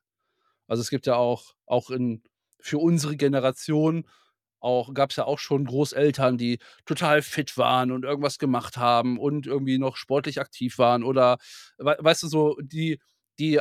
Also, 0.67 0.82
es 0.82 0.89
gibt 0.89 1.08
ja 1.08 1.15
auch 1.15 1.54
auch 1.65 1.89
in 1.91 2.24
für 2.62 2.80
unsere 2.80 3.17
Generation 3.17 4.08
auch 4.60 4.93
gab's 4.93 5.15
ja 5.17 5.26
auch 5.26 5.39
schon 5.39 5.65
Großeltern, 5.65 6.38
die 6.38 6.60
total 6.86 7.22
fit 7.22 7.58
waren 7.58 7.91
und 7.91 8.06
irgendwas 8.06 8.39
gemacht 8.39 8.78
haben 8.78 9.20
und 9.20 9.48
irgendwie 9.48 9.78
noch 9.78 9.98
sportlich 9.98 10.39
aktiv 10.41 10.78
waren 10.78 11.04
oder 11.04 11.38
wei 11.78 11.96
weißt 12.00 12.24
du, 12.24 12.28
so, 12.28 12.58
die 12.62 13.00
die 13.39 13.60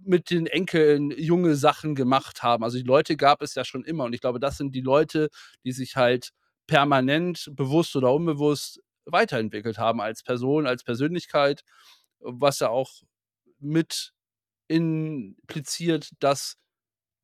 mit 0.00 0.30
den 0.30 0.46
Enkeln 0.46 1.10
junge 1.12 1.54
Sachen 1.56 1.94
gemacht 1.94 2.42
haben. 2.42 2.64
Also, 2.64 2.78
die 2.78 2.84
Leute 2.84 3.16
gab 3.16 3.42
es 3.42 3.54
ja 3.54 3.64
schon 3.64 3.84
immer 3.84 4.04
und 4.04 4.12
ich 4.14 4.20
glaube, 4.20 4.40
das 4.40 4.56
sind 4.58 4.74
die 4.74 4.80
Leute, 4.82 5.28
die 5.64 5.72
sich 5.72 5.96
halt 5.96 6.30
permanent, 6.66 7.50
bewusst 7.54 7.94
oder 7.96 8.12
unbewusst 8.12 8.80
weiterentwickelt 9.06 9.78
haben 9.78 10.00
als 10.00 10.22
Person, 10.22 10.66
als 10.66 10.82
Persönlichkeit, 10.84 11.62
was 12.20 12.60
ja 12.60 12.70
auch 12.70 13.02
mit 13.60 14.12
impliziert, 14.68 16.10
dass 16.20 16.56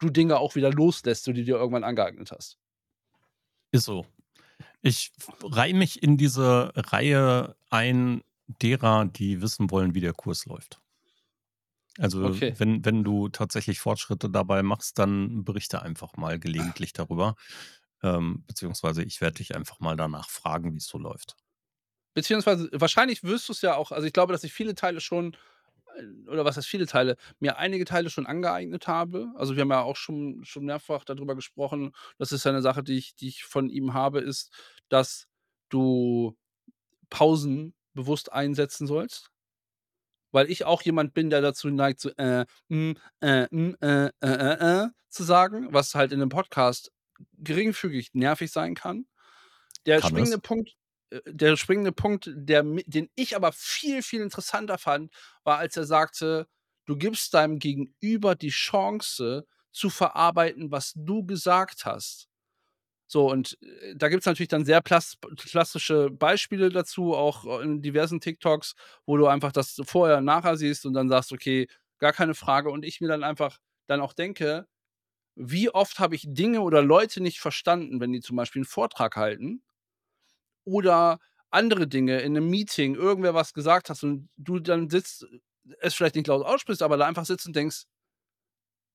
du 0.01 0.11
Dinge 0.11 0.39
auch 0.41 0.57
wieder 0.57 0.73
loslässt, 0.73 1.27
die 1.29 1.35
du 1.35 1.45
dir 1.45 1.57
irgendwann 1.57 1.85
angeeignet 1.85 2.33
hast. 2.33 2.60
Ist 3.73 3.85
so. 3.85 4.07
Ich 4.83 5.13
reihe 5.43 5.75
mich 5.75 6.03
in 6.03 6.17
diese 6.17 6.73
Reihe 6.75 7.57
ein 7.71 8.23
derer, 8.47 9.07
die 9.07 9.41
wissen 9.43 9.71
wollen, 9.71 9.95
wie 9.95 10.01
der 10.01 10.13
Kurs 10.15 10.47
läuft. 10.47 10.81
Also, 11.99 12.21
Okay. 12.27 12.57
wenn 12.57 12.85
wenn 12.85 13.05
du 13.05 13.29
tatsächlich 13.29 13.81
Fortschritte 13.81 14.31
dabei 14.31 14.63
machst, 14.63 14.99
dann 14.99 15.45
berichte 15.45 15.83
einfach 15.83 16.17
mal 16.17 16.39
gelegentlich 16.39 16.93
darüber. 16.93 17.35
Ähm, 18.03 18.45
beziehungsweise 18.47 19.03
ich 19.05 19.21
werde 19.21 19.39
dich 19.39 19.55
einfach 19.57 19.81
mal 19.81 19.97
danach 19.97 20.31
fragen, 20.31 20.75
wie's 20.75 20.87
so 20.87 20.99
läuft. 20.99 21.37
Beziehungsweise 22.15 22.69
wahrscheinlich 22.73 23.23
wirst 23.23 23.49
du's 23.49 23.63
ja 23.63 23.77
auch 23.77 23.93
also, 23.93 24.07
ich 24.07 24.13
glaube, 24.13 24.33
dass 24.33 24.45
ich 24.45 24.53
viele 24.53 24.75
Teile 24.75 25.01
schon 25.01 25.37
oder 26.29 26.45
was 26.45 26.57
heißt 26.57 26.69
viele 26.69 26.87
Teile, 26.87 27.17
mir 27.41 27.59
einige 27.59 27.85
Teile 27.85 28.11
schon 28.11 28.27
angeeignet 28.27 28.89
habe. 28.89 29.33
Also, 29.37 29.57
wir 29.57 29.63
haben 29.63 29.71
ja 29.71 29.83
auch 29.83 29.97
schon 29.97 30.45
schon 30.45 30.65
mehrfach 30.65 31.05
da 31.05 31.15
drüber 31.15 31.35
gesprochen. 31.37 31.93
Das 32.19 32.33
ist 32.33 32.45
ja 32.45 32.53
'ne 32.53 32.63
Sache, 32.63 32.83
die 32.85 32.99
ich 32.99 33.15
die 33.17 33.29
ich 33.29 33.45
von 33.45 33.69
ihm 33.71 33.95
habe, 33.95 34.21
ist, 34.21 34.53
dass 34.89 35.27
du 35.71 36.37
Pausen 37.11 37.75
bewusst 37.95 38.33
einsetzen 38.33 38.87
sollst. 38.89 39.29
Weil 40.35 40.51
ich 40.51 40.65
auch 40.65 40.83
jemand 40.83 41.13
bin, 41.15 41.31
der 41.31 41.41
dazu 41.41 41.69
neigt, 41.71 42.01
so, 42.01 42.11
äh, 42.17 42.47
hm, 42.69 42.97
äh, 43.21 43.47
hm, 43.51 43.77
äh, 43.81 44.07
äh, 44.07 44.11
äh, 44.23 44.85
äh, 44.85 44.89
zu 45.09 45.25
sagen, 45.25 45.69
was 45.73 45.95
halt 45.95 46.13
in 46.13 46.21
'nem 46.21 46.29
Podcast 46.29 46.93
geringfügig 47.39 48.11
nervig 48.15 48.51
sein 48.53 48.75
kann. 48.75 49.07
Der 49.87 50.03
Kann 50.03 50.11
springende 50.11 50.39
Punkt 50.39 50.71
äh, 50.71 50.75
der 51.27 51.57
springende 51.57 51.93
Punkt, 51.93 52.31
der 52.35 52.63
den 52.65 53.11
ich 53.17 53.37
aber 53.37 53.53
viel, 53.53 54.03
viel 54.03 54.21
interessanter 54.23 54.79
fand, 54.79 55.13
war, 55.45 55.59
als 55.59 55.77
er 55.77 55.85
sagte: 55.85 56.47
„Du 56.87 56.97
gibst 56.97 57.35
deinem 57.35 57.59
Gegenüber 57.59 58.35
die 58.37 58.51
Chance 58.51 59.47
zu 59.73 59.91
verarbeiten, 59.91 60.71
was 60.71 60.93
du 60.97 61.25
gesagt 61.27 61.85
hast.“ 61.87 62.29
So 63.09 63.31
und, 63.31 63.59
äh, 63.63 63.95
da 63.97 64.09
gibt's 64.09 64.27
natürlich 64.27 64.49
dann 64.49 64.65
sehr 64.65 64.83
klassische 64.83 66.11
Beispiele 66.11 66.71
dazu, 66.71 67.15
auch 67.15 67.61
in 67.61 67.83
diversen 67.83 68.21
TikToks, 68.21 68.75
wo 69.07 69.17
du 69.17 69.27
einfach 69.27 69.53
das 69.53 69.81
vorher 69.85 70.19
und 70.19 70.25
nachher 70.27 70.57
siehst 70.57 70.87
und 70.87 70.95
dann 70.95 71.09
sagst: 71.09 71.33
„Okay, 71.33 71.69
gar 71.99 72.13
keine 72.13 72.35
Frage.“ 72.35 72.71
Und 72.71 72.85
ich 72.85 73.01
mir 73.01 73.09
dann 73.09 73.25
einfach 73.25 73.59
dann 73.89 74.01
auch 74.01 74.13
denke: 74.15 74.67
„Wie 75.37 75.71
oft 75.71 75.99
habe 76.01 76.15
ich 76.17 76.25
Dinge 76.29 76.61
oder 76.63 76.83
Leute 76.83 77.23
nicht 77.23 77.41
verstanden, 77.41 78.01
wenn 78.01 78.13
die 78.13 78.21
zum 78.21 78.37
Beispiel 78.37 78.63
'n 78.63 78.67
Vortrag 78.67 79.17
halten 79.17 79.63
oder 80.65 81.19
andere 81.51 81.89
Dinge 81.89 82.21
in 82.21 82.33
'nem 82.35 82.49
Meeting, 82.51 82.95
irgendwer 82.95 83.35
was 83.35 83.53
gesagt 83.55 83.91
hast 83.91 84.05
und 84.05 84.29
du 84.37 84.59
dann 84.61 84.91
sitzt 84.91 85.27
es 85.81 85.95
vielleicht 85.95 86.17
nicht 86.17 86.29
laut 86.29 86.45
aussprichst, 86.47 86.83
aber 86.83 86.97
da 86.97 87.07
einfach 87.07 87.27
sitzt 87.27 87.47
und 87.47 87.57
denkst: 87.57 87.85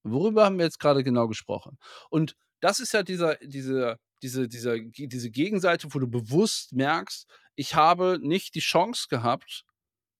„Worüber 0.03 0.45
haben 0.45 0.57
wir 0.57 0.65
jetzt 0.65 0.79
grade 0.79 1.03
genau 1.03 1.27
gesprochen?“ 1.27 1.77
Und 2.09 2.35
das 2.61 2.79
ist 2.79 2.93
ja 2.93 3.03
dieser 3.03 3.35
diese 3.37 3.97
diese 4.21 4.47
dieser 4.47 4.77
diese 4.79 5.31
Gegenseite, 5.31 5.87
wo 5.93 5.99
du 5.99 6.07
bewusst 6.07 6.73
merkst: 6.73 7.27
„Ich 7.55 7.75
habe 7.75 8.19
nicht 8.21 8.55
die 8.55 8.59
Chance 8.59 9.07
gehabt 9.09 9.63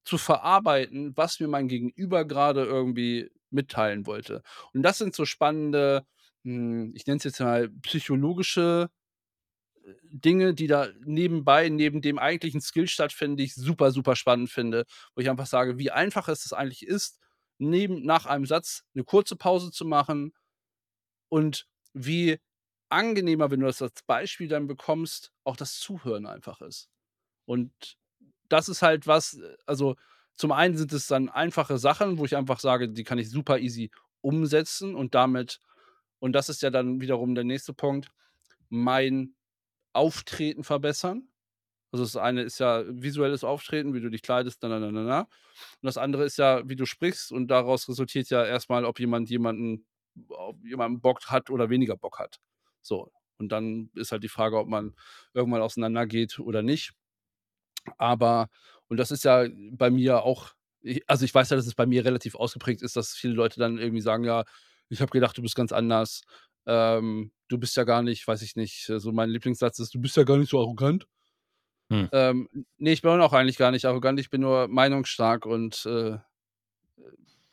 zu 0.05 0.17
verarbeiten, 0.19 1.13
was 1.17 1.39
mir 1.39 1.47
mein 1.49 1.67
Gegenüber 1.69 2.25
grade 2.25 2.65
irgendwie 2.65 3.31
mitteilen 3.51 4.05
wollte.“ 4.08 4.43
Und 4.73 4.84
das 4.84 4.97
sind 4.99 5.15
so 5.15 5.25
spannende, 5.25 6.05
hm, 6.45 6.93
ich 6.95 7.08
nenne 7.08 7.17
es 7.19 7.25
jetzt 7.25 7.39
mal 7.41 7.69
psychologische, 7.84 8.89
Dinge, 10.12 10.54
die 10.56 10.67
da 10.67 10.89
nebenbei 11.06 11.69
neben 11.69 12.02
dem 12.02 12.19
eigentlichen 12.19 12.62
Skill 12.62 12.88
stattfinden, 12.88 13.38
die 13.38 13.45
ich 13.45 13.56
super, 13.56 13.91
super 13.91 14.15
spannend 14.15 14.50
finde, 14.52 14.86
wo 15.15 15.21
ich 15.21 15.30
einfach 15.30 15.48
sage, 15.48 15.78
wie 15.80 15.91
einfach 15.91 16.28
es 16.30 16.43
das 16.43 16.54
eigentlich 16.54 16.86
ist, 16.88 17.19
neben 17.60 18.04
nach 18.04 18.26
einem 18.26 18.45
Satz 18.45 18.84
'ne 18.93 19.04
kurze 19.04 19.36
Pause 19.38 19.71
zu 19.71 19.86
machen 19.86 20.34
und 21.30 21.67
wie 21.93 22.39
angenehmer, 22.89 23.52
wenn 23.52 23.62
du 23.62 23.65
das 23.67 23.82
als 23.82 24.04
Beispiel 24.08 24.48
dann 24.48 24.67
bekommst, 24.67 25.32
auch 25.43 25.58
das 25.58 25.80
Zuhören 25.80 26.26
einfach 26.28 26.62
ist. 26.62 26.89
Und 27.45 27.71
das 28.50 28.69
ist 28.69 28.82
halt 28.84 29.08
was 29.08 29.39
also, 29.67 29.95
zum 30.38 30.52
einen 30.54 30.78
sind 30.78 30.93
es 30.93 31.08
dann 31.08 31.30
einfache 31.30 31.78
Sachen, 31.80 32.19
wo 32.19 32.26
ich 32.26 32.36
einfach 32.38 32.60
sage, 32.62 32.89
die 32.89 33.04
kann 33.06 33.19
ich 33.19 33.30
super 33.32 33.60
easy 33.60 33.91
umsetzen 34.21 34.95
und 34.95 35.15
damit 35.15 35.60
und 36.19 36.34
das 36.34 36.50
ist 36.50 36.62
ja 36.63 36.71
dann 36.71 37.02
wiederum 37.02 37.36
der 37.36 37.43
nächste 37.45 37.74
Punkt, 37.74 38.10
mein 38.69 39.36
Auftreten 39.95 40.63
verbessern. 40.63 41.27
Also, 41.91 42.03
das 42.05 42.17
eine 42.17 42.43
ist 42.43 42.60
ja 42.60 42.84
visuelles 42.88 43.43
Auftreten, 43.43 43.93
wie 43.93 44.01
du 44.01 44.10
dich 44.10 44.21
kleidest, 44.21 44.60
na, 44.63 44.69
na, 44.69 44.91
na, 44.91 45.03
na. 45.03 45.19
Und 45.21 45.27
das 45.84 45.97
andere 45.97 46.25
ist 46.25 46.38
ja, 46.38 46.67
wie 46.67 46.75
du 46.75 46.86
sprichst 46.86 47.31
und 47.31 47.47
daraus 47.49 47.88
resultiert 47.89 48.29
ja 48.29 48.45
erst 48.45 48.69
mal, 48.69 48.86
ob 48.86 48.99
jemand 48.99 49.29
jemanden 49.29 49.86
ob 50.29 50.63
jemand 50.65 51.01
Bock 51.01 51.21
hat 51.27 51.49
oder 51.49 51.69
weniger 51.69 51.97
Bock 51.97 52.19
hat. 52.19 52.39
So, 52.81 53.12
und 53.39 53.51
dann 53.51 53.89
ist 53.95 54.12
halt 54.13 54.23
die 54.23 54.29
Frage, 54.29 54.58
ob 54.60 54.67
man 54.69 54.95
irgendwann 55.34 55.62
auseinandergeht 55.62 56.39
oder 56.39 56.62
nicht. 56.63 56.93
Aber 57.97 58.49
und 58.88 58.97
das 58.97 59.12
ist 59.12 59.23
ja 59.23 59.45
bei 59.71 59.89
mir 59.89 60.23
auch 60.23 60.53
also, 61.07 61.26
ich 61.26 61.34
weiß 61.34 61.49
ja, 61.49 61.55
dass 61.57 61.65
es 61.65 61.74
bei 61.74 61.88
mir 61.88 62.05
relativ 62.05 62.36
ausgeprägt 62.36 62.84
ist, 62.84 62.95
dass 62.95 63.13
viele 63.15 63.34
Leute 63.34 63.59
dann 63.59 63.80
irgendwie 63.80 64.01
sagen: 64.01 64.24
„Ja, 64.24 64.43
ich 64.89 65.01
habe 65.01 65.09
gedacht, 65.11 65.36
du 65.38 65.41
bist 65.41 65.55
ganz 65.55 65.72
anders. 65.72 66.22
Ähm, 66.68 67.32
du 67.49 67.57
bist 67.59 67.76
ja 67.78 67.84
gar 67.84 68.03
nicht“ 68.03 68.28
weiß 68.28 68.41
ich 68.43 68.55
nicht, 68.55 68.86
so 68.97 69.11
mein 69.11 69.30
Lieblingssatz 69.30 69.80
ist: 69.80 69.93
„Du 69.95 70.01
bist 70.01 70.18
ja 70.18 70.24
gar 70.24 70.38
nicht 70.38 70.49
so 70.51 70.59
arrogant.“ 70.59 71.07
Hm. 71.91 72.05
Ähm, 72.11 72.49
ne, 72.78 72.91
ich 72.91 73.01
bin 73.01 73.11
auch 73.22 73.34
eigentlich 73.34 73.57
gar 73.57 73.72
nicht 73.72 73.86
arrogant. 73.86 74.20
Ich 74.20 74.30
bin 74.30 74.41
nur 74.41 74.68
meinungsstark 74.68 75.45
und, 75.45 75.86
äh, 75.86 76.11
äh, 76.16 76.20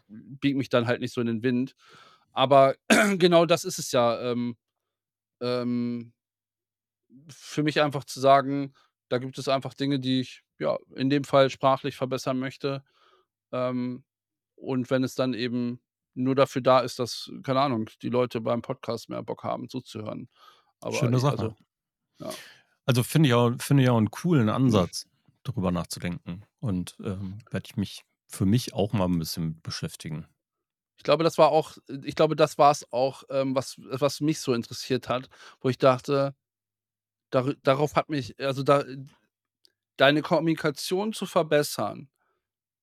biege 0.09 0.59
mich 0.59 0.69
dann 0.69 0.87
halt 0.87 1.01
nicht 1.01 1.15
so 1.15 1.21
in 1.21 1.27
den 1.27 1.43
Wind. 1.43 1.75
Aber 2.33 2.77
genau 3.19 3.47
das 3.47 3.65
ist 3.65 3.79
es 3.79 3.93
ja, 3.93 4.21
ähm, 4.33 4.57
ähm, 5.41 6.13
für 7.29 7.63
mich 7.63 7.81
einfach 7.81 8.05
zu 8.05 8.21
sagen, 8.21 8.75
da 9.09 9.19
gibt 9.19 9.39
es 9.39 9.49
einfach 9.49 9.75
Dinge, 9.75 10.01
die 10.01 10.21
ich 10.21 10.43
ja, 10.59 10.79
in 10.95 11.11
dem 11.11 11.25
Fall 11.25 11.51
sprachlich 11.51 11.97
verbessern 11.97 12.39
möchte. 12.39 12.85
Ähm, 13.53 14.05
und 14.57 14.91
wenn 14.91 15.05
es 15.05 15.15
dann 15.15 15.35
eben 15.35 15.81
nur 16.15 16.35
dafür 16.35 16.63
da 16.63 16.81
ist, 16.81 16.99
dass, 16.99 17.31
keine 17.45 17.61
Ahnung, 17.61 17.89
die 18.03 18.09
Leute 18.11 18.41
beim 18.41 18.63
Podcast 18.63 19.09
mehr 19.11 19.23
Bock 19.23 19.45
haben 19.45 19.69
zuzuhören. 19.69 20.29
Aber 20.81 21.11
Schöne 21.11 21.19
Sache. 21.19 21.31
also, 21.31 21.57
ja. 22.21 22.39
Also, 22.89 23.03
finde 23.05 23.29
ich 23.29 23.35
auch 23.35 23.53
finde 23.61 23.85
ich 23.85 23.89
auch 23.91 23.99
'n 23.99 24.11
coolen 24.11 24.49
Mhm. 24.67 24.87
Ansatz, 24.89 25.07
darüber 25.45 25.71
nachzudenken 25.71 26.43
und, 26.59 26.97
ähm, 27.03 27.39
werde 27.51 27.67
ich 27.67 27.77
mich 27.77 28.03
für 28.27 28.45
mich 28.47 28.75
auch 28.75 28.93
mal 28.93 29.07
'n 29.07 29.19
bisschen 29.19 29.61
beschäftigen. 29.63 30.27
Ich 30.99 31.05
glaube, 31.05 31.25
das 31.25 31.39
war 31.39 31.51
auch 31.51 31.79
ich 32.05 32.15
glaube, 32.15 32.37
das 32.37 32.59
war's 32.59 32.87
auch, 32.93 33.25
ähm, 33.31 33.55
was 33.55 33.77
was 33.79 34.21
mich 34.21 34.41
so 34.41 34.53
interessiert 34.55 35.09
hat, 35.09 35.29
wo 35.61 35.69
ich 35.69 35.79
dachte, 35.79 36.35
darü 37.31 37.57
darauf 37.65 37.97
hat 37.97 38.11
mich 38.11 38.39
also, 38.41 38.63
da 38.65 38.85
deine 39.99 40.23
Kommunikation 40.23 41.13
zu 41.15 41.27
verbessern, 41.27 42.11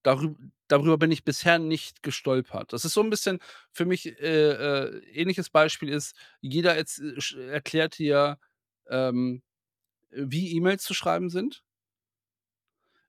darüb 0.03 0.37
darüber 0.67 0.97
bin 0.99 1.11
ich 1.11 1.23
bisher 1.23 1.59
nicht 1.59 2.03
gestolpert. 2.03 2.73
Das 2.73 2.85
ist 2.85 2.93
so 2.93 3.01
'n 3.01 3.09
bisschen 3.09 3.39
für 3.71 3.85
mich 3.85 4.05
äh, 4.21 4.51
äh, 4.51 4.99
ähnliches 5.13 5.49
Beispiel 5.49 5.89
ist, 5.89 6.15
jeder 6.41 6.77
jetzt, 6.77 6.99
äh, 7.01 7.49
erklärt 7.51 7.97
dir, 7.99 8.37
ähm, 8.89 9.41
wie 10.11 10.53
E-Mails 10.55 10.83
zu 10.83 10.93
schreiben 10.95 11.29
sind. 11.29 11.61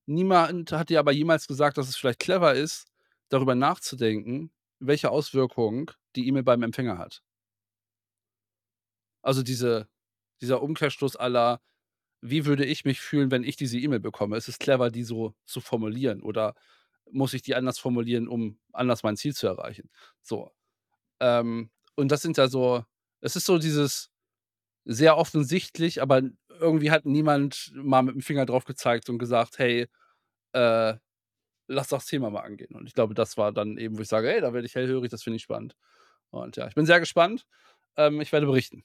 Niemand 0.09 0.73
hat 0.73 0.89
dir 0.91 0.99
aber 0.99 1.13
jemals 1.13 1.47
gesagt, 1.47 1.79
dass 1.79 1.89
es 1.89 1.97
vielleicht 1.97 2.19
clever 2.19 2.55
ist, 2.55 2.87
darüber 3.29 3.55
nachzudenken, 3.55 4.51
welche 4.79 5.11
Auswirkung 5.11 5.91
die 6.17 6.27
E-Mail 6.27 6.43
beim 6.43 6.63
Empfänger 6.63 6.99
hat. 6.99 7.21
Also, 9.25 9.43
diese 9.43 9.89
dieser 10.41 10.63
Umkehrschluss 10.63 11.15
la: 11.21 11.61
„Wie 12.23 12.47
würde 12.47 12.65
ich 12.67 12.85
mich 12.85 13.01
fühlen, 13.01 13.31
wenn 13.31 13.45
ich 13.45 13.57
diese 13.57 13.79
E-Mail 13.79 14.01
bekomme? 14.01 14.37
Ist 14.37 14.49
es 14.49 14.59
clever, 14.59 14.91
die 14.91 15.05
so 15.05 15.35
zu 15.47 15.61
formulieren 15.61 16.23
oder 16.23 16.55
muss 17.13 17.35
ich 17.35 17.43
die 17.43 17.55
anders 17.55 17.79
formulieren, 17.79 18.29
um 18.29 18.59
anders 18.73 19.03
mein 19.03 19.17
Ziel 19.17 19.35
zu 19.35 19.47
erreichen?“ 19.47 19.91
So, 20.23 20.51
ähm, 21.21 21.71
und 21.97 22.11
das 22.13 22.23
sind 22.23 22.37
ja 22.39 22.49
so 22.49 22.85
es 23.23 23.37
ist 23.37 23.47
so 23.47 23.59
dieses 23.59 24.11
sehr 24.85 25.17
offensichtlich, 25.19 26.03
aber 26.03 26.23
irgendwie 26.61 26.91
hat 26.91 27.07
niemand 27.07 27.73
mal 27.75 28.03
mit 28.03 28.15
dem 28.15 28.23
Finger 28.23 28.47
drauf 28.47 28.65
gezeigt 28.65 29.09
und 29.11 29.19
gesagt: 29.19 29.59
„Hey, 29.59 29.89
äh, 30.55 30.95
lass 31.69 31.89
das 31.89 32.07
Thema 32.07 32.31
mal 32.31 32.41
angehen.“ 32.43 32.75
Und 32.77 32.87
ich 32.89 32.95
glaube, 32.95 33.15
das 33.15 33.37
war 33.39 33.53
dann 33.53 33.79
eben, 33.79 33.99
wo 33.99 34.03
ich 34.03 34.09
sage: 34.09 34.29
„Hey, 34.29 34.41
da 34.41 34.53
werde 34.55 34.67
ich 34.67 34.75
hellhörig, 34.77 35.11
das 35.11 35.23
finde 35.25 35.37
ich 35.39 35.43
spannend.“ 35.45 35.77
Und 36.31 36.57
ja, 36.59 36.69
ich 36.69 36.75
bin 36.75 36.87
sehr 36.87 37.01
gespannt. 37.01 37.47
Ähm, 37.97 38.21
ich 38.23 38.33
werde 38.33 38.47
berichten. 38.47 38.85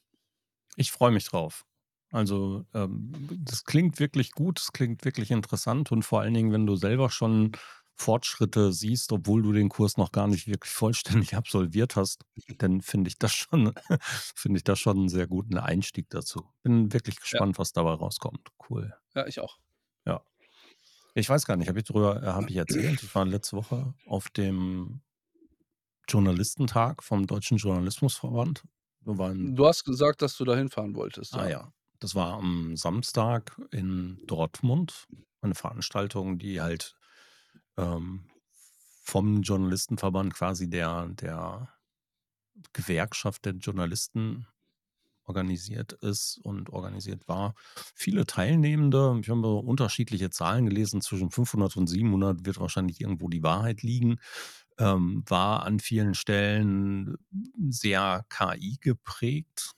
Ich 0.76 0.92
freue 0.92 1.10
mich 1.12 1.24
drauf. 1.24 1.64
Also, 2.12 2.64
ähm, 2.74 3.12
das 3.44 3.64
klingt 3.64 3.98
wirklich 3.98 4.32
gut, 4.32 4.60
das 4.60 4.72
klingt 4.72 5.04
wirklich 5.04 5.30
interessant 5.30 5.90
und 5.92 6.02
vor 6.04 6.20
allen 6.20 6.34
Dingen, 6.34 6.52
wenn 6.52 6.66
du 6.66 6.76
selber 6.76 7.10
schon 7.10 7.52
Fortschritte 7.96 8.72
siehst, 8.72 9.12
obwohl 9.12 9.42
du 9.42 9.52
den 9.52 9.68
Kurs 9.68 9.96
noch 9.96 10.12
gar 10.12 10.28
nicht 10.28 10.46
wirklich 10.46 10.72
vollständig 10.72 11.34
absolviert 11.36 11.96
hast, 11.96 12.24
dann 12.58 12.80
finde 12.82 13.08
ich 13.08 13.18
das 13.18 13.32
schon 13.34 13.72
finde 14.36 14.58
ich 14.58 14.64
das 14.64 14.78
schon 14.80 15.04
'n 15.06 15.08
sehr 15.08 15.26
guten 15.26 15.58
Einstieg 15.58 16.08
dazu. 16.10 16.50
Bin 16.62 16.92
wirklich 16.92 17.20
Ja. 17.32 17.40
gespannt, 17.40 17.58
was 17.58 17.72
dabei 17.72 17.92
rauskommt. 17.94 18.48
Cool. 18.70 18.94
Ja, 19.14 19.26
ich 19.26 19.40
auch. 19.40 19.58
Ja. 20.06 20.22
Ich 21.14 21.28
weiß 21.28 21.46
gar 21.46 21.56
nicht, 21.56 21.68
habe 21.68 21.78
ich 21.80 21.84
drüber 21.86 22.22
äh, 22.22 22.26
habe 22.26 22.50
ich 22.50 22.56
erzählt? 22.56 23.02
Ich 23.02 23.14
war 23.14 23.24
letzte 23.24 23.56
Woche 23.56 23.94
auf 24.06 24.28
dem 24.30 25.02
Journalistentag 26.08 27.02
vom 27.02 27.26
Deutschen 27.26 27.58
Journalismusverband. 27.58 28.62
Du 29.04 29.66
hast 29.66 29.84
gesagt, 29.84 30.22
dass 30.22 30.36
du 30.36 30.44
da 30.44 30.56
hinfahren 30.56 30.94
wolltest, 30.94 31.34
Ah 31.34 31.44
ja. 31.44 31.50
ja, 31.50 31.72
das 32.00 32.14
war 32.14 32.34
am 32.34 32.76
Samstag 32.76 33.60
in 33.70 34.18
Dortmund, 34.26 35.06
eine 35.40 35.54
Veranstaltung, 35.54 36.38
die 36.38 36.60
halt, 36.60 36.96
ähm, 37.76 38.24
vom 39.02 39.42
Journalistenverband 39.42 40.34
quasi 40.34 40.68
der 40.68 41.06
der 41.08 41.68
Gewerkschaft 42.72 43.44
der 43.44 43.54
Journalisten 43.54 44.46
organisiert 45.24 45.92
ist 45.92 46.38
und 46.42 46.70
organisiert 46.70 47.26
war. 47.28 47.54
Viele 47.94 48.26
Teilnehmende, 48.26 49.18
ich 49.20 49.28
habe 49.28 49.54
unterschiedliche 49.54 50.30
Zahlen 50.30 50.66
gelesen, 50.66 51.00
zwischen 51.00 51.30
500 51.30 51.76
und 51.76 51.88
700 51.88 52.46
wird 52.46 52.60
wahrscheinlich 52.60 53.00
irgendwo 53.00 53.28
die 53.28 53.42
Wahrheit 53.42 53.82
liegen. 53.82 54.18
Ähm, 54.78 55.24
war 55.26 55.64
an 55.64 55.80
vielen 55.80 56.14
Stellen 56.14 57.16
sehr 57.68 58.24
KI 58.28 58.78
geprägt, 58.80 59.72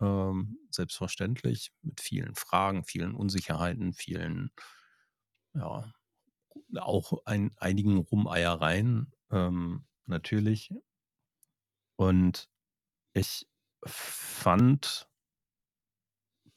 ähm, 0.00 0.58
selbstverständlich 0.70 1.72
mit 1.82 2.00
vielen 2.00 2.34
Fragen, 2.34 2.84
vielen 2.84 3.14
Unsicherheiten, 3.14 3.92
vielen 3.92 4.50
ja, 5.54 5.92
auch 6.78 7.24
ein 7.24 7.50
einigen 7.58 7.98
Rumeiereien, 7.98 9.12
ähm, 9.30 9.84
natürlich. 10.06 10.70
Und 11.96 12.48
ich 13.14 13.46
fand 13.84 15.08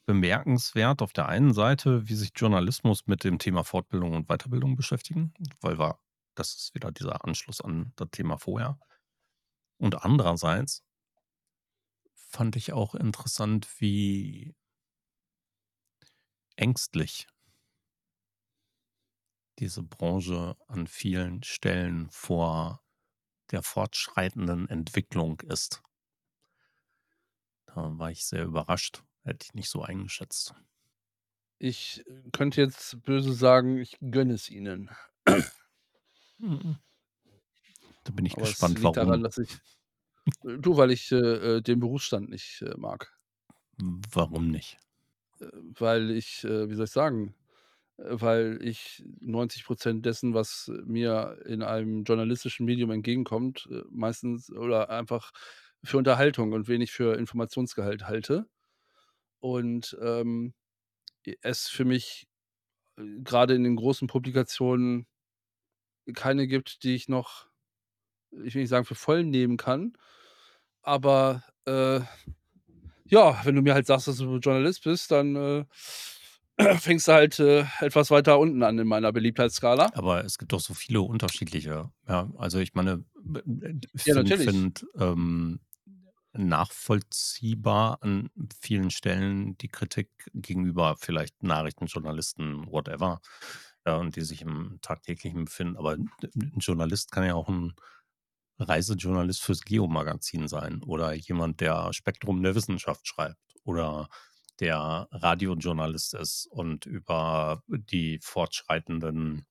bemerkenswert 0.06 1.02
auf 1.02 1.12
der 1.12 1.28
einen 1.28 1.52
Seite, 1.52 2.08
wie 2.08 2.14
sich 2.14 2.30
Journalismus 2.36 3.06
mit 3.06 3.24
dem 3.24 3.38
Thema 3.38 3.64
Fortbildung 3.64 4.14
und 4.14 4.28
Weiterbildung 4.28 4.76
beschäftigen, 4.76 5.34
weil 5.60 5.78
war 5.78 6.00
das 6.36 6.54
ist 6.54 6.74
wieder 6.74 6.92
dieser 6.92 7.24
Anschluss 7.24 7.60
an 7.60 7.92
das 7.96 8.10
Thema 8.10 8.38
vorher. 8.38 8.78
Und 9.78 10.04
andererseits 10.04 10.84
fand 12.14 12.56
ich 12.56 12.72
auch 12.72 12.94
interessant, 12.94 13.68
wie 13.80 14.54
ängstlich 16.56 17.26
diese 19.58 19.82
Branche 19.82 20.56
an 20.68 20.86
vielen 20.86 21.42
Stellen 21.42 22.08
vor 22.10 22.82
der 23.50 23.62
fortschreitenden 23.62 24.68
Entwicklung 24.68 25.40
ist. 25.40 25.82
Da 27.66 27.98
war 27.98 28.10
ich 28.10 28.24
sehr 28.26 28.44
überrascht, 28.44 29.04
hätte 29.22 29.44
ich 29.44 29.54
nicht 29.54 29.68
so 29.70 29.82
eingeschätzt. 29.82 30.54
Ich, 31.58 32.02
äh, 32.06 32.30
könnte 32.32 32.60
jetzt 32.62 33.02
böse 33.02 33.32
sagen, 33.32 33.78
ich 33.78 33.98
gönne 34.00 34.34
es 34.34 34.50
ihnen. 34.50 34.90
Mhm. 36.38 36.76
Da 38.04 38.12
bin 38.12 38.24
ich 38.24 38.36
Aber 38.36 38.48
es 38.48 38.50
gespannt, 38.50 38.78
liegt 38.78 38.96
daran, 38.96 39.22
warum. 39.22 39.22
dass 39.22 39.38
ich 39.38 39.50
äh, 40.44 40.58
du, 40.58 40.76
weil 40.76 40.90
ich, 40.92 41.12
äh, 41.12 41.16
äh, 41.58 41.62
den 41.62 41.80
Berufsstand 41.80 42.30
nicht, 42.30 42.62
äh, 42.62 42.74
mag. 42.76 43.18
Warum 44.12 44.50
nicht? 44.50 44.76
Weil 45.38 46.10
ich, 46.10 46.44
äh, 46.44 46.68
wie 46.68 46.74
soll 46.74 46.84
ich 46.86 46.90
sagen 46.90 47.34
weil 47.98 48.58
ich 48.62 49.04
90 49.20 49.64
% 49.66 50.06
dessen, 50.06 50.34
was 50.34 50.70
mir 50.86 51.38
in 51.46 51.62
einem 51.62 52.04
journalistischen 52.04 52.66
Medium 52.66 52.90
entgegenkommt, 52.92 53.68
äh, 53.70 53.82
meistens 53.90 54.50
oder 54.52 54.90
einfach 54.90 55.32
für 55.84 55.98
Unterhaltung 55.98 56.52
und 56.52 56.68
wenig 56.68 56.92
für 56.92 57.16
Informationsgehalt 57.18 58.06
halte. 58.08 58.46
Und, 59.40 59.96
ähm, 60.02 60.54
es 61.42 61.68
für 61.68 61.84
mich, 61.86 62.26
äh, 62.98 63.04
grade 63.24 63.54
in 63.54 63.64
den 63.64 63.76
großen 63.76 64.08
Publikationen 64.08 65.06
keine 66.14 66.46
gibt, 66.46 66.82
die 66.84 66.94
ich 66.94 67.08
noch 67.08 67.46
ich 68.44 68.54
will 68.54 68.62
nicht 68.62 68.70
sagen, 68.70 68.84
für 68.86 68.94
voll 68.96 69.24
nehmen 69.24 69.56
kann. 69.58 69.94
Aber, 70.82 71.44
äh, 71.66 72.00
ja, 73.06 73.40
wenn 73.44 73.56
du 73.56 73.62
mir 73.62 73.74
halt 73.74 73.86
sagst, 73.86 74.08
dass 74.08 74.18
du 74.18 74.36
Journalist 74.38 74.84
bist, 74.84 75.10
dann, 75.12 75.36
äh, 75.36 75.64
fängst 76.80 77.08
du 77.08 77.12
halt, 77.12 77.38
äh, 77.38 77.64
etwas 77.80 78.10
weiter 78.10 78.38
unten 78.38 78.62
an 78.62 78.78
in 78.78 78.86
meiner 78.88 79.12
Beliebtheitsskala. 79.12 79.92
Aber 79.94 80.24
es 80.24 80.38
gibt 80.38 80.52
doch 80.52 80.60
so 80.60 80.74
viele 80.74 81.00
unterschiedliche, 81.00 81.90
ja. 82.08 82.30
Also, 82.36 82.58
ich 82.58 82.74
meine, 82.74 83.04
b 83.22 83.40
äh, 83.66 83.74
Ja, 84.06 84.14
finde 84.14 84.36
finde, 84.36 84.82
ähm, 84.98 85.60
nachvollziehbar 86.34 87.98
an 88.02 88.30
vielen 88.60 88.90
Stellen 88.90 89.56
die 89.58 89.68
Kritik 89.68 90.10
gegenüber 90.34 90.96
vielleicht 90.98 91.42
Nachrichtenjournalisten, 91.42 92.66
whatever, 92.70 93.20
ja, 93.86 93.96
und 93.96 94.16
die 94.16 94.22
sich 94.22 94.42
im 94.42 94.78
Tagtäglichen 94.82 95.46
befinden. 95.46 95.76
Aber 95.78 95.94
'n 95.94 96.10
'n 96.34 96.58
Journalist 96.60 97.12
kann 97.12 97.24
ja 97.26 97.34
auch 97.34 97.48
'n 97.48 97.74
Reisejournalist 98.60 99.42
fürs 99.42 99.62
Geo-Magazin 99.62 100.48
sein 100.48 100.82
oder 100.84 101.12
jemand, 101.14 101.60
der 101.62 101.92
Spektrum 101.94 102.42
der 102.42 102.54
Wissenschaft 102.56 103.06
schreibt 103.08 103.38
oder 103.64 104.08
der 104.60 105.08
Radiojournalist 105.10 106.14
ist 106.14 106.46
und 106.46 106.86
über 106.86 107.62
die 107.68 108.18
fortschreitenden 108.22 109.46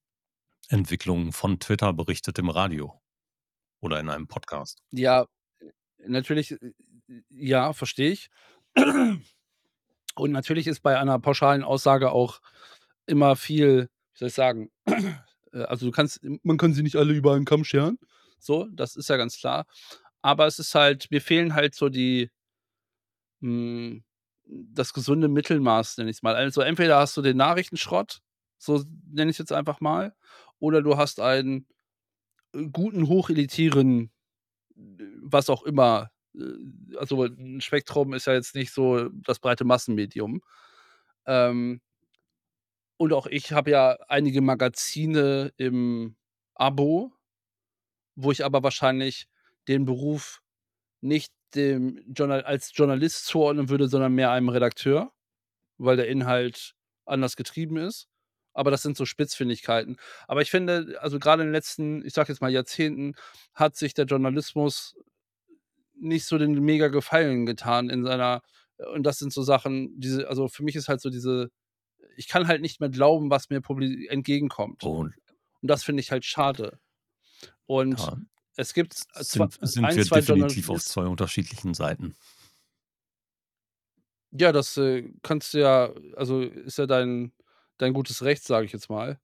Entwicklungen 0.70 1.32
von 1.32 1.60
Twitter 1.60 1.94
berichtet 1.94 2.40
im 2.40 2.50
Radio 2.50 3.02
oder 3.80 4.00
in 4.00 4.10
einem 4.10 4.28
Podcast. 4.28 4.82
Ja, 4.92 5.28
äh, 5.60 5.72
natürlich, 6.08 6.52
äh, 6.52 6.74
ja, 7.30 7.74
verstehe 7.74 8.12
ich. 8.12 8.30
Und 10.16 10.32
natürlich 10.32 10.68
ist 10.68 10.82
bei 10.82 10.98
einer 10.98 11.20
pauschalen 11.20 11.64
Aussage 11.64 12.12
auch 12.12 12.40
immer 13.06 13.36
viel 13.36 13.90
wie 14.16 14.20
soll 14.20 14.28
ich 14.30 14.34
sagen 14.34 14.72
äh, 14.86 15.64
also, 15.64 15.86
du 15.86 15.92
kannst 15.92 16.22
man 16.44 16.58
kann 16.58 16.74
sie 16.74 16.84
nicht 16.84 16.96
alle 16.96 17.14
über 17.14 17.36
einen 17.36 17.46
Kamm 17.46 17.64
scheren, 17.64 18.00
so, 18.40 18.68
das 18.72 18.96
ist 18.96 19.10
ja 19.10 19.18
ganz 19.18 19.38
klar. 19.38 19.66
Aber 20.22 20.48
es 20.48 20.60
ist 20.60 20.74
halt 20.74 21.12
mir 21.12 21.22
fehlen 21.22 21.54
halt 21.54 21.76
so 21.76 21.90
die 21.90 22.32
hm, 23.42 24.04
das 24.48 24.94
gesunde 24.94 25.28
Mittelmaß, 25.30 25.98
nenne 25.98 26.10
ich's 26.12 26.24
mal. 26.24 26.36
Also, 26.36 26.62
entweder 26.62 27.00
hast 27.00 27.18
du 27.18 27.22
den 27.22 27.38
Nachrichtenschrott, 27.38 28.22
so 28.58 28.84
nenne 29.12 29.32
ich's 29.32 29.40
jetzt 29.40 29.54
einfach 29.54 29.82
mal, 29.82 30.16
oder 30.60 30.82
du 30.82 30.98
hast 30.98 31.20
einen, 31.20 31.68
äh, 32.56 32.66
guten, 32.72 33.08
hochelitären, 33.10 34.12
was 35.24 35.50
auch 35.50 35.64
immer, 35.64 36.12
äh, 36.36 36.42
also 37.00 37.26
'n 37.26 37.62
Spektrum 37.62 38.14
ist 38.14 38.28
ja 38.28 38.34
jetzt 38.34 38.56
nicht 38.56 38.74
so 38.74 39.10
das 39.12 39.40
breite 39.40 39.66
Massenmedium. 39.66 40.42
Ähm 41.28 41.80
und 43.02 43.14
auch 43.14 43.28
ich 43.28 43.52
habe 43.52 43.72
ja 43.72 43.98
einige 44.08 44.42
Magazine 44.42 45.52
im 45.58 46.16
Abo, 46.56 47.12
wo 48.16 48.32
ich 48.32 48.46
aber 48.46 48.64
wahrscheinlich 48.64 49.28
den 49.68 49.86
Beruf 49.86 50.42
nicht 51.06 51.32
dem 51.54 52.04
Journal 52.14 52.44
als 52.44 52.72
Journalist 52.74 53.26
zuordnen 53.26 53.70
würde, 53.70 53.88
sondern 53.88 54.14
mehr 54.14 54.32
einem 54.32 54.50
Redakteur, 54.50 55.14
weil 55.78 55.98
der 55.98 56.08
Inhalt 56.08 56.74
anders 57.06 57.36
getrieben 57.36 57.78
ist. 57.78 58.08
Aber 58.54 58.72
das 58.72 58.82
sind 58.82 58.98
so 58.98 59.06
Spitzfindigkeiten. 59.06 59.98
Aber 60.28 60.42
ich 60.42 60.50
finde, 60.50 60.98
also 61.02 61.20
grade 61.20 61.44
in 61.44 61.50
den 61.50 61.54
letzten, 61.54 62.06
ich 62.06 62.14
sage 62.14 62.32
jetzt 62.32 62.42
mal 62.42 62.52
Jahrzehnten, 62.52 63.14
hat 63.54 63.76
sich 63.76 63.94
der 63.94 64.06
Journalismus 64.06 64.96
nicht 65.94 66.26
so 66.26 66.38
den 66.38 66.54
Mega-Gefallen 66.54 67.46
getan 67.46 67.90
in 67.90 68.04
seiner 68.04 68.42
und 68.94 69.04
das 69.04 69.20
sind 69.20 69.32
so 69.32 69.42
Sachen, 69.42 69.98
diese 69.98 70.28
also 70.28 70.50
für 70.50 70.64
mich 70.64 70.76
ist 70.76 70.90
halt 70.90 71.00
so 71.00 71.10
diese 71.10 71.50
ich 72.18 72.28
kann 72.28 72.48
halt 72.48 72.62
nicht 72.62 72.80
mehr 72.80 72.90
glauben, 72.90 73.30
was 73.30 73.50
mir 73.50 73.62
entgegenkommt. 74.10 74.84
Und 74.84 75.16
Und 75.62 75.68
das 75.70 75.84
finde 75.84 76.02
ich 76.02 76.12
halt 76.12 76.26
schade. 76.26 76.80
Und 77.66 78.00
Ja, 78.00 78.18
es 78.58 78.74
gibt, 78.74 78.94
s 78.96 79.08
äh, 79.16 79.24
zwe 79.26 79.50
sind 79.62 79.62
sind 79.62 79.84
ein, 79.84 79.96
wir 79.96 80.08
2 80.08 80.22
definitiv 80.22 80.70
auf 80.70 80.84
2 80.84 81.06
unterschiedlichen 81.08 81.74
Seiten. 81.74 82.16
Ja, 84.34 84.52
das, 84.52 84.78
äh, 84.78 85.12
kannst 85.24 85.54
du 85.54 85.60
ja 85.60 85.94
also 86.16 86.42
ist 86.42 86.78
ja 86.78 86.86
dein 86.88 87.32
dein 87.78 87.94
gutes 87.94 88.24
Recht, 88.24 88.44
sage 88.44 88.66
ich 88.66 88.72
jetzt 88.74 88.90
mal. 88.90 89.20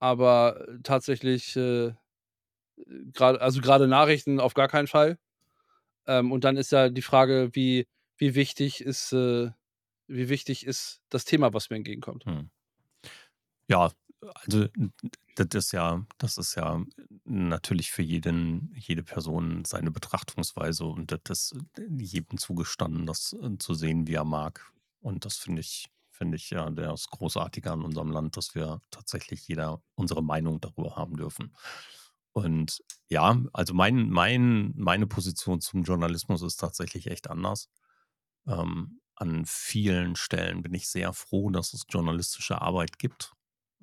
Aber 0.00 0.66
tatsächlich, 0.84 1.56
äh, 1.56 1.94
grade 3.14 3.40
also 3.42 3.60
grade 3.62 3.88
Nachrichten 3.88 4.40
auf 4.40 4.54
gar 4.54 4.68
keinen 4.68 4.88
Fall. 4.88 5.18
Ähm, 6.06 6.32
und 6.32 6.44
dann 6.44 6.56
ist 6.56 6.72
ja 6.72 6.90
die 6.90 7.02
Frage, 7.02 7.50
wie 7.54 7.88
wie 8.18 8.34
wichtig 8.34 8.82
ist, 8.82 9.12
äh 9.12 9.50
wie 10.08 10.28
wichtig 10.30 10.66
ist 10.66 11.02
das 11.10 11.24
Thema, 11.26 11.54
was 11.54 11.70
mir 11.70 11.76
entgegenkommt? 11.78 12.26
Mhm. 12.26 12.50
Ja, 13.70 13.90
also 14.46 14.66
das 15.34 15.48
ist 15.66 15.72
ja 15.72 16.04
das 16.18 16.38
ist 16.38 16.54
ja 16.54 16.82
natürlich 17.24 17.90
für 17.92 18.02
jeden 18.02 18.72
jede 18.76 19.02
Person 19.02 19.64
seine 19.64 19.90
Betrachtungsweise 19.90 20.84
und 20.84 21.12
das 21.12 21.52
ist 21.52 21.56
jedem 21.98 22.38
zugestanden, 22.38 23.06
das, 23.06 23.34
äh, 23.34 23.58
zu 23.58 23.74
sehen, 23.74 24.06
wie 24.06 24.14
er 24.14 24.24
mag. 24.24 24.72
Und 25.00 25.24
das 25.24 25.36
finde 25.36 25.60
ich 25.60 25.88
finde 26.10 26.36
ich 26.36 26.50
ja 26.50 26.70
das 26.70 27.08
Großartige 27.08 27.72
an 27.72 27.82
unserem 27.82 28.10
Land, 28.12 28.36
dass 28.36 28.54
wir 28.54 28.80
tatsächlich 28.90 29.46
jeder 29.48 29.82
unsere 29.96 30.22
Meinung 30.22 30.60
darüber 30.60 30.96
haben 30.96 31.16
dürfen. 31.16 31.52
Und 32.32 32.82
ja, 33.08 33.40
also 33.52 33.74
mein 33.74 34.10
mein 34.10 34.72
meine 34.76 35.06
Position 35.06 35.60
zum 35.60 35.82
Journalismus 35.84 36.42
ist 36.42 36.56
tatsächlich 36.56 37.08
echt 37.08 37.30
anders. 37.30 37.68
Ähm, 38.46 39.00
an 39.16 39.44
vielen 39.46 40.16
Stellen 40.16 40.62
bin 40.62 40.74
ich 40.74 40.88
sehr 40.88 41.12
froh, 41.12 41.50
dass 41.50 41.72
es 41.74 41.84
journalistische 41.88 42.60
Arbeit 42.62 42.98
gibt. 42.98 43.32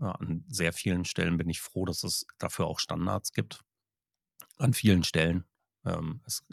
An 0.02 0.44
sehr 0.48 0.74
vielen 0.74 1.06
Stellen 1.06 1.38
bin 1.38 1.50
ich 1.50 1.62
froh, 1.62 1.86
dass 1.86 2.04
es 2.04 2.26
dafür 2.40 2.68
auch 2.68 2.80
Standards 2.80 3.34
gibt. 3.34 3.62
An 4.58 4.74
vielen 4.74 5.04
Stellen. 5.04 5.46
Ähm, 5.86 6.22
es 6.26 6.44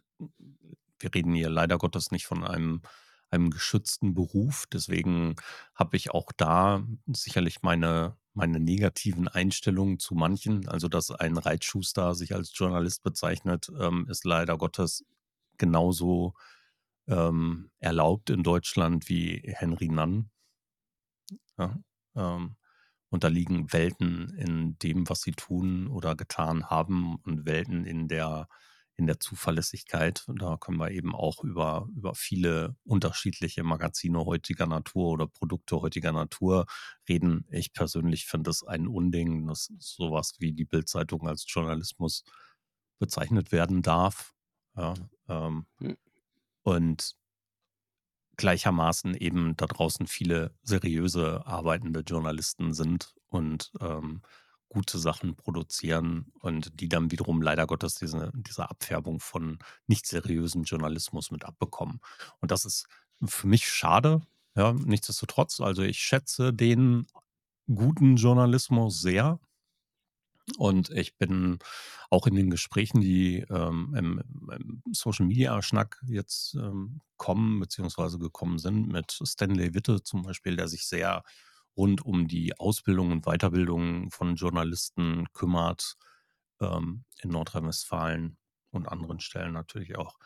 wir 1.01 1.15
reden 1.15 1.35
hier 1.35 1.49
leider 1.49 1.79
Gottes 1.79 2.11
nicht 2.11 2.27
von 2.27 2.45
einem 2.45 2.83
einem 3.31 3.51
geschützten 3.51 4.15
Beruf. 4.15 4.67
Deswegen 4.73 5.37
habe 5.75 5.97
ich 5.97 6.11
auch 6.11 6.33
da 6.37 6.83
sicherlich 7.07 7.63
meine 7.63 8.17
meine 8.35 8.61
negativen 8.61 9.27
Einstellungen 9.29 9.99
zu 9.99 10.15
manchen. 10.15 10.69
Also, 10.69 10.89
dass 10.89 11.11
ein 11.11 11.37
Reitschuster 11.37 12.15
sich 12.15 12.35
als 12.35 12.53
Journalist 12.55 13.03
bezeichnet, 13.03 13.71
ähm, 13.79 14.07
ist 14.09 14.25
leider 14.25 14.57
Gottes 14.57 15.05
genauso, 15.59 16.35
ähm, 17.09 17.71
erlaubt 17.81 18.31
in 18.31 18.43
Deutschland 18.45 19.09
wie 19.09 19.43
Henry 19.45 19.89
Nann. 19.89 20.31
Ja, 21.59 21.77
ähm, 22.15 22.57
und 23.11 23.25
da 23.25 23.29
liegen 23.29 23.73
Welten 23.73 24.31
in 24.37 24.79
dem, 24.79 25.09
was 25.09 25.23
sie 25.23 25.33
tun 25.33 25.89
oder 25.89 26.15
getan 26.17 26.67
haben 26.67 27.17
und 27.25 27.47
Welten 27.47 27.85
in 27.85 28.09
der 28.09 28.49
in 28.97 29.07
der 29.07 29.21
Zuverlässigkeit. 29.21 30.25
Und 30.27 30.43
da 30.43 30.57
können 30.57 30.79
wir 30.79 30.91
eben 30.91 31.15
auch 31.15 31.45
über 31.45 31.87
über 31.95 32.15
viele 32.15 32.77
unterschiedliche 32.85 33.63
Magazine 33.65 34.25
heutiger 34.25 34.67
Natur 34.67 35.11
oder 35.13 35.27
Produkte 35.29 35.81
heutiger 35.81 36.13
Natur 36.13 36.67
reden. 37.09 37.47
Ich 37.51 37.73
persönlich 37.73 38.27
finde 38.27 38.49
das 38.51 38.65
ein 38.65 38.89
Unding, 38.89 39.47
dass 39.47 39.71
so 39.79 40.11
was 40.13 40.35
wie 40.41 40.53
die 40.53 40.65
Bild-Zeitung 40.65 41.29
als 41.29 41.45
Journalismus 41.49 42.25
bezeichnet 42.99 43.53
werden 43.53 43.83
darf, 43.83 44.33
ja, 44.77 44.95
ähm, 45.29 45.67
Hm. 45.81 45.97
und 46.63 47.18
gleichermaßen 48.39 49.15
eben 49.17 49.57
da 49.59 49.67
draußen 49.67 50.07
viele 50.09 50.55
seriöse 50.63 51.47
arbeitende 51.47 52.01
Journalisten 52.01 52.73
sind 52.75 53.15
und, 53.29 53.73
ähm, 53.83 54.23
gute 54.71 54.99
Sachen 54.99 55.37
produzieren 55.37 56.33
und 56.41 56.81
die 56.81 56.89
dann 56.91 57.11
wiederum 57.11 57.43
leider 57.43 57.67
Gottes 57.67 57.95
diese 57.97 58.33
diese 58.35 58.71
Abfärbung 58.71 59.21
von 59.21 59.59
nicht 59.87 60.07
seriösem 60.07 60.65
Journalismus 60.65 61.31
mit 61.31 61.45
abbekommen. 61.47 62.01
Und 62.41 62.51
das 62.51 62.65
ist 62.67 62.87
für 63.27 63.47
mich 63.49 63.67
schade, 63.69 64.23
ja, 64.57 64.73
nichtsdestotrotz. 64.75 65.61
Also, 65.61 65.83
ich 65.83 65.99
schätze 66.01 66.53
den 66.53 67.07
guten 67.75 68.17
Journalismus 68.17 69.01
sehr. 69.03 69.41
Und 70.57 70.91
ich 70.91 71.17
bin 71.19 71.59
auch 72.11 72.27
in 72.27 72.35
den 72.35 72.51
Gesprächen, 72.51 73.01
die, 73.01 73.45
ähm, 73.51 73.95
im 73.97 74.23
im 74.51 74.83
Social-Media-Schnack 74.93 76.01
jetzt, 76.07 76.55
ähm, 76.55 77.01
kommen 77.17 77.61
beziehungsweise 77.61 78.19
gekommen 78.19 78.59
sind 78.59 78.89
mit 78.89 79.19
Stanley 79.25 79.75
Witte 79.75 80.03
zum 80.03 80.23
Beispiel, 80.23 80.57
der 80.57 80.69
sich 80.69 80.87
sehr 80.87 81.23
rund 81.77 82.05
um 82.05 82.29
die 82.29 82.59
Ausbildung 82.59 83.13
und 83.13 83.25
Weiterbildung 83.27 84.11
von 84.11 84.37
Journalisten 84.37 85.27
kümmert, 85.33 85.97
ähm, 86.61 87.05
in 87.23 87.31
Nordrhein-Westfalen 87.31 88.37
und 88.71 88.89
anderen 88.89 89.21
Stellen 89.21 89.53
natürlich 89.53 89.97
auch. 89.97 90.19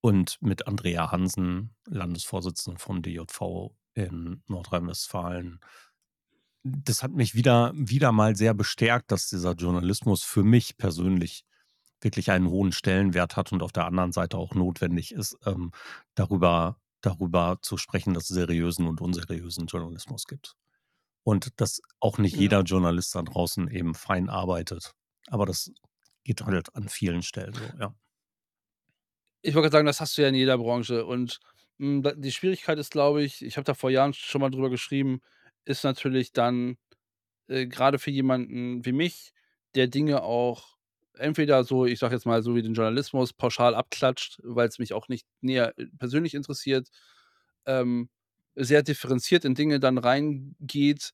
Und 0.00 0.38
mit 0.40 0.66
Andrea 0.66 1.10
Hansen, 1.10 1.74
Landesvorsitzende 1.86 2.78
vom 2.78 3.02
DJV 3.02 3.70
in 3.94 4.42
Nordrhein-Westfalen. 4.48 5.60
Das 6.64 7.02
hat 7.02 7.12
mich 7.12 7.34
wieder 7.34 7.72
wieder 7.74 8.10
mal 8.12 8.36
sehr 8.36 8.54
bestärkt, 8.54 9.12
dass 9.12 9.28
dieser 9.28 9.52
Journalismus 9.52 10.22
für 10.22 10.42
mich 10.44 10.78
persönlich 10.78 11.44
wirklich 12.00 12.30
einen 12.30 12.48
hohen 12.50 12.72
Stellenwert 12.72 13.36
hat 13.36 13.52
und 13.52 13.62
auf 13.62 13.72
der 13.72 13.86
anderen 13.86 14.12
Seite 14.12 14.38
auch 14.38 14.54
notwendig 14.54 15.12
ist, 15.12 15.36
ähm, 15.46 15.72
darüber 16.14 16.78
darüber 17.02 17.58
zu 17.62 17.76
sprechen, 17.76 18.14
dass 18.14 18.24
es 18.30 18.36
seriösen 18.36 18.86
und 18.86 19.00
unseriösen 19.02 19.66
Journalismus 19.66 20.24
gibt. 20.26 20.54
Und 21.24 21.60
dass 21.60 21.82
auch 22.00 22.18
nicht 22.18 22.36
Ja. 22.36 22.40
jeder 22.40 22.62
Journalist 22.62 23.14
da 23.14 23.22
draußen 23.22 23.68
eben 23.70 23.94
fein 23.94 24.28
arbeitet. 24.30 24.92
Aber 25.28 25.46
das 25.46 25.72
geht 26.24 26.42
halt 26.42 26.74
an 26.76 26.88
vielen 26.88 27.22
Stellen 27.22 27.56
so, 27.56 27.74
ja. 27.80 27.94
Ich 29.42 29.54
wollte 29.54 29.70
sagen, 29.70 29.86
das 29.86 30.00
hast 30.00 30.16
du 30.16 30.22
ja 30.22 30.28
in 30.28 30.34
jeder 30.34 30.56
Branche 30.58 31.04
und, 31.04 31.38
hm, 31.78 32.02
da 32.02 32.12
die 32.12 32.32
Schwierigkeit 32.32 32.78
ist, 32.78 32.90
glaube 32.92 33.22
ich 33.22 33.42
ich 33.44 33.56
habe 33.56 33.64
da 33.64 33.74
vor 33.74 33.90
Jahren 33.90 34.14
schon 34.14 34.40
mal 34.40 34.50
drüber 34.50 34.70
geschrieben, 34.70 35.20
ist 35.64 35.84
natürlich 35.84 36.32
dann, 36.32 36.76
äh, 37.48 37.66
grade 37.66 37.98
für 37.98 38.10
jemanden 38.10 38.84
wie 38.84 38.92
mich, 38.92 39.32
der 39.74 39.88
Dinge 39.88 40.22
auch 40.22 40.76
entweder 41.18 41.64
so, 41.64 41.86
ich 41.86 41.98
sage 42.00 42.14
jetzt 42.14 42.26
mal, 42.26 42.42
so 42.42 42.54
wie 42.56 42.62
den 42.62 42.74
Journalismus 42.74 43.32
pauschal 43.32 43.74
abklatscht, 43.74 44.40
weil's 44.44 44.78
mich 44.78 44.92
auch 44.94 45.08
nicht 45.08 45.26
näher, 45.42 45.74
äh, 45.78 45.86
persönlich 45.98 46.34
interessiert, 46.34 46.88
ähm, 47.66 48.08
sehr 48.56 48.82
differenziert 48.82 49.44
in 49.44 49.54
Dinge 49.54 49.80
dann 49.80 49.98
reingeht, 49.98 51.12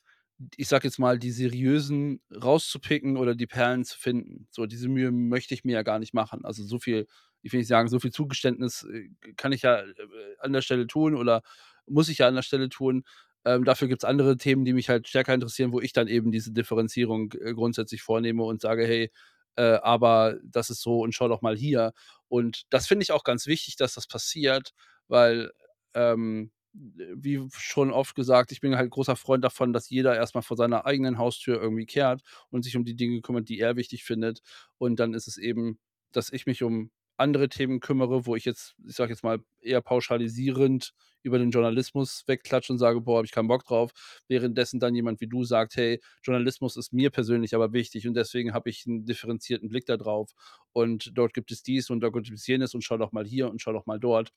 ich 0.57 0.69
sage 0.69 0.89
jetzt 0.89 0.99
mal, 0.99 1.19
die 1.19 1.31
seriösen 1.33 2.21
rauszupicken 2.35 3.17
oder 3.19 3.35
die 3.35 3.47
Perlen 3.47 3.85
zu 3.85 3.99
finden. 3.99 4.47
So, 4.51 4.67
diese 4.67 4.89
Mühe 4.89 5.11
möchte 5.13 5.53
ich 5.55 5.65
mir 5.65 5.73
ja 5.75 5.83
gar 5.83 5.99
nicht 5.99 6.15
machen. 6.15 6.45
Also, 6.45 6.65
so 6.65 6.79
viel 6.79 7.07
ich 7.43 7.53
will 7.53 7.61
nicht 7.61 7.69
sagen, 7.69 7.89
so 7.89 7.99
viel 8.01 8.13
Zugeständnis, 8.13 8.83
äh, 8.85 9.09
kann 9.37 9.53
ich 9.53 9.63
ja, 9.63 9.81
äh, 9.81 9.95
an 10.41 10.53
der 10.53 10.61
Stelle 10.63 10.87
tun 10.87 11.15
oder 11.15 11.43
muss 11.87 12.09
ich 12.11 12.19
ja 12.19 12.29
an 12.29 12.35
der 12.35 12.43
Stelle 12.43 12.69
tun. 12.69 13.05
Ähm, 13.45 13.65
dafür 13.65 13.89
gibt's 13.89 14.05
andere 14.05 14.37
Themen, 14.37 14.65
die 14.65 14.73
mich 14.75 14.89
halt 14.89 15.09
stärker 15.09 15.35
interessieren, 15.35 15.73
wo 15.73 15.81
ich 15.81 15.93
dann 15.93 16.09
eben 16.09 16.31
diese 16.33 16.53
Differenzierung, 16.53 17.33
äh, 17.41 17.55
grundsätzlich 17.55 18.03
vornehme 18.03 18.43
und 18.45 18.61
sage: 18.61 18.87
„Hey, 18.87 19.11
äh, 19.57 19.63
aber 19.83 20.37
das 20.45 20.71
ist 20.71 20.83
so 20.83 21.01
und 21.01 21.15
schau 21.15 21.29
doch 21.29 21.43
mal 21.43 21.57
hier.“ 21.57 21.93
Und 22.29 22.65
das 22.71 22.87
finde 22.87 23.03
ich 23.05 23.13
auch 23.13 23.25
ganz 23.25 23.47
wichtig, 23.47 23.77
dass 23.77 23.95
das 23.95 24.07
passiert, 24.07 24.73
weil, 25.09 25.51
ähm, 25.95 26.53
wie 26.73 27.41
schon 27.53 27.91
oft 27.93 28.15
gesagt, 28.15 28.53
ich 28.53 28.61
bin 28.61 28.77
halt 28.77 28.91
großer 28.91 29.17
Freund 29.17 29.43
davon, 29.45 29.73
dass 29.73 29.91
jeder 29.91 30.15
erst 30.15 30.35
mal 30.37 30.43
vor 30.43 30.57
seiner 30.57 30.87
eigenen 30.87 31.19
Haustür 31.19 31.61
irgendwie 31.61 31.87
kehrt 31.87 32.23
und 32.51 32.63
sich 32.63 32.77
um 32.77 32.85
die 32.85 32.95
Dinge 32.97 33.21
kümmert, 33.23 33.49
die 33.49 33.59
er 33.59 33.75
wichtig 33.77 34.05
findet. 34.05 34.41
Und 34.79 35.01
dann 35.01 35.13
ist 35.15 35.27
es 35.27 35.37
eben, 35.37 35.79
dass 36.13 36.33
ich 36.33 36.47
mich 36.47 36.63
um 36.63 36.91
andere 37.21 37.49
Themen 37.49 37.81
kümmere, 37.81 38.27
wo 38.27 38.37
ich 38.37 38.45
jetzt, 38.47 38.75
ich 38.87 38.97
sage 38.97 39.13
jetzt 39.13 39.25
mal, 39.25 39.41
eher 39.61 39.81
pauschalisierend 39.83 40.93
über 41.23 41.39
den 41.39 41.51
Journalismus 41.51 42.25
wegklatsche 42.27 42.73
und 42.73 42.79
sage: 42.81 43.01
„Boah, 43.03 43.19
habe 43.19 43.27
ich 43.27 43.33
keinen 43.33 43.49
Bock 43.49 43.65
drauf.“ 43.65 43.93
Währenddessen 44.29 44.81
dann 44.81 44.95
jemand 44.97 45.21
wie 45.21 45.29
du 45.29 45.45
sagt: 45.45 45.77
„Hey, 45.77 46.01
Journalismus 46.25 46.77
ist 46.77 46.93
mir 46.93 47.11
persönlich 47.11 47.55
aber 47.55 47.73
wichtig 47.73 48.09
und 48.09 48.15
deswegen 48.15 48.55
habe 48.55 48.71
ich 48.71 48.87
'n 48.87 49.05
differenzierten 49.07 49.69
Blick 49.69 49.87
da 49.87 49.97
drauf 49.99 50.33
und 50.73 51.11
dort 51.15 51.35
gibt 51.35 51.53
es 51.53 51.63
dies 51.63 51.91
und 51.91 52.01
da 52.01 52.09
gibt 52.11 52.31
es 52.31 52.47
jenes 52.47 52.75
und 52.75 52.83
schau 52.85 52.97
doch 52.99 53.13
mal 53.13 53.27
hier 53.27 53.51
und 53.51 53.61
schau 53.63 53.73
doch 53.73 53.87
mal 53.87 54.01
dort.“ 54.01 54.33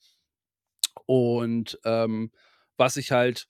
Und, 1.07 1.79
ähm, 1.85 2.31
was 2.77 2.97
ich 2.97 3.11
halt, 3.11 3.47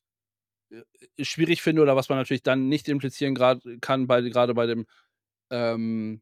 äh, 0.72 1.24
schwierig 1.26 1.62
finde 1.62 1.82
oder 1.82 1.96
was 1.96 2.10
man 2.10 2.18
natürlich 2.18 2.44
dann 2.44 2.70
nicht 2.70 2.90
implizieren 2.90 3.36
grad 3.36 3.64
kann 3.82 4.08
bei 4.08 4.22
grade 4.30 4.54
bei 4.54 4.66
dem, 4.68 4.86
ähm, 5.52 6.22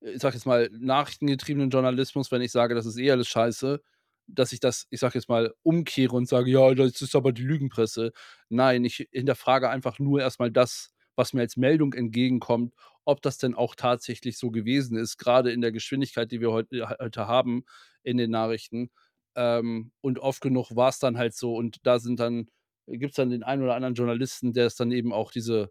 ich 0.00 0.20
sage 0.20 0.34
jetzt 0.36 0.46
mal, 0.46 0.70
nachrichtengetriebenen 0.72 1.70
Journalismus, 1.70 2.30
wenn 2.32 2.42
ich 2.42 2.52
sage, 2.52 2.74
das 2.74 2.86
ist 2.86 2.98
eh 2.98 3.10
alles 3.10 3.28
scheiße, 3.28 3.80
dass 4.26 4.52
ich 4.52 4.60
das, 4.60 4.86
ich 4.90 5.00
sage 5.00 5.18
jetzt 5.18 5.28
mal, 5.28 5.54
umkehre 5.62 6.14
und 6.16 6.28
sage: 6.28 6.50
„Ja, 6.50 6.74
das 6.74 7.00
ist 7.02 7.14
aber 7.16 7.32
die 7.32 7.42
Lügenpresse.“ 7.42 8.12
Nein, 8.48 8.84
ich 8.84 9.08
hinterfrage 9.12 9.70
einfach 9.70 9.98
nur 9.98 10.20
erst 10.20 10.38
mal 10.40 10.50
das, 10.50 10.90
was 11.16 11.32
mir 11.32 11.40
als 11.42 11.56
Meldung 11.56 11.94
entgegenkommt, 11.94 12.74
ob 13.04 13.22
das 13.22 13.38
denn 13.38 13.54
auch 13.54 13.74
tatsächlich 13.74 14.38
so 14.38 14.50
gewesen 14.50 14.96
ist, 14.96 15.16
grade 15.18 15.50
in 15.52 15.60
der 15.62 15.72
Geschwindigkeit, 15.72 16.30
die 16.30 16.40
wir 16.40 16.52
heut 16.52 16.68
heute 17.00 17.26
haben 17.26 17.64
in 18.02 18.18
den 18.18 18.30
Nachrichten. 18.30 18.90
Ähm, 19.34 19.92
und 20.00 20.18
oft 20.20 20.40
genug 20.42 20.74
war's 20.76 20.98
dann 20.98 21.16
halt 21.18 21.34
so 21.34 21.54
und 21.56 21.78
da 21.86 21.98
sind 21.98 22.20
dann 22.20 22.48
gibt's 22.86 23.16
dann 23.16 23.30
den 23.30 23.42
einen 23.42 23.62
oder 23.62 23.74
anderen 23.74 23.94
Journalisten, 23.94 24.52
der 24.54 24.66
es 24.66 24.74
dann 24.76 24.92
eben 24.92 25.12
auch 25.12 25.30
diese 25.32 25.70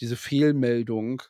diese 0.00 0.16
Fehlmeldung, 0.16 1.22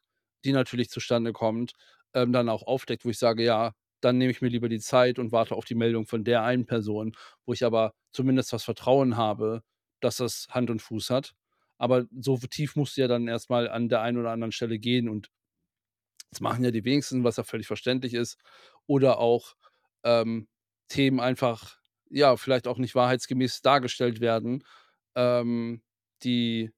die 0.45 0.53
natürlich 0.53 0.91
zustande 0.91 1.33
kommt, 1.33 1.73
ähm, 2.15 2.33
dann 2.33 2.49
auch 2.49 2.63
aufdeckt, 2.65 3.05
wo 3.05 3.11
ich 3.11 3.19
sage: 3.19 3.45
„Ja, 3.45 3.73
dann 4.01 4.19
nehme 4.19 4.31
ich 4.31 4.43
mir 4.43 4.49
lieber 4.49 4.69
die 4.69 4.81
Zeit 4.81 5.19
und 5.19 5.33
warte 5.33 5.55
auf 5.57 5.65
die 5.65 5.75
Meldung 5.75 6.07
von 6.07 6.25
der 6.25 6.43
einen 6.43 6.67
Person“, 6.67 7.17
wo 7.47 7.53
ich 7.53 7.65
aber 7.65 7.95
zumindest 8.13 8.53
das 8.53 8.65
Vertrauen 8.65 9.17
habe, 9.17 9.63
dass 10.01 10.17
das 10.19 10.47
Hand 10.51 10.71
und 10.71 10.83
Fuß 10.83 11.11
hat. 11.11 11.35
Aber 11.79 12.07
so 12.21 12.37
tief 12.39 12.77
musst 12.77 12.97
du 12.97 13.03
ja 13.03 13.09
dann 13.09 13.29
erst 13.29 13.51
mal 13.51 13.69
an 13.69 13.89
der 13.89 14.01
einen 14.03 14.19
oder 14.19 14.31
anderen 14.31 14.53
Stelle 14.53 14.79
gehen 14.79 15.09
und 15.09 15.29
das 16.31 16.41
machen 16.41 16.65
ja 16.65 16.71
die 16.71 16.85
wenigsten, 16.85 17.25
was 17.25 17.37
ja 17.37 17.45
völlig 17.45 17.67
verständlich 17.67 18.15
ist. 18.15 18.39
Oder 18.87 19.19
auch, 19.19 19.55
ähm, 20.05 20.49
Themen 20.89 21.21
einfach, 21.21 21.79
ja, 22.11 22.37
vielleicht 22.37 22.67
auch 22.69 22.79
nicht 22.79 22.95
wahrheitsgemäß 22.95 23.63
dargestellt 23.63 24.21
werden, 24.21 24.65
ähm, 25.17 25.83
die 26.23 26.73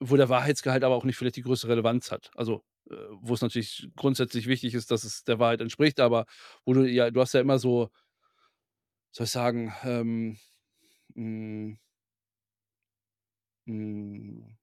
wo 0.00 0.16
der 0.16 0.28
Wahrheitsgehalt 0.28 0.84
aber 0.84 0.94
auch 0.94 1.04
nicht 1.04 1.16
vielleicht 1.16 1.36
die 1.36 1.42
größte 1.42 1.68
Relevanz 1.68 2.10
hat. 2.10 2.30
Also, 2.34 2.62
äh, 2.90 2.94
wo 3.20 3.34
es 3.34 3.40
natürlich 3.42 3.88
grundsätzlich 3.96 4.46
wichtig 4.46 4.74
ist, 4.74 4.90
dass 4.90 5.04
es 5.04 5.24
der 5.24 5.38
Wahrheit 5.38 5.60
entspricht, 5.60 6.00
aber 6.00 6.26
wo 6.64 6.74
du 6.74 6.84
ja 6.84 7.10
du 7.10 7.20
hast 7.20 7.34
ja 7.34 7.40
immer 7.40 7.58
so 7.58 7.90
soll 9.12 9.24
ich 9.24 9.30
sagen, 9.32 9.72
ähm, 9.84 10.38
hm 11.14 11.78
hm, 13.66 14.56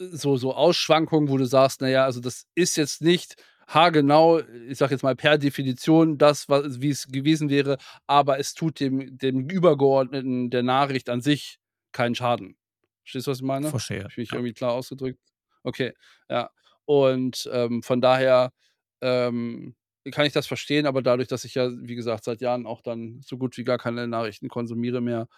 so 0.00 0.36
so 0.36 0.54
Ausschwankungen, 0.54 1.28
wo 1.28 1.36
du 1.38 1.44
sagst: 1.46 1.80
„Na 1.80 1.88
ja, 1.88 2.04
also 2.04 2.20
das 2.20 2.46
ist 2.54 2.76
jetzt 2.76 3.02
nicht 3.02 3.36
haargenau, 3.68 4.40
ich 4.68 4.78
sage 4.78 4.92
jetzt 4.94 5.02
mal 5.02 5.16
per 5.16 5.38
Definition 5.38 6.18
das, 6.18 6.48
wie 6.48 6.90
es 6.90 7.06
gewesen 7.08 7.48
wäre, 7.50 7.78
aber 8.06 8.38
es 8.38 8.54
tut 8.54 8.80
dem 8.80 9.18
dem 9.18 9.48
Übergeordneten 9.50 10.50
der 10.50 10.62
Nachricht 10.62 11.08
an 11.10 11.20
sich 11.22 11.58
keinen 11.92 12.14
Schaden.“ 12.14 12.56
Verstehst 13.04 13.26
du, 13.26 13.30
was 13.32 13.38
ich 13.38 13.44
meine? 13.44 13.70
Verstehe, 13.70 14.06
ich 14.08 14.16
mich 14.16 14.32
ja. 14.32 14.36
irgendwie 14.36 14.54
klar 14.54 14.72
ausgedrückt? 14.72 15.20
Okay, 15.62 15.94
ja. 16.28 16.50
Und, 16.88 17.48
ähm, 17.52 17.82
von 17.82 18.00
daher, 18.00 18.52
ähm, 19.00 19.74
kann 20.12 20.26
ich 20.26 20.32
das 20.34 20.46
verstehen, 20.46 20.86
aber 20.86 21.02
dadurch, 21.02 21.28
dass 21.28 21.44
ich 21.44 21.54
ja, 21.54 21.70
wie 21.72 21.94
gesagt, 21.94 22.24
seit 22.24 22.40
Jahren 22.42 22.66
auch 22.66 22.82
dann 22.82 23.20
so 23.24 23.38
gut 23.38 23.56
wie 23.56 23.64
gar 23.64 23.78
keine 23.78 24.06
Nachrichten 24.06 24.48
konsumiere 24.48 25.00
mehr, 25.00 25.28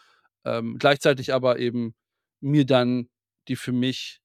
ähm, 0.44 0.78
gleichzeitig 0.78 1.34
aber 1.34 1.58
eben 1.60 1.94
mir 2.40 2.66
dann 2.66 3.08
die 3.48 3.56
für 3.56 3.72
mich 3.72 4.18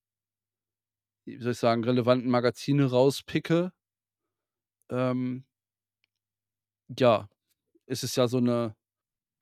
wie 1.28 1.38
soll 1.38 1.52
ich 1.52 1.60
sagen, 1.60 1.84
relevanten 1.84 2.30
Magazine 2.32 2.86
rauspicke 2.86 3.72
ähm 4.90 5.44
ja, 7.00 7.28
ist 7.88 8.04
es 8.04 8.16
ja 8.18 8.28
so 8.28 8.40
'ne 8.40 8.76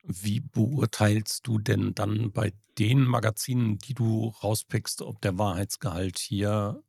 Wie 0.04 0.40
beurteilst 0.40 1.46
du 1.46 1.58
denn 1.58 1.94
dann 1.94 2.32
bei 2.32 2.52
den 2.78 3.02
Magazinen, 3.04 3.78
die 3.78 3.92
du 3.94 4.28
rauspickst, 4.42 5.02
ob 5.02 5.20
der 5.20 5.36
Wahrheitsgehalt 5.38 6.18
hier 6.18 6.82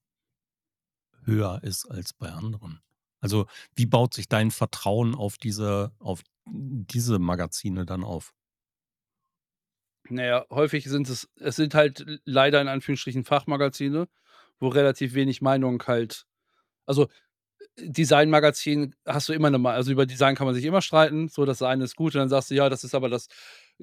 höher 1.26 1.60
ist 1.64 1.86
als 1.90 2.14
bei 2.14 2.30
anderen? 2.32 2.82
Also, 3.22 3.48
wie 3.76 3.86
baut 3.86 4.14
sich 4.14 4.28
dein 4.30 4.52
Vertrauen 4.52 5.16
auf 5.16 5.38
diese 5.38 5.92
auf 6.00 6.24
diese 6.46 7.20
Magazine 7.20 7.86
dann 7.86 8.04
auf? 8.04 8.32
Na 10.10 10.24
ja, 10.26 10.46
häufig 10.50 10.86
sind 10.86 11.10
es 11.10 11.30
es 11.40 11.56
sind 11.56 11.74
halt 11.76 12.06
leider 12.26 12.62
in 12.62 12.68
Anführungsstrichen 12.68 13.24
Fachmagazine, 13.24 14.08
wo 14.60 14.68
relativ 14.70 15.14
wenig 15.14 15.42
Meinung 15.42 15.82
halt 15.88 16.26
also, 16.88 17.10
Designmagazin 17.80 18.96
hast 19.08 19.30
du 19.30 19.34
immer 19.34 19.50
'ne 19.52 19.58
Mei 19.60 19.74
also, 19.74 19.92
über 19.92 20.06
Design 20.08 20.36
kann 20.36 20.48
man 20.48 20.56
sich 20.56 20.66
immer 20.66 20.82
streiten. 20.84 21.30
So, 21.30 21.46
das 21.46 21.62
eine 21.64 21.86
ist 21.86 21.96
gut 21.98 22.16
und 22.16 22.20
dann 22.22 22.30
sagst 22.30 22.52
du: 22.52 22.56
„Ja, 22.56 22.70
das 22.70 22.84
ist 22.86 22.96
aber 22.96 23.10
das 23.10 23.28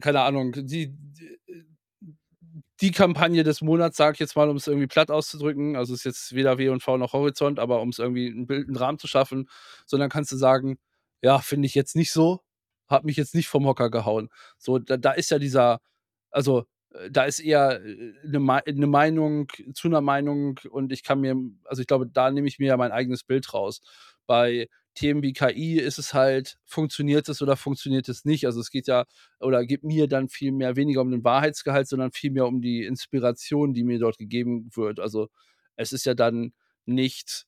keine 0.00 0.22
Ahnung, 0.22 0.52
die 0.54 0.88
d 0.96 1.26
äh, 1.48 1.64
die 2.80 2.92
Kampagne 2.92 3.44
des 3.44 3.60
Monats“, 3.62 3.96
sage 3.96 4.14
ich 4.14 4.20
jetzt 4.20 4.36
mal, 4.36 4.48
um's 4.50 4.66
irgendwie 4.66 4.86
platt 4.88 5.10
auszudrücken. 5.10 5.76
Also, 5.76 5.94
ist 5.94 6.04
jetzt 6.04 6.34
weder 6.34 6.58
W&V 6.58 6.96
noch 6.98 7.12
Horizont, 7.14 7.58
aber 7.60 7.80
um's 7.82 7.98
irgendwie 7.98 8.28
'n 8.28 8.46
Bild 8.46 8.68
'n 8.68 8.76
Rahmen 8.76 8.98
zu 8.98 9.06
schaffen. 9.08 9.48
So, 9.86 9.98
dann 9.98 10.10
kannst 10.10 10.32
du 10.32 10.36
sagen: 10.36 10.78
„Ja, 11.22 11.38
finde 11.40 11.66
ich 11.66 11.74
jetzt 11.74 11.96
nicht 11.96 12.12
so, 12.12 12.40
hat 12.88 13.04
mich 13.04 13.16
jetzt 13.16 13.34
nicht 13.34 13.48
vom 13.48 13.66
Hocker 13.66 13.90
gehauen.“ 13.90 14.28
So, 14.58 14.78
da 14.78 14.96
da 14.96 15.12
ist 15.12 15.30
ja 15.30 15.38
dieser 15.38 15.80
also, 16.30 16.64
äh, 16.94 17.10
da 17.10 17.24
ist 17.24 17.40
eher, 17.40 17.82
äh, 17.84 18.12
'ne 18.24 18.38
Mei 18.40 18.62
'ne 18.66 18.86
Meinung 18.86 19.48
zu 19.74 19.88
'ner 19.88 20.00
Meinung 20.02 20.58
und 20.70 20.92
ich 20.92 21.02
kann 21.04 21.20
mir 21.20 21.36
also, 21.64 21.80
ich 21.82 21.88
glaube, 21.88 22.06
da 22.06 22.30
nehme 22.30 22.48
ich 22.48 22.58
mir 22.60 22.68
ja 22.68 22.76
mein 22.76 22.92
eigenes 22.92 23.24
Bild 23.24 23.52
raus. 23.54 23.80
Bei 24.26 24.68
Themen 24.98 25.22
wie 25.22 25.32
KI 25.32 25.78
ist 25.78 25.98
es 25.98 26.14
halt, 26.14 26.58
funktioniert 26.64 27.28
es 27.28 27.42
oder 27.42 27.56
funktioniert 27.56 28.08
es 28.08 28.24
nicht? 28.24 28.46
Also, 28.46 28.60
es 28.60 28.70
geht 28.70 28.86
ja 28.88 29.04
oder 29.40 29.64
geht 29.66 29.84
mir 29.84 30.08
dann 30.08 30.28
viel 30.28 30.52
mehr 30.52 30.76
weniger 30.76 31.00
um 31.02 31.10
den 31.10 31.24
Wahrheitsgehalt, 31.24 31.88
sondern 31.88 32.12
vielmehr 32.12 32.46
um 32.46 32.60
die 32.62 32.84
Inspiration, 32.84 33.74
die 33.74 33.84
mir 33.84 33.98
dort 33.98 34.18
gegeben 34.18 34.68
wird. 34.74 35.00
Also, 35.00 35.28
es 35.76 35.92
ist 35.92 36.06
ja 36.06 36.14
dann 36.14 36.52
nicht 36.86 37.46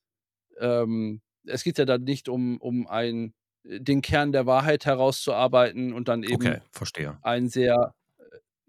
ähm, 0.59 1.23
es 1.47 1.65
geht 1.65 1.79
ja 1.79 1.85
dann 1.85 2.05
nicht 2.05 2.29
um 2.29 2.59
um 2.59 2.87
ein 2.87 3.35
den 3.65 4.03
Kern 4.03 4.33
der 4.33 4.47
Wahrheit 4.47 4.87
herauszuarbeiten 4.87 5.93
und 5.93 6.09
dann 6.09 6.23
Okay, 6.31 6.59
eben 6.59 6.63
verstehe. 6.73 7.19
ein 7.23 7.49
sehr, 7.49 7.75
äh, 7.75 8.00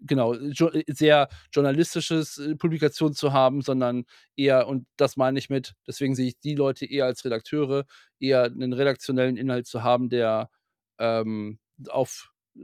genau, 0.06 0.34
jo 0.34 0.68
äh, 0.70 0.84
sehr 0.88 1.28
journalistisches, 1.52 2.38
äh, 2.38 2.56
Publikation 2.56 3.14
zu 3.14 3.32
haben, 3.32 3.62
sondern 3.62 4.04
eher 4.36 4.68
und 4.68 4.86
das 4.96 5.16
meine 5.16 5.38
ich 5.38 5.50
mit 5.50 5.74
deswegen 5.86 6.14
sehe 6.14 6.28
ich 6.28 6.38
die 6.40 6.54
Leute 6.54 6.86
eher 6.86 7.06
als 7.06 7.24
Redakteure, 7.24 7.84
eher 8.20 8.50
'nen 8.50 8.72
redaktionellen 8.72 9.36
Inhalt 9.36 9.66
zu 9.66 9.82
haben, 9.82 10.08
der, 10.10 10.50
ähm, 10.98 11.58
auf, 11.88 12.32
äh, 12.56 12.60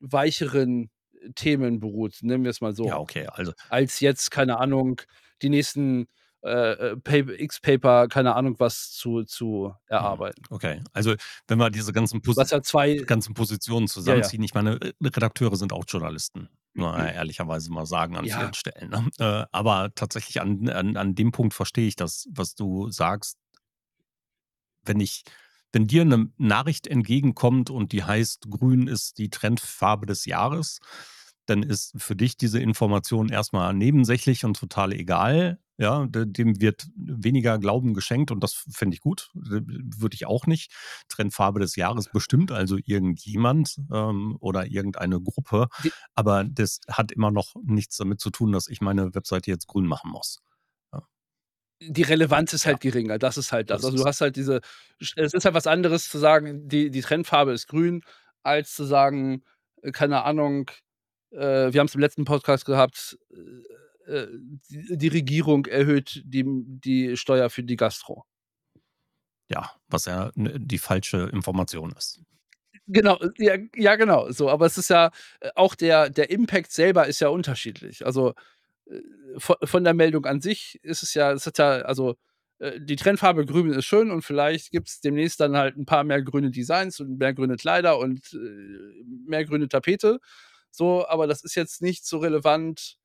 weicheren 0.00 0.90
Themen 1.36 1.80
beruht, 1.80 2.18
nennen 2.22 2.44
wir 2.44 2.50
es 2.50 2.60
mal 2.60 2.74
Ja, 2.82 2.96
so. 2.96 2.98
okay, 2.98 3.26
also 3.26 3.52
Als 3.68 4.00
jetzt, 4.00 4.30
keine 4.30 4.58
Ahnung, 4.60 5.00
die 5.42 5.50
nächsten, 5.50 6.06
äh, 6.44 6.72
äh, 6.92 6.96
Pap 6.98 7.30
X-Paper, 7.30 8.08
keine 8.08 8.36
Ahnung, 8.36 8.56
was 8.60 8.92
zu 8.92 9.24
zu 9.24 9.74
Mhm, 9.98 10.18
erarbeiten. 10.18 10.48
okay. 10.50 10.82
Also, 10.92 11.14
wenn 11.46 11.58
wir 11.58 11.70
diese 11.70 11.92
ganzen 11.92 12.20
Posi 12.22 12.46
ja 12.50 12.62
2 12.62 13.06
ganzen 13.06 13.34
Positionen 13.34 13.88
ja, 14.04 14.14
ja. 14.16 14.32
zusammenziehen 14.32 14.42
ich 14.42 14.54
meine, 14.54 14.76
äh, 14.80 14.92
Redakteure 15.02 15.56
sind 15.56 15.72
auch 15.72 15.84
Journalisten, 15.88 16.48
man 16.76 17.00
ja 17.00 17.10
ehrlicherweise 17.10 17.70
mal 17.72 17.86
sagen 17.86 18.16
an 18.16 18.28
vielen 18.28 18.52
Ja. 18.52 18.54
Stellen, 18.54 18.90
ne? 18.90 19.10
Äh, 19.18 19.46
aber 19.52 19.92
tatsächlich 19.94 20.40
an 20.40 20.68
an 20.68 20.96
an 20.96 21.14
dem 21.14 21.32
Punkt 21.32 21.54
verstehe 21.54 21.86
ich 21.88 21.96
das, 21.96 22.26
was 22.32 22.54
du 22.54 22.90
sagst. 22.90 23.34
Wenn 24.86 25.00
ich 25.00 25.24
wenn 25.72 25.86
dir 25.88 26.04
'ne 26.04 26.30
Nachricht 26.36 26.86
entgegenkommt 26.86 27.68
und 27.70 27.90
die 27.92 28.04
heißt: 28.04 28.48
„Grün 28.50 28.86
ist 28.86 29.18
die 29.18 29.28
Trendfarbe 29.30 30.06
des 30.06 30.24
Jahres“, 30.24 30.78
dann 31.46 31.62
ist 31.62 31.92
für 31.96 32.16
dich 32.16 32.36
diese 32.36 32.60
Information 32.60 33.28
erst 33.28 33.52
mal 33.52 33.72
nebensächlich 33.74 34.44
und 34.44 34.56
total 34.58 34.92
egal, 34.92 35.58
ja? 35.78 36.06
Dem 36.08 36.60
wird 36.60 36.86
weniger 36.96 37.58
Glauben 37.58 37.94
geschenkt 37.94 38.30
und 38.30 38.40
das 38.44 38.54
finde 38.72 38.94
ich 38.94 39.00
gut, 39.00 39.30
würde 39.34 40.14
ich 40.14 40.26
auch 40.26 40.46
nicht. 40.46 40.72
Trendfarbe 41.08 41.60
des 41.60 41.76
Jahres 41.76 42.08
bestimmt 42.12 42.52
also 42.52 42.76
irgendjemand, 42.84 43.76
ähm, 43.92 44.36
oder 44.40 44.66
irgendeine 44.66 45.20
Gruppe, 45.20 45.68
aber 46.14 46.44
das 46.44 46.80
hat 46.88 47.12
immer 47.12 47.30
noch 47.32 47.54
nichts 47.64 47.96
damit 47.96 48.20
zu 48.20 48.30
tun, 48.30 48.52
dass 48.52 48.68
ich 48.68 48.80
meine 48.80 49.14
Webseite 49.14 49.50
jetzt 49.50 49.66
grün 49.66 49.86
machen 49.86 50.10
muss. 50.12 50.40
Ja. 50.92 51.02
Die 51.82 52.02
Relevanz 52.02 52.52
ist 52.52 52.64
Ja. 52.64 52.72
halt 52.72 52.80
geringer, 52.80 53.18
das 53.18 53.36
ist 53.38 53.52
halt 53.52 53.70
das. 53.70 53.84
Also, 53.84 53.96
du 53.98 54.04
hast 54.04 54.20
halt 54.20 54.36
diese 54.36 54.60
es 55.00 55.34
ist 55.34 55.44
halt 55.44 55.54
was 55.54 55.66
anderes 55.66 56.08
zu 56.08 56.18
sagen, 56.18 56.68
die 56.68 56.90
die 56.90 57.00
Trendfarbe 57.02 57.52
ist 57.52 57.68
grün, 57.68 58.02
als 58.44 58.74
zu 58.74 58.84
sagen, 58.84 59.44
äh, 59.82 59.92
keine 59.92 60.24
Ahnung, 60.24 60.70
äh, 61.34 61.72
wir 61.72 61.80
haben's 61.80 61.94
im 61.94 62.00
letzten 62.00 62.24
Podcast 62.24 62.64
gehabt, 62.66 63.18
äh, 64.08 64.12
äh, 64.12 64.28
die 64.70 64.98
die 64.98 65.08
Regierung 65.08 65.66
erhöht 65.66 66.22
die 66.26 66.44
die 66.46 67.16
Steuer 67.16 67.50
für 67.50 67.62
die 67.64 67.76
Gastro. 67.76 68.24
Ja, 69.50 69.70
was 69.88 70.06
ja, 70.06 70.30
ne, 70.36 70.58
die 70.58 70.78
falsche 70.78 71.28
Information 71.32 71.92
ist. 71.92 72.20
Genau, 72.88 73.18
ja 73.38 73.56
ja 73.76 73.96
genau, 73.96 74.30
so. 74.30 74.50
Aber 74.50 74.66
es 74.66 74.76
ist 74.76 74.90
ja 74.90 75.10
äh, 75.40 75.50
auch 75.54 75.74
der 75.74 76.10
der 76.10 76.30
Impact 76.30 76.70
selber 76.72 77.06
ist 77.06 77.20
ja 77.20 77.28
unterschiedlich. 77.28 78.04
Also, 78.04 78.34
äh, 78.86 79.00
vo 79.36 79.54
von 79.64 79.84
der 79.84 79.94
Meldung 79.94 80.26
an 80.26 80.40
sich 80.40 80.80
ist 80.82 81.02
es 81.02 81.14
ja 81.14 81.32
es 81.32 81.46
hat 81.46 81.58
ja 81.58 81.70
also, 81.82 82.16
die 82.78 82.96
Trendfarbe 82.96 83.46
grün 83.46 83.70
ist 83.72 83.84
schön 83.86 84.10
und 84.10 84.22
vielleicht 84.22 84.70
gibt's 84.72 85.00
demnächst 85.00 85.40
dann 85.40 85.56
halt 85.56 85.76
'n 85.76 85.86
paar 85.86 86.04
mehr 86.04 86.22
grüne 86.22 86.50
Designs 86.50 87.00
und 87.00 87.18
mehr 87.18 87.34
grüne 87.34 87.56
Kleider 87.56 87.98
und, 87.98 88.32
mehr 89.26 89.44
grüne 89.44 89.68
Tapete, 89.68 90.20
so. 90.76 91.06
Aber 91.08 91.26
das 91.28 91.42
ist 91.44 91.54
jetzt 91.56 91.82
nicht 91.82 92.06
so 92.06 92.18
relevant, 92.18 92.98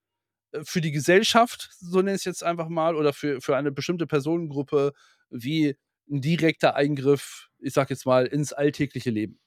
äh, 0.53 0.61
für 0.65 0.82
die 0.82 0.91
Gesellschaft, 0.93 1.70
so 1.80 1.99
nenne 2.01 2.15
ich's 2.15 2.26
jetzt 2.26 2.43
einfach 2.43 2.70
mal, 2.70 2.95
oder 2.95 3.13
für 3.13 3.41
für 3.41 3.57
eine 3.57 3.72
bestimmte 3.74 4.07
Personengruppe 4.07 4.93
wie 5.32 5.78
'n 6.09 6.22
direkter 6.22 6.76
Eingriff, 6.76 7.49
ich 7.59 7.74
sage 7.74 7.93
jetzt 7.95 8.05
mal, 8.07 8.26
ins 8.28 8.53
alltägliche 8.53 9.11
Leben. 9.11 9.39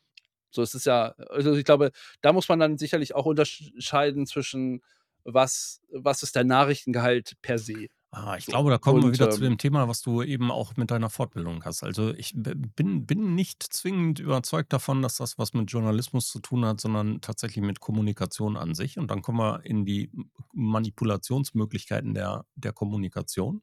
So, 0.53 0.63
es 0.63 0.75
ist 0.75 0.87
ja 0.87 1.11
also, 1.31 1.55
ich 1.57 1.65
glaube, 1.67 1.93
da 2.23 2.33
muss 2.35 2.49
man 2.51 2.61
dann 2.61 2.79
sicherlich 2.79 3.15
auch 3.17 3.27
untersch 3.27 3.73
scheiden 3.79 4.27
zwischen 4.27 4.83
was 5.25 5.83
was 5.93 6.23
ist 6.25 6.37
der 6.37 6.45
Nachrichtengehalt 6.45 7.35
per 7.43 7.59
se, 7.59 7.89
Ah, 8.15 8.37
ich 8.37 8.47
glaube, 8.47 8.69
da 8.69 8.77
kommen 8.77 9.03
wir 9.03 9.11
wieder 9.11 9.31
zu 9.31 9.43
dem 9.43 9.57
ähm 9.57 9.57
Thema, 9.57 9.89
was 9.89 10.03
du 10.03 10.21
eben 10.23 10.51
auch 10.51 10.77
mit 10.77 10.91
deiner 10.91 11.09
Fortbildung 11.09 11.65
hast. 11.65 11.83
Also, 11.83 12.13
ich 12.13 12.35
bin 12.37 13.07
bin 13.07 13.35
nicht 13.35 13.63
zwingend 13.63 14.19
überzeugt 14.19 14.71
davon, 14.75 15.01
dass 15.01 15.17
das 15.17 15.39
was 15.39 15.55
mit 15.55 15.71
Journalismus 15.73 16.29
zu 16.31 16.41
tun 16.41 16.67
hat, 16.67 16.79
sondern 16.79 17.23
tatsächlich 17.23 17.65
mit 17.65 17.81
Kommunikation 17.81 18.59
an 18.59 18.75
sich. 18.75 18.99
Und 18.99 19.11
dann 19.11 19.23
kommen 19.23 19.39
wir 19.39 19.65
in 19.65 19.87
die 19.87 20.11
Manipulationsmöglichkeiten 20.53 22.13
der 22.13 22.45
der 22.55 22.75
Kommunikation. 22.75 23.63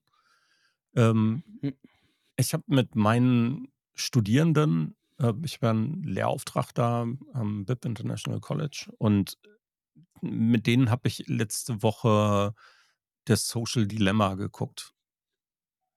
Ähm, 0.95 1.43
Hm. 1.63 1.69
ich 2.37 2.53
habe 2.53 2.63
mit 2.67 2.95
meinen 2.95 3.69
Studierenden 3.95 4.95
äh, 5.19 5.33
ich 5.45 5.55
habe 5.57 5.67
ja 5.67 5.71
'n 5.73 6.03
Lehrauftrag 6.03 6.73
da 6.75 7.07
am 7.33 7.65
Bib 7.65 7.85
International 7.85 8.41
College 8.41 8.87
und 8.99 9.37
mit 10.21 10.67
denen 10.67 10.89
habe 10.91 11.07
ich 11.09 11.27
letzte 11.27 11.83
Woche 11.83 12.55
das 13.29 13.47
Social 13.47 13.87
Dilemma 13.87 14.35
geguckt. 14.35 14.93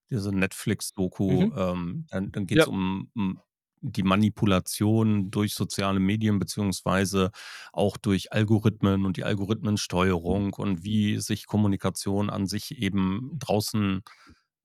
Diese 0.09 0.31
Netflix-Doku, 0.31 1.47
Mhm. 1.47 1.53
ähm, 1.57 2.05
dann 2.09 2.31
dann 2.31 2.45
geht's 2.47 2.65
Ja. 2.65 2.67
um 2.67 3.09
um 3.15 3.39
die 3.85 4.03
Manipulation 4.03 5.29
durch 5.29 5.53
soziale 5.55 5.99
Medien 5.99 6.39
beziehungsweise 6.39 7.31
auch 7.73 7.97
durch 7.97 8.31
Algorithmen 8.31 9.05
und 9.05 9.17
die 9.17 9.25
Algorithmensteuerung 9.25 10.53
und 10.53 10.83
wie 10.85 11.19
sich 11.19 11.47
Kommunikation 11.47 12.29
an 12.29 12.47
sich 12.47 12.77
eben 12.77 13.31
draußen, 13.39 14.01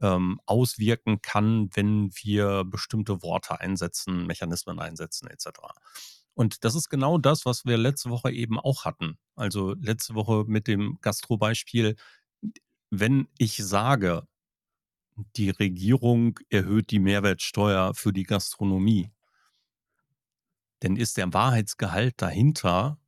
ähm, 0.01 0.41
auswirken 0.47 1.21
kann, 1.23 1.71
wenn 1.75 2.11
wir 2.23 2.65
bestimmte 2.65 3.23
Worte 3.23 3.61
einsetzen, 3.61 4.27
Mechanismen 4.27 4.79
einsetzen 4.79 5.29
et 5.29 5.41
cetera. 5.41 5.75
Und 6.35 6.65
das 6.65 6.77
ist 6.77 6.89
genau 6.89 7.19
das, 7.19 7.45
was 7.47 7.65
wir 7.65 7.77
letzte 7.79 8.11
Woche 8.11 8.31
eben 8.33 8.61
auch 8.61 8.85
hatten. 8.85 9.19
Also, 9.35 9.75
letzte 9.75 10.15
Woche 10.15 10.45
mit 10.47 10.69
dem 10.69 10.99
Gastrobeispiel. 11.03 11.97
Wenn 12.91 13.29
ich 13.39 13.57
sage, 13.57 14.27
die 15.37 15.51
Regierung 15.51 16.39
erhöht 16.49 16.91
die 16.91 16.99
Mehrwertsteuer 16.99 17.95
für 17.95 18.13
die 18.13 18.25
Gastronomie 18.25 19.11
dann 20.81 20.97
ist 20.97 21.17
der 21.17 21.33
Wahrheitsgehalt 21.33 22.21
dahinter 22.23 22.99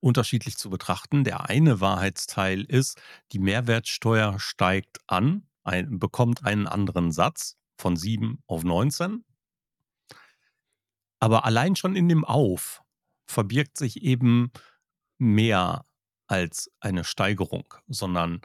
unterschiedlich 0.00 0.56
zu 0.56 0.68
betrachten. 0.68 1.24
Der 1.24 1.48
eine 1.48 1.80
Wahrheitsteil 1.80 2.62
ist, 2.62 3.00
die 3.32 3.38
Mehrwertsteuer 3.38 4.38
steigt 4.40 4.98
an, 5.06 5.46
ein 5.62 5.98
bekommt 5.98 6.44
einen 6.44 6.66
anderen 6.66 7.12
Satz 7.12 7.56
von 7.76 7.96
7 7.96 8.42
auf 8.46 8.64
19. 8.64 9.24
Aber 11.20 11.44
allein 11.44 11.76
schon 11.76 11.94
in 11.94 12.08
dem 12.08 12.24
„auf“ 12.24 12.82
verbirgt 13.26 13.78
sich 13.78 14.02
eben 14.02 14.50
mehr 15.18 15.86
als 16.26 16.70
eine 16.80 17.04
Steigerung, 17.04 17.74
sondern 17.86 18.40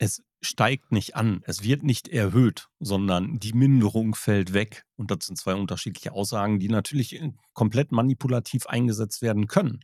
es 0.00 0.22
steigt 0.42 0.92
nicht 0.92 1.14
an. 1.16 1.42
Es 1.44 1.62
wird 1.62 1.84
nicht 1.84 2.08
erhöht, 2.08 2.68
sondern 2.80 3.38
die 3.38 3.52
Minderung 3.52 4.14
fällt 4.14 4.54
weg. 4.54 4.86
Und 4.96 5.10
das 5.10 5.26
sind 5.26 5.36
2 5.38 5.54
unterschiedliche 5.54 6.12
Aussagen, 6.12 6.58
die 6.58 6.68
natürlich, 6.68 7.20
äh, 7.20 7.32
komplett 7.54 7.92
manipulativ 7.92 8.66
eingesetzt 8.66 9.22
werden 9.22 9.46
können. 9.46 9.80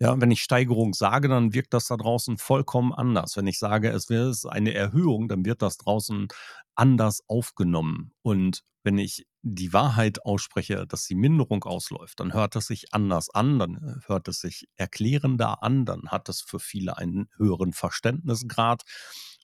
Ja, 0.00 0.20
wenn 0.20 0.30
ich 0.32 0.42
Steigerung 0.42 0.94
sage, 0.94 1.28
dann 1.28 1.54
wirkt 1.54 1.74
das 1.74 1.86
da 1.86 1.96
draußen 1.96 2.38
vollkommen 2.38 2.92
anders. 2.92 3.36
Wenn 3.36 3.46
ich 3.46 3.58
sage, 3.58 3.90
es 3.90 4.08
wäre 4.10 4.34
eine 4.48 4.74
Erhöhung, 4.74 5.28
dann 5.28 5.44
wird 5.44 5.62
das 5.62 5.76
draußen 5.78 6.28
anders 6.74 7.22
aufgenommen. 7.28 8.12
Und 8.22 8.62
wenn 8.84 8.98
ich 8.98 9.26
die 9.42 9.72
Wahrheit 9.72 10.24
ausspreche, 10.24 10.86
dass 10.88 11.04
die 11.06 11.14
Minderung 11.14 11.62
ausläuft, 11.64 12.20
dann 12.20 12.32
hört 12.32 12.56
es 12.56 12.66
sich 12.68 12.92
anders 12.94 13.30
an, 13.30 13.58
dann, 13.58 13.76
äh, 13.76 14.08
hört 14.08 14.28
es 14.28 14.40
sich 14.40 14.68
erklärender 14.76 15.62
an, 15.62 15.84
dann 15.84 16.08
hat 16.08 16.28
es 16.28 16.40
für 16.42 16.58
viele 16.60 16.96
einen 16.98 17.28
höheren 17.36 17.72
Verständnisgrad. 17.72 18.82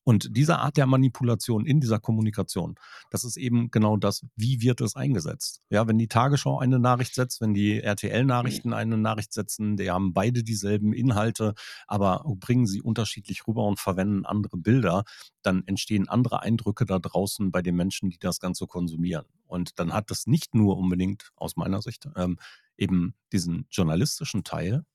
Und 0.09 0.35
diese 0.35 0.59
Art 0.59 0.79
der 0.79 0.87
Manipulation 0.87 1.67
in 1.67 1.81
dieser 1.81 2.01
Kommunikation, 2.01 2.77
das 3.11 3.25
ist 3.25 3.37
eben 3.37 3.71
genau 3.71 3.99
das, 3.99 4.25
wie 4.37 4.63
wird 4.63 4.81
es 4.81 4.97
eingesetzt? 4.97 5.61
Ja, 5.69 5.87
wenn 5.87 5.99
die 5.99 6.09
Tagesschau 6.09 6.59
eine 6.59 6.79
Nachricht 6.79 7.15
setzt, 7.15 7.43
wenn 7.43 7.53
die 7.53 7.83
RTL-Nachrichten 7.83 8.73
eine 8.73 8.97
Nachricht 8.97 9.35
setzen, 9.35 9.77
die 9.77 9.91
haben 9.91 10.15
beide 10.15 10.43
dieselben 10.43 10.95
Inhalte, 10.95 11.53
aber 11.87 12.25
bringen 12.41 12.67
sie 12.67 12.81
unterschiedlich 12.81 13.47
rüber 13.47 13.67
und 13.67 13.81
verwenden 13.81 14.25
andere 14.25 14.57
Bilder, 14.57 15.05
dann 15.43 15.63
entstehen 15.67 16.09
andere 16.09 16.41
Eindrücke 16.41 16.87
da 16.87 16.99
draußen 16.99 17.53
bei 17.53 17.61
den 17.61 17.77
Menschen, 17.77 18.09
die 18.09 18.19
das 18.19 18.41
Ganze 18.41 18.67
konsumieren. 18.67 19.27
Und 19.47 19.79
dann 19.79 19.93
hat 19.93 20.11
das 20.11 20.27
nicht 20.27 20.55
nur 20.55 20.79
unbedingt 20.79 21.33
aus 21.37 21.57
meiner 21.57 21.83
Sicht, 21.83 22.09
ähm, 22.17 22.39
eben 22.79 23.15
diesen 23.31 23.67
journalistischen 23.71 24.43
Teil, 24.43 24.87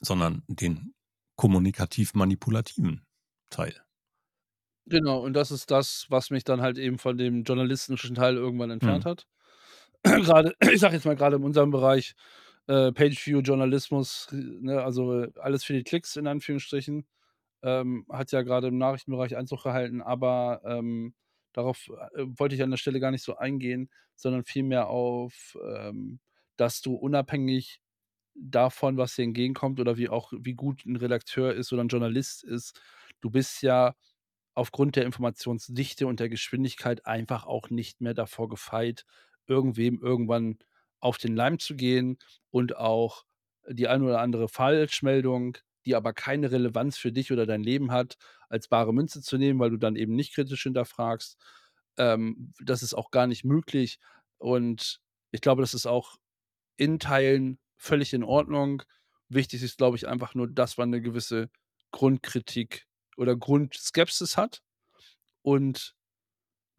sondern 0.00 0.44
den 0.46 0.94
kommunikativ-manipulativen 1.36 3.04
Teil. 3.50 3.83
Genau, 4.88 5.20
und 5.20 5.32
das 5.32 5.50
ist 5.50 5.70
das, 5.70 6.06
was 6.10 6.28
mich 6.30 6.44
dann 6.44 6.60
halt 6.60 6.76
eben 6.76 6.98
von 6.98 7.16
dem 7.16 7.42
journalistischen 7.44 8.14
Teil 8.14 8.36
irgendwann 8.36 8.70
entfernt 8.70 9.04
Mhm. 9.04 9.06
hat. 9.06 9.26
Grade 10.04 10.54
ich 10.72 10.80
sage 10.80 10.94
jetzt 10.96 11.06
mal 11.06 11.16
grade 11.16 11.36
in 11.36 11.44
unserem 11.44 11.70
Bereich, 11.70 12.14
äh, 12.68 12.92
Pageview-Journalismus, 12.92 14.28
ne, 14.32 14.82
also, 14.82 15.26
alles 15.40 15.64
für 15.64 15.74
die 15.74 15.84
Klicks 15.84 16.16
in 16.16 16.26
Anführungsstrichen, 16.28 17.06
ähm, 17.62 18.06
hat 18.10 18.32
ja 18.32 18.42
grade 18.42 18.68
im 18.68 18.78
Nachrichtenbereich 18.78 19.36
Einzug 19.36 19.64
gehalten, 19.64 20.02
aber, 20.02 20.62
ähm, 20.66 21.14
darauf, 21.54 21.88
äh, 22.16 22.24
wollte 22.38 22.54
ich 22.56 22.62
an 22.62 22.70
der 22.72 22.78
Stelle 22.78 23.00
gar 23.00 23.10
nicht 23.12 23.24
so 23.24 23.36
eingehen, 23.36 23.90
sondern 24.16 24.44
vielmehr 24.44 24.88
auf, 24.88 25.56
ähm, 25.66 26.20
dass 26.56 26.82
du 26.82 26.94
unabhängig 26.96 27.80
davon, 28.36 28.96
was 28.98 29.16
dir 29.16 29.24
entgegenkommt 29.24 29.80
oder 29.80 29.96
wie 29.98 30.08
auch 30.10 30.32
wie 30.38 30.54
gut 30.54 30.86
'n 30.86 30.96
Redakteur 30.96 31.54
ist 31.54 31.72
oder 31.72 31.82
'n 31.82 31.88
Journalist 31.88 32.44
ist, 32.44 32.80
du 33.22 33.30
bist 33.30 33.62
ja 33.62 33.94
aufgrund 34.54 34.96
der 34.96 35.04
Informationsdichte 35.04 36.06
und 36.06 36.20
der 36.20 36.28
Geschwindigkeit 36.28 37.06
einfach 37.06 37.44
auch 37.46 37.70
nicht 37.70 38.00
mehr 38.00 38.14
davor 38.14 38.48
gefeit, 38.48 39.04
irgendwem 39.46 40.00
irgendwann 40.00 40.58
auf 41.00 41.18
den 41.18 41.36
Leim 41.36 41.58
zu 41.58 41.74
gehen 41.76 42.18
und 42.50 42.76
auch 42.76 43.24
die 43.68 43.88
ein 43.88 44.02
oder 44.02 44.20
andere 44.20 44.48
Falschmeldung, 44.48 45.58
die 45.86 45.94
aber 45.96 46.12
keine 46.14 46.50
Relevanz 46.50 46.96
für 46.98 47.12
dich 47.12 47.32
oder 47.32 47.46
dein 47.46 47.62
Leben 47.62 47.90
hat, 47.92 48.16
als 48.48 48.68
bare 48.68 48.92
Münze 48.94 49.20
zu 49.22 49.36
nehmen, 49.38 49.58
weil 49.60 49.70
du 49.70 49.76
dann 49.78 49.96
eben 49.96 50.14
nicht 50.14 50.34
kritisch 50.34 50.62
hinterfragst. 50.62 51.36
Ähm, 51.98 52.52
das 52.60 52.82
ist 52.82 52.94
auch 52.94 53.10
gar 53.10 53.26
nicht 53.26 53.44
möglich 53.44 53.98
und 54.38 55.00
ich 55.32 55.40
glaube, 55.40 55.62
das 55.62 55.74
ist 55.74 55.86
auch 55.86 56.16
in 56.76 56.98
Teilen 56.98 57.58
völlig 57.76 58.12
in 58.14 58.24
Ordnung. 58.24 58.82
Wichtig 59.28 59.62
ist, 59.62 59.78
glaube 59.78 59.96
ich, 59.96 60.08
einfach 60.08 60.34
nur, 60.34 60.48
dass 60.48 60.76
man 60.78 60.90
'ne 60.90 61.00
gewisse 61.02 61.50
Grundkritik 61.92 62.86
oder 63.18 63.36
Grundskepsis 63.36 64.36
hat 64.36 64.62
und 65.42 65.94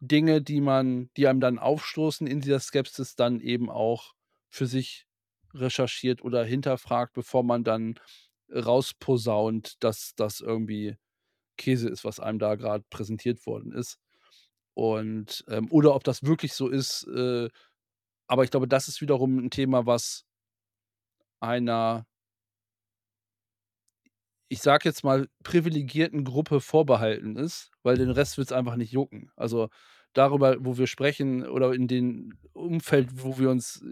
Dinge, 0.00 0.42
die 0.42 0.60
man 0.62 1.10
die 1.16 1.28
einem 1.28 1.40
dann 1.40 1.58
aufstoßen 1.60 2.26
in 2.28 2.40
dieser 2.42 2.60
Skepsis, 2.60 3.16
dann 3.16 3.40
eben 3.40 3.70
auch 3.70 4.14
für 4.50 4.66
sich 4.66 5.06
recherchiert 5.54 6.22
oder 6.24 6.44
hinterfragt, 6.44 7.14
bevor 7.14 7.44
man 7.44 7.64
dann 7.64 7.96
rausposaunt, 8.54 9.76
dass 9.84 10.14
das 10.16 10.40
irgendwie 10.40 10.96
Käse 11.58 11.88
ist, 11.90 12.04
was 12.04 12.20
einem 12.20 12.38
da 12.40 12.56
grad 12.56 12.88
präsentiert 12.90 13.46
worden 13.46 13.72
ist. 13.72 13.98
Und, 14.74 15.44
ähm 15.48 15.68
oder 15.72 15.94
ob 15.96 16.04
das 16.04 16.24
wirklich 16.24 16.54
so 16.54 16.68
ist, 16.70 17.06
äh 17.08 17.48
aber 18.28 18.44
ich 18.44 18.50
glaube, 18.52 18.68
das 18.68 18.88
ist 18.88 19.00
wiederum 19.02 19.38
'n 19.40 19.50
Thema, 19.50 19.86
was 19.86 20.22
einer 21.42 22.06
ich 24.48 24.62
sage 24.62 24.88
jetzt 24.88 25.04
mal, 25.04 25.28
privilegierten 25.44 26.24
Gruppe 26.24 26.60
vorbehalten 26.60 27.36
ist, 27.36 27.70
weil 27.82 27.96
den 27.98 28.10
Rest 28.10 28.38
wird's 28.38 28.52
einfach 28.52 28.76
nicht 28.76 28.92
jucken. 28.92 29.30
Also, 29.36 29.68
darüber, 30.14 30.56
wo 30.60 30.78
wir 30.78 30.86
sprechen 30.86 31.46
oder 31.46 31.72
in 31.74 31.88
den 31.88 32.34
Umfeld, 32.54 33.08
wo 33.24 33.38
wir 33.38 33.50
uns, 33.50 33.84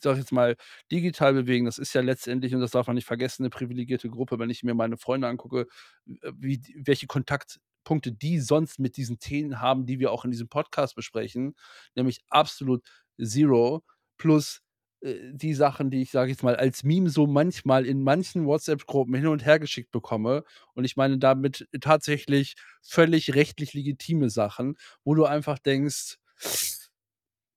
sage 0.00 0.14
ich 0.18 0.20
jetzt 0.24 0.32
mal, 0.32 0.56
digital 0.92 1.34
bewegen, 1.34 1.64
das 1.66 1.78
ist 1.78 1.94
ja 1.94 2.02
letztendlich, 2.02 2.54
und 2.54 2.60
das 2.60 2.70
darf 2.72 2.86
man 2.86 2.94
nicht 2.96 3.06
vergessen, 3.06 3.42
'ne 3.44 3.50
privilegierte 3.50 4.08
Gruppe. 4.10 4.38
Wenn 4.38 4.50
ich 4.50 4.62
mir 4.62 4.74
meine 4.74 4.96
Freunde 4.98 5.28
angucke, 5.28 5.66
äh, 6.22 6.32
wie 6.36 6.60
welche 6.76 7.06
Kontaktpunkte 7.06 8.12
die 8.12 8.38
sonst 8.40 8.78
mit 8.78 8.96
diesen 8.96 9.18
Themen 9.18 9.60
haben, 9.60 9.86
die 9.86 9.98
wir 10.00 10.12
auch 10.12 10.24
in 10.24 10.30
diesem 10.30 10.48
Podcast 10.48 10.94
besprechen, 10.96 11.54
nämlich 11.96 12.20
absolut 12.30 12.84
0 13.18 13.82
plus 14.18 14.58
äh, 14.58 14.65
die 15.02 15.54
Sachen, 15.54 15.90
die 15.90 16.02
ich, 16.02 16.10
sage 16.10 16.30
jetzt 16.30 16.42
mal, 16.42 16.56
als 16.56 16.82
Meme 16.82 17.10
so 17.10 17.26
manchmal 17.26 17.86
in 17.86 18.02
manchen 18.02 18.46
WhatsApp-Gruppen 18.46 19.14
hin 19.14 19.26
und 19.28 19.44
her 19.44 19.58
geschickt 19.60 19.90
bekomme. 19.92 20.42
Und 20.74 20.84
ich 20.84 20.96
meine 20.96 21.18
damit 21.18 21.68
tatsächlich 21.80 22.56
völlig 22.82 23.34
rechtlich 23.34 23.74
legitime 23.74 24.30
Sachen, 24.30 24.76
wo 25.04 25.14
du 25.14 25.24
einfach 25.26 25.58
denkst: 25.58 26.16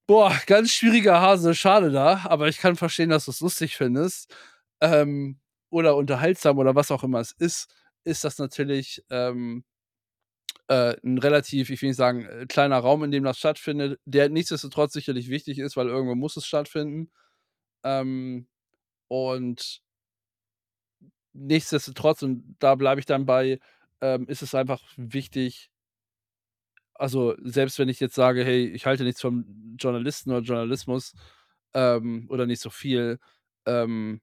„Boah, 0.09 0.33
ganz 0.47 0.71
schwieriger 0.71 1.21
Hase, 1.21 1.53
schade 1.53 1.91
da, 1.91 2.21
aber 2.25 2.47
ich 2.47 2.57
kann 2.57 2.75
verstehen, 2.75 3.09
dass 3.11 3.25
du's 3.25 3.41
lustig 3.41 3.77
findest, 3.77 4.33
ähm, 4.81 5.39
oder 5.69 5.95
unterhaltsam 5.95 6.57
oder 6.57 6.73
was 6.75 6.89
auch 6.89 7.03
immer 7.03 7.19
es 7.19 7.31
ist“, 7.33 7.71
ist 8.05 8.23
das 8.23 8.39
natürlich, 8.39 9.03
ähm 9.11 9.63
äh, 10.69 10.95
'n 11.03 11.17
relativ, 11.17 11.69
ich 11.71 11.81
will 11.81 11.89
nicht 11.89 11.97
sagen, 11.97 12.25
äh, 12.25 12.45
kleiner 12.47 12.77
Raum, 12.77 13.03
in 13.03 13.11
dem 13.11 13.23
das 13.23 13.39
stattfindet, 13.39 13.99
der 14.05 14.29
nichtsdestotrotz 14.29 14.93
sicherlich 14.93 15.29
wichtig 15.29 15.57
ist, 15.59 15.75
weil 15.75 15.87
irgendwo 15.87 16.13
muss 16.15 16.37
es 16.37 16.45
stattfinden. 16.45 17.11
Ähm, 17.83 18.47
und 19.09 19.81
nichtsdestotrotz, 21.33 22.23
und 22.23 22.55
da 22.59 22.75
bleibe 22.75 22.99
ich 22.99 23.05
dann 23.05 23.25
bei, 23.25 23.59
ähm, 24.01 24.27
ist 24.27 24.41
es 24.41 24.55
einfach 24.55 24.81
wichtig 24.97 25.69
also, 26.95 27.35
selbst 27.41 27.79
wenn 27.79 27.89
ich 27.89 27.99
jetzt 27.99 28.15
sage: 28.15 28.43
„Hey, 28.43 28.65
ich 28.67 28.85
halte 28.85 29.03
nichts 29.03 29.21
vom 29.21 29.45
Journalisten 29.79 30.31
oder 30.31 30.41
Journalismus, 30.41 31.13
ähm, 31.73 32.27
oder 32.29 32.45
nicht 32.45 32.61
so 32.61 32.69
viel“, 32.69 33.19
ähm, 33.65 34.21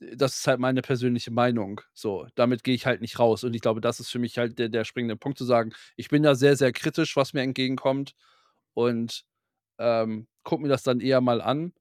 das 0.00 0.38
ist 0.40 0.46
halt 0.48 0.60
meine 0.60 0.82
persönliche 0.82 1.30
Meinung, 1.32 1.80
so. 1.94 2.26
Damit 2.36 2.64
gehe 2.64 2.74
ich 2.74 2.86
halt 2.86 3.00
nicht 3.02 3.18
raus. 3.20 3.44
Und 3.44 3.54
ich 3.54 3.62
glaube, 3.62 3.80
das 3.82 4.00
ist 4.00 4.10
für 4.10 4.18
mich 4.20 4.38
halt 4.38 4.58
der 4.58 4.68
der 4.70 4.84
springende 4.84 5.16
Punkt 5.16 5.38
zu 5.38 5.44
sagen: 5.46 5.72
„Ich 5.96 6.08
bin 6.10 6.22
da 6.24 6.34
sehr, 6.36 6.56
sehr 6.56 6.72
kritisch, 6.72 7.16
was 7.16 7.34
mir 7.34 7.42
entgegenkommt 7.42 8.14
und, 8.74 9.24
ähm, 9.78 10.28
gucke 10.44 10.62
mir 10.64 10.68
das 10.70 10.82
dann 10.84 11.00
eher 11.00 11.20
mal 11.22 11.42
an 11.42 11.72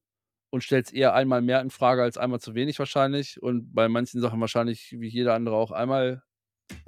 und 0.49 0.63
stelle 0.63 0.83
es 0.83 0.93
eher 0.93 1.13
einmal 1.13 1.41
mehr 1.41 1.61
in 1.61 1.69
Frage 1.69 2.03
als 2.03 2.17
einmal 2.17 2.39
zu 2.39 2.55
wenig 2.55 2.79
wahrscheinlich 2.79 3.41
und 3.41 3.73
bei 3.73 3.89
manchen 3.89 4.21
Sachen 4.21 4.39
wahrscheinlich 4.41 4.95
wie 4.99 5.07
jeder 5.09 5.33
andere 5.33 5.55
auch 5.55 5.71
einmal 5.71 6.23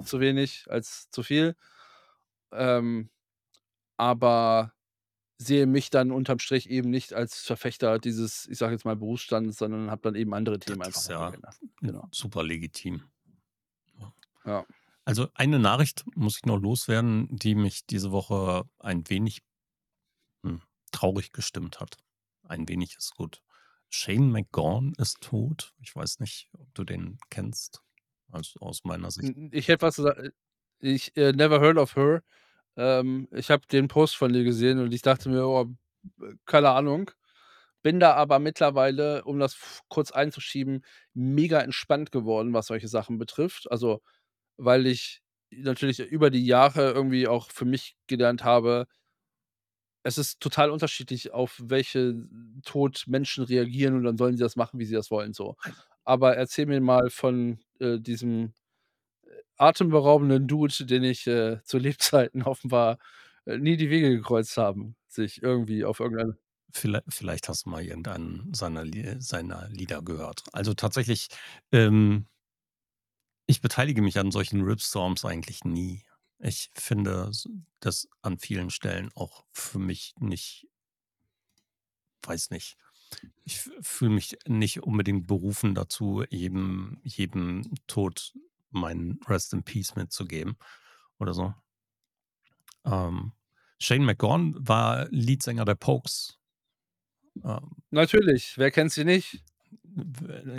zu 0.04 0.20
wenig 0.20 0.66
als 0.68 1.10
zu 1.10 1.22
viel.“ 1.22 1.56
Ähm, 2.52 3.10
aber 3.96 4.72
sehe 5.38 5.66
mich 5.66 5.90
dann 5.90 6.10
unterm 6.10 6.38
Strich 6.40 6.68
eben 6.68 6.90
nicht 6.90 7.14
als 7.14 7.40
Verfechter 7.40 7.98
dieses, 7.98 8.46
ich 8.48 8.58
sage 8.58 8.72
jetzt 8.72 8.84
mal, 8.84 8.96
Berufsstandes, 8.96 9.56
sondern 9.56 9.90
habe 9.90 10.02
dann 10.02 10.14
eben 10.16 10.34
andere 10.34 10.58
Das 10.58 10.66
Themen 10.66 10.82
einfach 10.82 11.00
ist 11.00 11.10
auf 11.12 11.30
der 11.30 11.40
ja, 11.40 11.50
Genau. 11.80 12.08
super 12.10 12.42
legitim. 12.42 13.02
Ja. 14.44 14.66
Also, 15.04 15.28
eine 15.34 15.58
Nachricht 15.58 16.04
muss 16.16 16.38
ich 16.38 16.44
noch 16.44 16.58
loswerden, 16.58 17.28
die 17.30 17.54
mich 17.54 17.86
diese 17.86 18.10
Woche 18.12 18.64
ein 18.78 19.08
wenig 19.08 19.42
hm, 20.44 20.62
traurig 20.92 21.32
gestimmt 21.32 21.80
hat. 21.80 21.96
Ein 22.42 22.68
wenig 22.68 22.96
ist 22.96 23.14
gut. 23.14 23.42
Shane 23.90 24.30
MacGowan 24.30 24.92
ist 24.98 25.20
tot. 25.20 25.72
Ich 25.80 25.94
weiß 25.96 26.20
nicht, 26.20 26.48
ob 26.58 26.72
du 26.74 26.84
den 26.84 27.18
kennst, 27.30 27.82
also, 28.30 28.60
aus 28.60 28.84
meiner 28.84 29.10
Sicht. 29.10 29.32
Ich 29.50 29.68
hätte 29.68 29.80
fast 29.86 29.96
gesagt, 29.96 30.18
äh, 30.20 30.30
ich, 30.80 31.16
äh, 31.16 31.32
never 31.32 31.60
heard 31.60 31.78
of 31.78 31.96
her. 31.96 32.22
Ähm, 32.76 33.28
ich 33.32 33.50
habe 33.50 33.66
den 33.68 33.88
Post 33.88 34.16
von 34.16 34.34
ihr 34.34 34.44
gesehen 34.44 34.80
und 34.80 34.92
ich 34.94 35.02
dachte 35.02 35.28
mir: 35.30 35.46
„Oh, 35.46 35.66
keine 36.46 36.70
Ahnung.“ 36.70 37.10
Bin 37.82 38.00
da 38.00 38.14
aber 38.14 38.38
mittlerweile, 38.40 39.24
um 39.24 39.38
das 39.40 39.56
kurz 39.88 40.10
einzuschieben, 40.12 40.84
mega 41.14 41.60
entspannt 41.60 42.12
geworden, 42.12 42.52
was 42.54 42.66
solche 42.68 42.88
Sachen 42.88 43.18
betrifft. 43.18 43.70
Also, 43.70 44.02
weil 44.58 44.86
ich 44.86 45.22
natürlich 45.52 46.00
über 46.00 46.30
die 46.30 46.46
Jahre 46.46 46.92
irgendwie 46.92 47.28
auch 47.28 47.50
für 47.52 47.66
mich 47.66 47.96
gelernt 48.08 48.44
habe 48.44 48.86
es 50.08 50.18
ist 50.18 50.40
total 50.40 50.70
unterschiedlich, 50.70 51.32
auf 51.32 51.60
welche 51.64 52.16
Tod 52.64 53.04
Menschen 53.08 53.44
reagieren 53.44 53.94
und 53.96 54.04
dann 54.04 54.18
sollen 54.18 54.36
sie 54.36 54.42
das 54.44 54.56
machen, 54.56 54.80
wie 54.80 54.86
sie 54.86 54.94
das 54.94 55.10
wollen, 55.10 55.32
so. 55.34 55.56
Aber 56.04 56.36
erzähl 56.36 56.66
mir 56.66 56.80
mal 56.80 57.10
von, 57.10 57.60
äh, 57.80 57.98
diesem, 58.00 58.54
äh, 59.24 59.30
atemberaubenden 59.58 60.46
Dude, 60.48 60.86
den 60.86 61.04
ich, 61.04 61.26
äh, 61.28 61.62
zu 61.64 61.78
Lebzeiten 61.78 62.42
offenbar, 62.44 62.98
äh, 63.46 63.58
nie 63.58 63.76
die 63.76 63.90
Wege 63.90 64.10
gekreuzt 64.10 64.56
haben, 64.58 64.96
sich 65.08 65.42
irgendwie 65.42 65.84
auf 65.84 66.00
irgendeine 66.00 66.36
Viellei 66.72 67.00
vielleicht 67.08 67.48
hast 67.48 67.64
du 67.66 67.70
mal 67.70 67.82
irgendeinen 67.82 68.52
seiner 68.54 68.84
seiner 69.20 69.68
Lieder 69.70 70.02
gehört. 70.02 70.44
Also, 70.52 70.74
tatsächlich, 70.74 71.28
ähm 71.72 72.28
ich 73.50 73.62
beteilige 73.62 74.02
mich 74.02 74.18
an 74.18 74.30
solchen 74.30 74.60
Rip-Storms 74.60 75.24
eigentlich 75.24 75.64
nie. 75.64 76.02
Ich 76.40 76.70
finde 76.74 77.30
das 77.80 78.08
an 78.22 78.38
vielen 78.38 78.70
Stellen 78.70 79.10
auch 79.14 79.44
für 79.52 79.78
mich 79.78 80.14
nicht 80.18 80.68
weiß 82.22 82.50
nicht. 82.50 82.76
Ich 83.44 83.60
fühle 83.80 84.10
mich 84.12 84.36
nicht 84.46 84.82
unbedingt 84.82 85.26
berufen 85.26 85.74
dazu, 85.74 86.24
jedem 86.28 87.00
jedem 87.02 87.72
Tod 87.86 88.34
mein 88.70 89.18
Rest 89.26 89.54
in 89.54 89.62
Peace 89.62 89.96
mitzugeben 89.96 90.56
oder 91.18 91.32
so. 91.32 91.54
Ähm, 92.84 93.32
Shane 93.78 94.04
MacGowan 94.04 94.54
war 94.58 95.08
Leadsänger 95.10 95.64
der 95.64 95.74
Pogues. 95.74 96.38
Ähm 97.44 97.76
Natürlich, 97.90 98.58
wer 98.58 98.70
kennt 98.70 98.92
sie 98.92 99.04
nicht? 99.04 99.42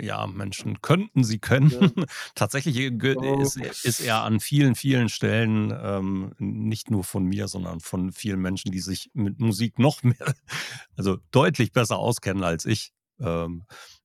Ja, 0.00 0.26
Menschen 0.26 0.82
könnten 0.82 1.24
sie 1.24 1.38
kennen. 1.38 1.70
Ja. 1.70 2.04
Tatsächlich, 2.34 2.76
äh, 2.76 3.42
ist 3.42 3.56
er 3.56 3.70
ist 3.70 4.00
er 4.00 4.22
an 4.22 4.40
vielen, 4.40 4.74
vielen 4.74 5.08
Stellen, 5.08 5.72
ähm, 5.82 6.34
nicht 6.38 6.90
nur 6.90 7.04
von 7.04 7.24
mir, 7.24 7.48
sondern 7.48 7.80
von 7.80 8.12
vielen 8.12 8.40
Menschen, 8.40 8.70
die 8.70 8.80
sich 8.80 9.10
mit 9.14 9.40
Musik 9.40 9.78
noch 9.78 10.02
mehr 10.02 10.34
also, 10.96 11.18
deutlich 11.30 11.72
besser 11.72 11.98
auskennen 11.98 12.44
als 12.44 12.66
ich, 12.66 12.92
ähm, 13.18 13.64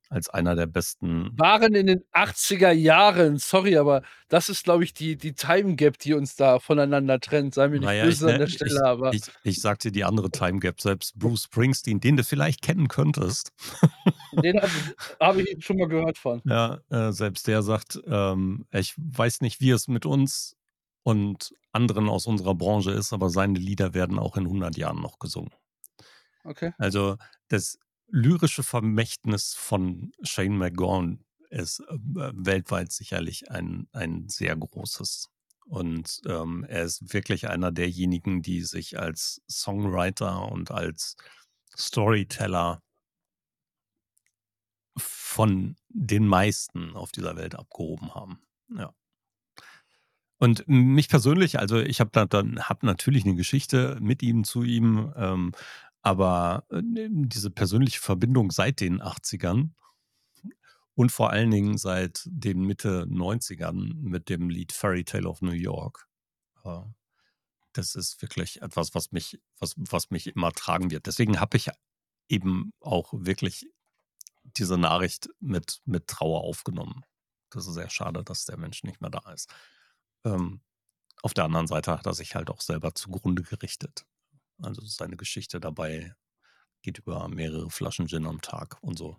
als 0.09 0.29
einer 0.29 0.55
der 0.55 0.67
besten 0.67 1.37
Waren 1.37 1.73
in 1.75 1.87
den 1.87 2.03
80er 2.11 2.71
Jahren. 2.71 3.37
Sorry, 3.37 3.77
aber 3.77 4.03
das 4.29 4.47
ist, 4.49 4.63
glaube 4.63 4.83
ich, 4.83 4.93
die 4.93 5.17
die 5.17 5.33
Time 5.33 5.75
Gap, 5.75 5.97
die 5.97 6.13
uns 6.13 6.35
da 6.35 6.59
voneinander 6.59 7.19
trennt. 7.19 7.53
Sei 7.55 7.67
mir 7.67 7.79
nicht 7.79 7.97
ja, 7.97 8.07
ich 8.07 8.19
böse 8.19 8.29
an 8.29 8.37
ne 8.37 8.37
der 8.37 8.47
ich 8.47 8.53
Stelle, 8.53 8.85
aber 8.85 9.11
ich 9.11 9.21
ich 9.43 9.59
sage 9.61 9.79
dir 9.79 9.91
die 9.91 10.03
andere 10.03 10.31
Time 10.31 10.59
Gap, 10.59 10.79
selbst 10.81 11.17
Bruce 11.17 11.43
Springsteen, 11.43 11.99
den 11.99 12.15
du 12.17 12.23
vielleicht 12.23 12.61
kennen 12.61 12.87
könntest. 12.87 13.51
Den 14.31 14.59
habe 14.61 14.95
habe 15.21 15.41
ich 15.43 15.63
schon 15.65 15.77
mal 15.77 15.87
gehört 15.87 16.17
von. 16.17 16.41
Ja, 16.45 16.79
äh, 16.89 17.11
selbst 17.11 17.47
der 17.47 17.61
sagt, 17.63 17.99
ähm: 18.05 18.65
„Ich 18.71 18.93
weiß 18.97 19.41
nicht, 19.41 19.61
wie 19.61 19.71
es 19.71 19.87
mit 19.87 20.05
uns 20.05 20.55
und 21.03 21.53
anderen 21.71 22.09
aus 22.09 22.27
unserer 22.27 22.55
Branche 22.55 22.91
ist, 22.91 23.13
aber 23.13 23.29
seine 23.29 23.59
Lieder 23.59 23.93
werden 23.93 24.19
auch 24.19 24.37
in 24.37 24.45
100 24.47 24.77
Jahren 24.77 25.01
noch 25.01 25.19
gesungen.“ 25.19 25.51
Okay. 26.45 26.71
Also, 26.77 27.17
das 27.47 27.79
lyrische 28.09 28.63
Vermächtnis 28.63 29.53
von 29.55 30.11
Shane 30.23 30.57
MacGowan 30.57 31.23
ist, 31.49 31.79
äh, 31.81 31.95
äh, 31.95 32.31
weltweit 32.35 32.91
sicherlich 32.91 33.51
ein 33.51 33.87
ein 33.93 34.27
sehr 34.29 34.55
großes. 34.55 35.29
Und, 35.67 36.21
ähm, 36.27 36.63
er 36.69 36.83
ist 36.83 37.13
wirklich 37.13 37.49
einer 37.49 37.71
derjenigen, 37.71 38.41
die 38.43 38.61
sich 38.61 38.99
als 38.99 39.41
Songwriter 39.49 40.51
und 40.51 40.71
als 40.71 41.15
Storyteller 41.77 42.81
von 44.97 45.75
den 45.89 46.25
meisten 46.27 46.95
auf 46.95 47.11
dieser 47.11 47.35
Welt 47.35 47.55
abgehoben 47.55 48.13
haben, 48.15 48.39
ja. 48.77 48.93
Und 50.41 50.67
mich 50.67 51.07
persönlich 51.09 51.59
also, 51.59 51.77
ich 51.79 51.99
habe 52.01 52.09
da 52.13 52.27
habe 52.67 52.85
natürlich 52.85 53.23
'ne 53.25 53.35
Geschichte 53.35 53.97
mit 54.01 54.21
ihm, 54.21 54.43
zu 54.43 54.63
ihm, 54.63 55.13
ähm, 55.15 55.51
aber, 56.05 56.65
äh, 56.71 56.81
ne, 56.83 57.09
diese 57.11 57.51
persönliche 57.51 58.01
Verbindung 58.01 58.51
seit 58.51 58.81
den 58.81 59.01
80ern 59.01 59.75
und 60.95 61.11
vor 61.11 61.31
allen 61.31 61.51
Dingen 61.51 61.77
seit 61.77 62.23
den 62.25 62.61
Mitte 62.61 63.05
90ern 63.09 63.93
mit 63.95 64.29
dem 64.29 64.49
Lied 64.49 64.71
„Fairy 64.71 65.03
Tale 65.03 65.27
of 65.27 65.41
New 65.41 65.51
York“. 65.51 66.07
Äh, 66.65 66.81
das 67.73 67.95
ist 67.95 68.21
wirklich 68.21 68.61
etwas, 68.61 68.95
was 68.95 69.11
mich 69.11 69.39
was 69.59 69.75
was 69.77 70.11
mich 70.11 70.27
immer 70.27 70.51
tragen 70.53 70.91
wird. 70.91 71.07
Deswegen 71.07 71.39
habe 71.41 71.57
ich 71.57 71.69
eben 72.29 72.73
auch 72.81 73.13
wirklich 73.15 73.67
diese 74.43 74.77
Nachricht 74.77 75.29
mit 75.41 75.81
mit 75.85 76.07
Trauer 76.07 76.41
aufgenommen. 76.43 77.03
Das 77.51 77.67
ist 77.67 77.75
sehr 77.75 77.89
schade, 77.89 78.23
dass 78.23 78.45
der 78.45 78.57
Mensch 78.57 78.83
nicht 78.83 79.01
mehr 79.01 79.11
da 79.11 79.31
ist. 79.33 79.49
Ähm, 80.25 80.61
auf 81.23 81.33
der 81.35 81.45
anderen 81.45 81.67
Seite 81.67 81.91
hat 81.93 82.05
er 82.07 82.13
sich 82.15 82.35
halt 82.35 82.49
auch 82.51 82.61
selber 82.61 82.95
zugrunde 82.95 83.43
gerichtet. 83.43 84.05
Also, 84.61 84.81
seine 84.85 85.17
Geschichte 85.17 85.59
dabei 85.59 86.15
geht 86.83 86.99
über 86.99 87.27
mehrere 87.29 87.69
Flaschen 87.71 88.07
Gin 88.07 88.27
am 88.27 88.41
Tag 88.41 88.77
und 88.83 88.97
so. 88.97 89.17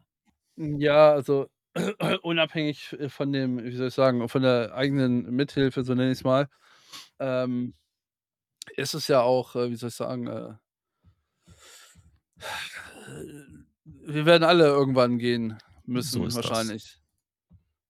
Hm, 0.58 0.80
ja, 0.80 1.12
also, 1.12 1.48
unabhängig, 2.22 2.92
äh, 2.98 3.08
von 3.08 3.32
dem 3.32 3.62
wie 3.62 3.76
soll 3.76 3.88
ich 3.88 3.94
sagen, 3.94 4.28
von 4.28 4.42
der 4.42 4.74
eigenen 4.74 5.30
Mithilfe, 5.34 5.84
so 5.84 5.94
nenne 5.94 6.12
ich's 6.12 6.24
mal, 6.24 6.48
ähm, 7.18 7.74
ist 8.76 8.94
es 8.94 9.08
ja 9.08 9.22
auch, 9.22 9.56
äh, 9.56 9.70
wie 9.70 9.76
soll 9.76 9.88
ich 9.90 9.94
sagen, 9.96 10.26
äh 10.28 10.54
wir 13.84 14.26
werden 14.26 14.44
alle 14.44 14.64
irgendwann 14.66 15.18
gehen 15.18 15.58
So 15.94 16.26
müssen 16.26 16.32
das. 16.32 16.34
wahrscheinlich. 16.34 16.98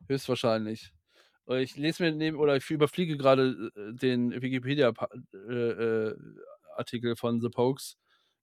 Höchstwahrscheinlich. 0.08 0.92
Äh, 1.48 1.62
ich 1.62 1.76
lese 1.76 2.02
mir 2.04 2.12
neben 2.12 2.38
oder 2.38 2.56
ich 2.56 2.70
überfliege 2.70 3.16
grade, 3.16 3.72
äh, 3.76 3.94
den 3.94 4.30
Wikipedia 4.42 4.92
äh, 5.34 5.52
äh, 5.54 6.16
Artikel 6.78 7.16
von 7.16 7.40
The 7.40 7.48
Pogues 7.48 7.96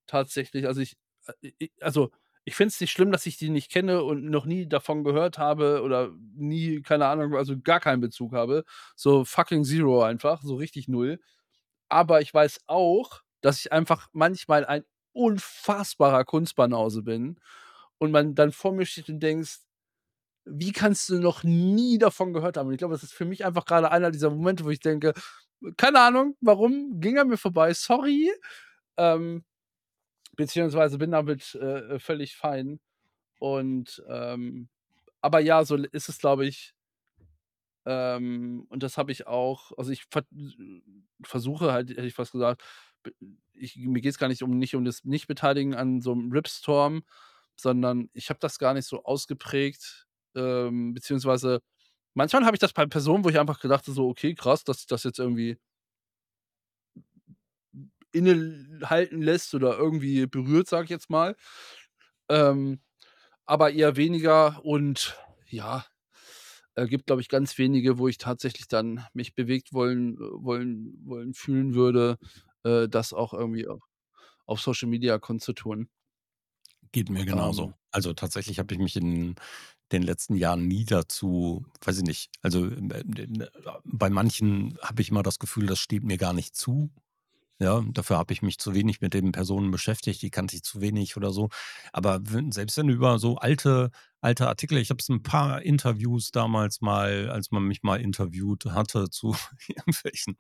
tatsächlich. 0.08 0.68
Also, 0.68 0.82
ich 0.82 0.96
äh, 1.44 1.70
also, 1.82 2.12
ich 2.46 2.56
finde 2.56 2.70
es 2.70 2.82
nicht 2.82 2.92
schlimm, 2.92 3.12
dass 3.12 3.26
ich 3.26 3.38
die 3.38 3.50
nicht 3.50 3.72
kenne 3.72 4.04
und 4.04 4.26
noch 4.30 4.46
nie 4.46 4.68
davon 4.68 5.04
gehört 5.06 5.38
habe 5.38 5.82
oder 5.84 6.12
nie, 6.36 6.82
keine 6.82 7.08
Ahnung, 7.08 7.36
also 7.36 7.56
gar 7.60 7.80
keinen 7.80 8.02
Bezug 8.02 8.34
habe. 8.34 8.66
So 8.96 9.24
fucking 9.26 9.64
zero 9.66 10.04
einfach, 10.04 10.42
so 10.44 10.56
richtig 10.56 10.88
null. 10.90 11.20
Aber 11.90 12.22
ich 12.22 12.34
weiß 12.34 12.62
auch, 12.68 13.22
dass 13.42 13.60
ich 13.60 13.72
einfach 13.72 14.10
manchmal 14.14 14.66
ein 14.66 14.84
unfassbarer 15.14 16.26
Kunstbanause 16.26 17.04
bin 17.04 17.40
und 18.00 18.12
man 18.12 18.36
dann 18.36 18.52
vor 18.52 18.74
mir 18.74 18.86
steht 18.86 19.10
und 19.10 19.20
denkst: 19.22 19.60
„Wie 20.46 20.72
kannst 20.74 21.10
du 21.10 21.20
noch 21.20 21.44
nie 21.44 21.98
davon 21.98 22.34
gehört 22.34 22.58
haben?“ 22.58 22.68
Und 22.68 22.74
ich 22.74 22.80
glaube, 22.80 22.94
das 22.96 23.04
ist 23.04 23.14
für 23.14 23.26
mich 23.26 23.46
einfach 23.46 23.66
grade 23.66 23.92
einer 23.92 24.12
dieser 24.12 24.30
Momente, 24.30 24.66
wo 24.66 24.70
ich 24.72 24.80
denke: 24.82 25.14
„Keine 25.78 26.00
Ahnung, 26.02 26.36
warum, 26.42 27.00
ging 27.00 27.18
an 27.20 27.30
mir 27.30 27.38
vorbei, 27.38 27.74
sorry.“ 27.74 28.32
Ähm, 28.98 29.44
beziehungsweise 30.38 30.98
bin 31.00 31.12
damit, 31.12 31.56
äh, 31.56 32.00
völlig 32.00 32.36
fein. 32.38 32.80
Und, 33.40 34.04
ähm 34.10 34.70
aber 35.22 35.40
ja, 35.42 35.66
so 35.66 35.76
ist 35.78 36.10
es, 36.10 36.20
glaube 36.20 36.46
ich 36.48 36.72
ähm, 37.86 38.66
und 38.70 38.84
das 38.84 38.98
habe 38.98 39.12
ich 39.12 39.28
auch 39.28 39.72
also, 39.78 39.92
ich 39.92 40.06
ver 40.10 40.24
versuche 41.24 41.72
halt, 41.74 41.90
hätte 41.90 42.06
ich 42.06 42.14
fast 42.16 42.32
gesagt 42.32 42.62
ich 43.54 43.76
mir 43.78 44.02
geht's 44.02 44.18
gar 44.18 44.30
nicht 44.30 44.42
um 44.44 44.58
nicht 44.58 44.76
um 44.76 44.86
das 44.86 45.04
Nicht-Beteiligen 45.04 45.76
an 45.76 46.02
so 46.02 46.14
'm 46.14 46.32
Rip-Storm, 46.32 47.04
sondern 47.56 48.10
ich 48.14 48.30
habe 48.30 48.40
das 48.40 48.58
gar 48.60 48.74
nicht 48.74 48.88
so 48.88 49.04
ausgeprägt, 49.04 50.08
ähm, 50.36 50.94
beziehungsweise 50.94 51.60
manchmal 52.16 52.46
habe 52.46 52.56
ich 52.56 52.60
das 52.60 52.74
bei 52.74 52.86
Personen, 52.86 53.24
wo 53.26 53.30
ich 53.30 53.40
einfach 53.40 53.60
gedacht 53.60 53.84
habe 53.88 53.94
so: 53.94 54.10
„Okay, 54.10 54.36
krass, 54.36 54.64
dass 54.64 54.86
das 54.86 55.04
jetzt 55.04 55.20
irgendwie“ 55.20 55.58
„innehalten 58.14 59.22
lässt 59.22 59.54
oder 59.56 59.78
irgendwie 59.78 60.28
berührt“, 60.28 60.68
sage 60.68 60.86
ich 60.86 60.90
jetzt 60.92 61.10
mal. 61.10 61.36
Ähm, 62.30 62.82
aber 63.46 63.72
eher 63.74 63.98
weniger 63.98 64.66
und 64.66 65.18
ja, 65.50 65.86
äh, 66.76 66.88
gibt, 66.88 67.08
glaube 67.08 67.22
ich, 67.24 67.30
ganz 67.30 67.58
wenige, 67.60 67.98
wo 68.00 68.08
ich 68.10 68.18
tatsächlich 68.20 68.68
dann 68.70 69.06
mich 69.14 69.36
bewegt 69.36 69.74
wollen 69.74 70.18
wollen 70.20 70.96
wollen 71.06 71.34
fühlen 71.36 71.76
würde, 71.76 72.18
äh, 72.64 72.90
das 72.90 73.14
auch 73.14 73.34
irgendwie 73.34 73.68
auf 73.68 73.82
auf 74.48 74.62
Social 74.62 74.90
Media 74.90 75.20
kundzutun. 75.20 75.90
Geht 76.94 77.10
mir 77.10 77.26
genauso. 77.26 77.72
Ähm. 77.72 77.76
Also, 77.92 78.14
tatsächlich 78.14 78.60
habe 78.60 78.74
ich 78.74 78.80
mich 78.80 78.96
in 78.96 79.36
den 79.94 80.04
letzten 80.04 80.36
Jahren 80.36 80.68
nie 80.68 80.86
dazu 80.86 81.66
weiß 81.86 81.98
ich 82.00 82.04
nicht, 82.04 82.30
also, 82.42 82.66
ähm, 82.66 82.92
äh, 82.92 83.48
bei 83.86 84.10
manchen 84.10 84.78
habe 84.82 85.02
ich 85.02 85.10
immer 85.12 85.24
das 85.24 85.40
Gefühl, 85.40 85.68
das 85.68 85.80
steht 85.80 86.04
mir 86.04 86.18
gar 86.18 86.34
nicht 86.34 86.56
zu. 86.56 86.92
Ja, 87.60 87.82
dafür 87.94 88.18
habe 88.18 88.34
ich 88.34 88.42
mich 88.42 88.60
zu 88.60 88.74
wenig 88.76 89.02
mit 89.02 89.14
den 89.14 89.32
Personen 89.32 89.72
beschäftigt, 89.72 90.22
die 90.24 90.32
kannte 90.32 90.56
ich 90.58 90.64
zu 90.64 90.82
wenig 90.82 91.18
oder 91.18 91.32
so. 91.32 91.50
Aber 91.94 92.22
selbst 92.52 92.78
wenn 92.78 92.90
über 92.90 93.20
so 93.20 93.38
alte 93.38 93.92
alte 94.22 94.48
Artikel 94.50 94.78
ich 94.80 94.90
habe 94.92 95.00
es 95.02 95.10
'n 95.10 95.24
paar 95.24 95.62
Interviews 95.64 96.32
damals 96.32 96.82
mal 96.82 97.30
als 97.32 97.52
man 97.52 97.64
mich 97.66 97.84
mal 97.84 98.02
interviewt 98.02 98.66
hatte 98.68 99.10
zu 99.10 99.36
irgendwelchen, 99.68 100.38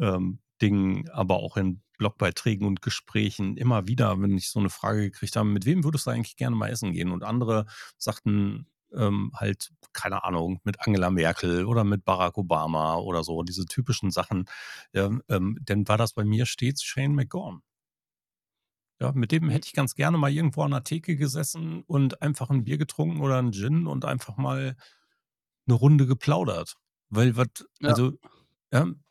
ähm, 0.00 0.40
Dingen, 0.62 1.08
aber 1.10 1.36
auch 1.38 1.56
in 1.58 1.82
Blogbeiträgen 1.98 2.66
und 2.66 2.82
Gesprächen 2.82 3.56
immer 3.56 3.88
wieder, 3.88 4.20
wenn 4.22 4.36
ich 4.36 4.50
so 4.50 4.60
'ne 4.60 4.70
Frage 4.70 5.02
gekriegt 5.02 5.36
habe: 5.36 5.48
„Mit 5.48 5.66
wem 5.66 5.84
würdest 5.84 6.06
du 6.06 6.10
eigentlich 6.10 6.36
gerne 6.36 6.56
mal 6.56 6.70
essen 6.70 6.92
gehen?“ 6.92 7.10
Und 7.12 7.24
andere 7.24 7.66
sagten, 7.98 8.66
ähm, 8.94 9.32
halt, 9.34 9.72
keine 9.92 10.24
Ahnung, 10.24 10.60
mit 10.64 10.80
Angela 10.86 11.10
Merkel 11.10 11.64
oder 11.66 11.84
mit 11.84 12.04
Barack 12.04 12.38
Obama 12.38 12.96
oder 12.96 13.24
so, 13.24 13.42
diese 13.42 13.66
typischen 13.66 14.10
Sachen. 14.12 14.46
Ähm, 14.94 15.22
ähm, 15.28 15.58
dann 15.64 15.88
war 15.88 15.98
das 15.98 16.12
bei 16.14 16.24
mir 16.24 16.46
stets 16.46 16.82
Shane 16.84 17.14
MacGowan. 17.14 17.62
Ja, 19.00 19.12
mit 19.12 19.30
dem 19.30 19.48
Mhm. 19.48 19.50
hätte 19.50 19.66
ich 19.66 19.74
ganz 19.74 19.94
gerne 19.94 20.16
mal 20.16 20.30
irgendwo 20.32 20.62
an 20.62 20.70
'ner 20.70 20.82
Theke 20.82 21.16
gesessen 21.16 21.82
und 21.86 22.22
einfach 22.22 22.48
'n 22.50 22.64
Bier 22.64 22.78
getrunken 22.78 23.20
oder 23.20 23.38
'n 23.38 23.52
Gin 23.52 23.86
und 23.86 24.04
einfach 24.06 24.36
mal 24.38 24.76
'ne 25.66 25.74
Runde 25.74 26.06
geplaudert. 26.06 26.76
Weil 27.10 27.36
was 27.36 27.48
Ja. 27.80 27.96
also, 27.96 28.18
ähm 28.72 29.02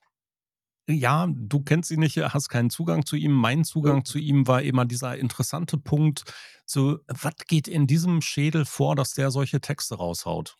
ja, 0.88 1.28
du 1.30 1.62
kennst 1.62 1.92
ihn 1.92 2.00
nicht, 2.00 2.18
hast 2.18 2.50
keinen 2.50 2.70
Zugang 2.70 3.06
zu 3.06 3.16
ihm. 3.16 3.32
Mein. 3.32 3.64
Zugang 3.64 4.06
zu 4.06 4.18
ihm 4.20 4.48
war 4.48 4.62
immer 4.62 4.86
dieser 4.86 5.18
interessante 5.18 5.78
Punkt, 5.78 6.24
so: 6.66 7.00
Was 7.08 7.36
geht 7.48 7.68
in 7.68 7.88
diesem 7.88 8.22
Schädel 8.22 8.66
vor, 8.66 8.96
dass 8.96 9.14
der 9.14 9.32
solche 9.32 9.62
Texte 9.62 9.96
raushaut? 9.96 10.58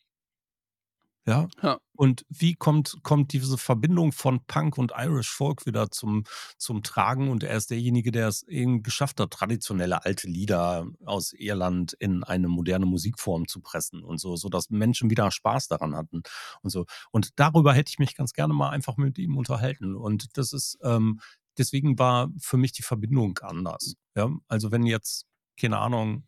Ja? 1.28 1.48
Ja. 1.64 1.80
Und 1.94 2.26
wie 2.30 2.56
kommt 2.56 2.98
kommt 3.04 3.34
diese 3.34 3.58
Verbindung 3.58 4.12
von 4.12 4.46
Punk 4.46 4.78
und 4.78 4.92
Irish 4.96 5.30
Folk 5.32 5.66
wieder 5.66 5.90
zum 5.90 6.24
zum 6.58 6.84
Tragen? 6.84 7.30
Und 7.30 7.44
er 7.44 7.56
ist 7.58 7.72
derjenige, 7.72 8.12
der 8.12 8.28
es 8.28 8.44
eben 8.44 8.84
geschafft 8.84 9.20
hat, 9.20 9.32
traditionelle 9.32 10.06
alte 10.06 10.28
Lieder 10.28 10.86
aus 11.06 11.34
Irland 11.34 11.94
in 11.94 12.24
eine 12.24 12.48
moderne 12.48 12.86
Musikform 12.86 13.48
zu 13.48 13.62
pressen 13.62 14.04
und 14.04 14.20
so, 14.20 14.36
sodass 14.36 14.70
Menschen 14.70 15.10
wieder 15.10 15.32
Spaß 15.32 15.68
daran 15.68 15.96
hatten 15.96 16.22
und 16.62 16.70
so. 16.70 16.86
Und 17.12 17.30
darüber 17.40 17.74
hätte 17.74 17.90
ich 17.90 18.00
mich 18.00 18.16
ganz 18.16 18.34
gerne 18.34 18.54
mal 18.54 18.70
einfach 18.70 18.98
mit 18.98 19.18
ihm 19.18 19.38
unterhalten. 19.38 19.96
Und 19.96 20.38
das 20.38 20.54
ist, 20.54 20.78
ähm 20.84 21.20
deswegen 21.58 21.98
war 21.98 22.30
für 22.38 22.58
mich 22.58 22.74
die 22.74 22.82
Verbindung 22.84 23.38
anders, 23.42 23.96
ja? 24.16 24.30
Also, 24.50 24.72
wenn 24.72 24.86
jetzt, 24.86 25.26
keine 25.60 25.78
Ahnung, 25.80 26.26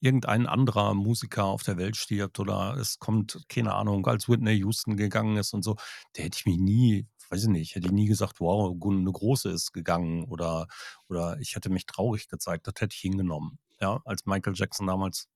irgendein 0.00 0.46
anderer 0.46 0.94
Musiker 0.94 1.44
auf 1.46 1.62
der 1.62 1.76
Welt 1.78 1.96
stirbt 1.96 2.38
oder 2.40 2.76
es 2.78 2.98
kommt, 2.98 3.44
keine 3.48 3.74
Ahnung, 3.74 4.06
als 4.06 4.28
Whitney 4.28 4.54
Houston 4.54 4.96
gegangen 4.96 5.36
ist 5.36 5.54
und 5.54 5.62
so, 5.64 5.76
da 6.14 6.22
hätte 6.24 6.38
ich 6.38 6.46
mich 6.46 6.58
nie 6.58 7.06
weiß 7.30 7.44
ich 7.44 7.48
nicht, 7.50 7.74
hätte 7.76 7.86
ich 7.86 7.92
nie 7.92 8.06
gesagt: 8.06 8.40
„Wow, 8.40 8.76
gu 8.78 8.90
'ne 8.92 9.12
Große 9.12 9.50
ist 9.50 9.72
gegangen“, 9.72 10.24
oder 10.24 10.66
oder 11.08 11.38
ich 11.40 11.54
hätte 11.56 11.70
mich 11.70 11.86
traurig 11.86 12.28
gezeigt. 12.28 12.66
Das 12.66 12.74
hätte 12.80 12.94
ich 12.96 13.00
hingenommen, 13.02 13.58
ja? 13.80 14.00
Als 14.04 14.26
Michael 14.26 14.54
Jackson 14.56 14.86
damals 14.88 15.28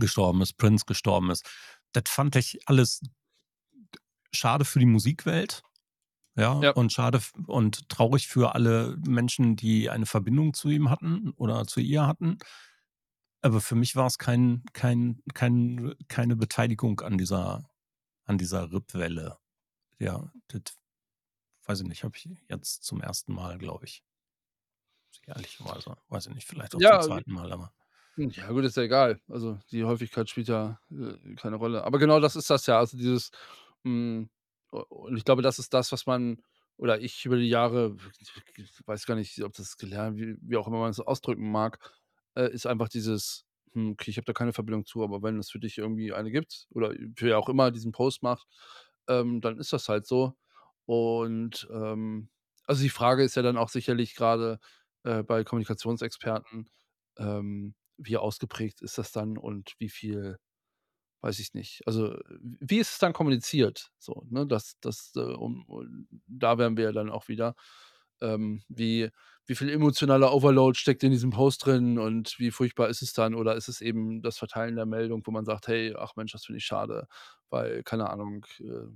gestorben 0.00 0.42
ist, 0.42 0.58
Prince 0.58 0.84
gestorben 0.86 1.30
ist. 1.30 1.46
Das 1.92 2.04
fand 2.08 2.36
ich 2.36 2.60
alles 2.66 3.00
schade 4.34 4.64
für 4.64 4.78
die 4.78 4.86
Musikwelt, 4.86 5.62
ja, 6.36 6.52
Ja. 6.60 6.74
und 6.74 6.92
schade 6.92 7.20
und 7.48 7.88
traurig 7.90 8.28
für 8.28 8.54
alle 8.54 8.96
Menschen, 9.06 9.56
die 9.56 9.90
eine 9.90 10.06
Verbindung 10.06 10.54
zu 10.54 10.70
ihm 10.70 10.90
hatten 10.90 11.32
oder 11.36 11.66
zu 11.66 11.80
ihr 11.80 12.06
hatten. 12.06 12.38
Aber 13.44 13.60
für 13.60 13.76
mich 13.76 13.94
war's 13.94 14.18
kein 14.18 14.64
kein 14.72 15.22
kein 15.34 15.94
keine 16.08 16.34
Beteiligung 16.36 17.00
an 17.00 17.18
dieser 17.18 17.70
an 18.24 18.38
dieser 18.38 18.72
Rip-Welle. 18.72 19.38
Ja, 20.00 20.32
das 20.48 20.62
weiß 21.66 21.82
ich 21.82 21.88
nicht, 21.88 22.04
habe 22.04 22.16
ich 22.16 22.28
jetzt 22.48 22.84
zum 22.84 23.00
1. 23.02 23.34
Mal, 23.34 23.58
glaube 23.58 23.86
ich. 23.86 24.00
Ehrlicherweise. 25.26 25.96
Weiß 26.08 26.26
ich 26.26 26.34
nicht, 26.34 26.46
vielleicht 26.46 26.74
auch 26.74 26.82
zum 26.82 27.00
Ja. 27.00 27.00
2. 27.00 27.32
Mal, 27.32 27.52
aber 27.52 27.72
Hm, 28.16 28.30
ja 28.30 28.50
gut, 28.50 28.64
ist 28.64 28.76
ja 28.76 28.82
egal. 28.82 29.20
Also, 29.28 29.58
die 29.70 29.84
Häufigkeit 29.84 30.28
spielt 30.28 30.48
ja, 30.48 30.80
äh, 30.90 31.34
keine 31.36 31.56
Rolle. 31.56 31.84
Aber 31.84 31.98
genau 31.98 32.18
das 32.20 32.34
ist 32.36 32.50
das 32.50 32.66
ja, 32.66 32.78
also 32.78 32.96
dieses, 32.96 33.30
hm 33.84 34.28
u 34.72 34.78
und 34.80 35.16
ich 35.16 35.24
glaube, 35.24 35.40
das 35.42 35.58
ist 35.58 35.72
das, 35.72 35.92
was 35.92 36.04
man 36.06 36.42
oder 36.76 37.00
ich 37.00 37.24
über 37.24 37.36
die 37.38 37.48
Jahre 37.48 37.96
weiß 38.86 39.06
gar 39.06 39.14
nicht, 39.14 39.42
ob 39.42 39.54
das 39.54 39.78
gelernt 39.78 40.18
wie 40.18 40.36
wie 40.42 40.56
auch 40.56 40.68
immer 40.68 40.78
man 40.80 40.90
das 40.90 41.00
ausdrücken 41.00 41.50
mag, 41.50 41.78
äh, 42.38 42.50
ist 42.52 42.66
einfach 42.66 42.88
dieses: 42.90 43.46
„Hm, 43.74 43.92
okay, 43.92 44.10
ich 44.12 44.18
habe 44.18 44.26
da 44.26 44.32
keine 44.34 44.54
Verbindung 44.54 44.86
zu, 44.86 45.04
aber 45.04 45.22
wenn 45.22 45.38
es 45.40 45.50
für 45.50 45.60
dich 45.60 45.78
irgendwie 45.78 46.12
eine 46.14 46.30
gibt 46.32 46.68
oder 46.72 46.94
wer 47.16 47.38
auch 47.40 47.48
immer 47.50 47.70
diesen 47.72 47.92
Post 47.92 48.22
macht, 48.24 48.48
ähm, 49.08 49.40
dann 49.40 49.58
ist 49.58 49.72
das 49.72 49.88
halt 49.88 50.06
so.“ 50.06 50.34
Und, 50.86 51.68
ähm 51.72 52.30
also, 52.66 52.82
die 52.82 52.90
Frage 52.90 53.24
ist 53.24 53.34
ja 53.36 53.42
dann 53.42 53.56
auch 53.58 53.70
sicherlich 53.70 54.14
grade, 54.14 54.58
äh, 55.04 55.22
bei 55.22 55.42
Kommunikationsexperten, 55.44 56.68
ähm, 57.18 57.74
wie 57.96 58.18
ausgeprägt 58.18 58.82
ist 58.82 58.98
das 58.98 59.10
dann 59.12 59.38
und 59.38 59.74
wie 59.78 59.88
viel 59.88 60.38
weiß 61.20 61.38
ich 61.40 61.54
nicht. 61.54 61.82
Also, 61.86 62.16
wie 62.40 62.78
ist 62.78 62.92
es 62.92 62.98
dann 62.98 63.12
kommuniziert 63.12 63.90
so, 63.98 64.24
ne? 64.30 64.46
Das 64.46 64.76
das, 64.80 65.12
äh, 65.16 65.20
um 65.20 66.06
da 66.26 66.58
wären 66.58 66.76
wir 66.76 66.84
ja 66.84 66.92
dann 66.92 67.10
auch 67.10 67.28
wieder. 67.28 67.54
Ähm, 68.20 68.62
wie 68.68 69.10
wie 69.46 69.54
viel 69.54 69.70
emotionaler 69.70 70.34
Overload 70.34 70.78
steckt 70.78 71.02
in 71.04 71.10
diesem 71.12 71.30
Post 71.30 71.64
drin 71.66 71.98
und 71.98 72.38
wie 72.38 72.50
furchtbar 72.50 72.88
ist 72.88 73.00
es 73.02 73.14
dann? 73.14 73.34
Oder 73.34 73.56
ist 73.56 73.68
es 73.68 73.80
eben 73.80 74.20
das 74.22 74.36
Verteilen 74.38 74.76
der 74.76 74.86
Meldung, 74.86 75.22
wo 75.26 75.30
man 75.30 75.44
sagt: 75.46 75.68
„Hey, 75.68 75.94
ach 75.98 76.16
Mensch, 76.16 76.32
das 76.32 76.44
finde 76.46 76.58
ich 76.58 76.66
schade, 76.66 77.06
weil, 77.50 77.82
keine 77.84 78.10
Ahnung, 78.10 78.44
äh, 78.60 78.86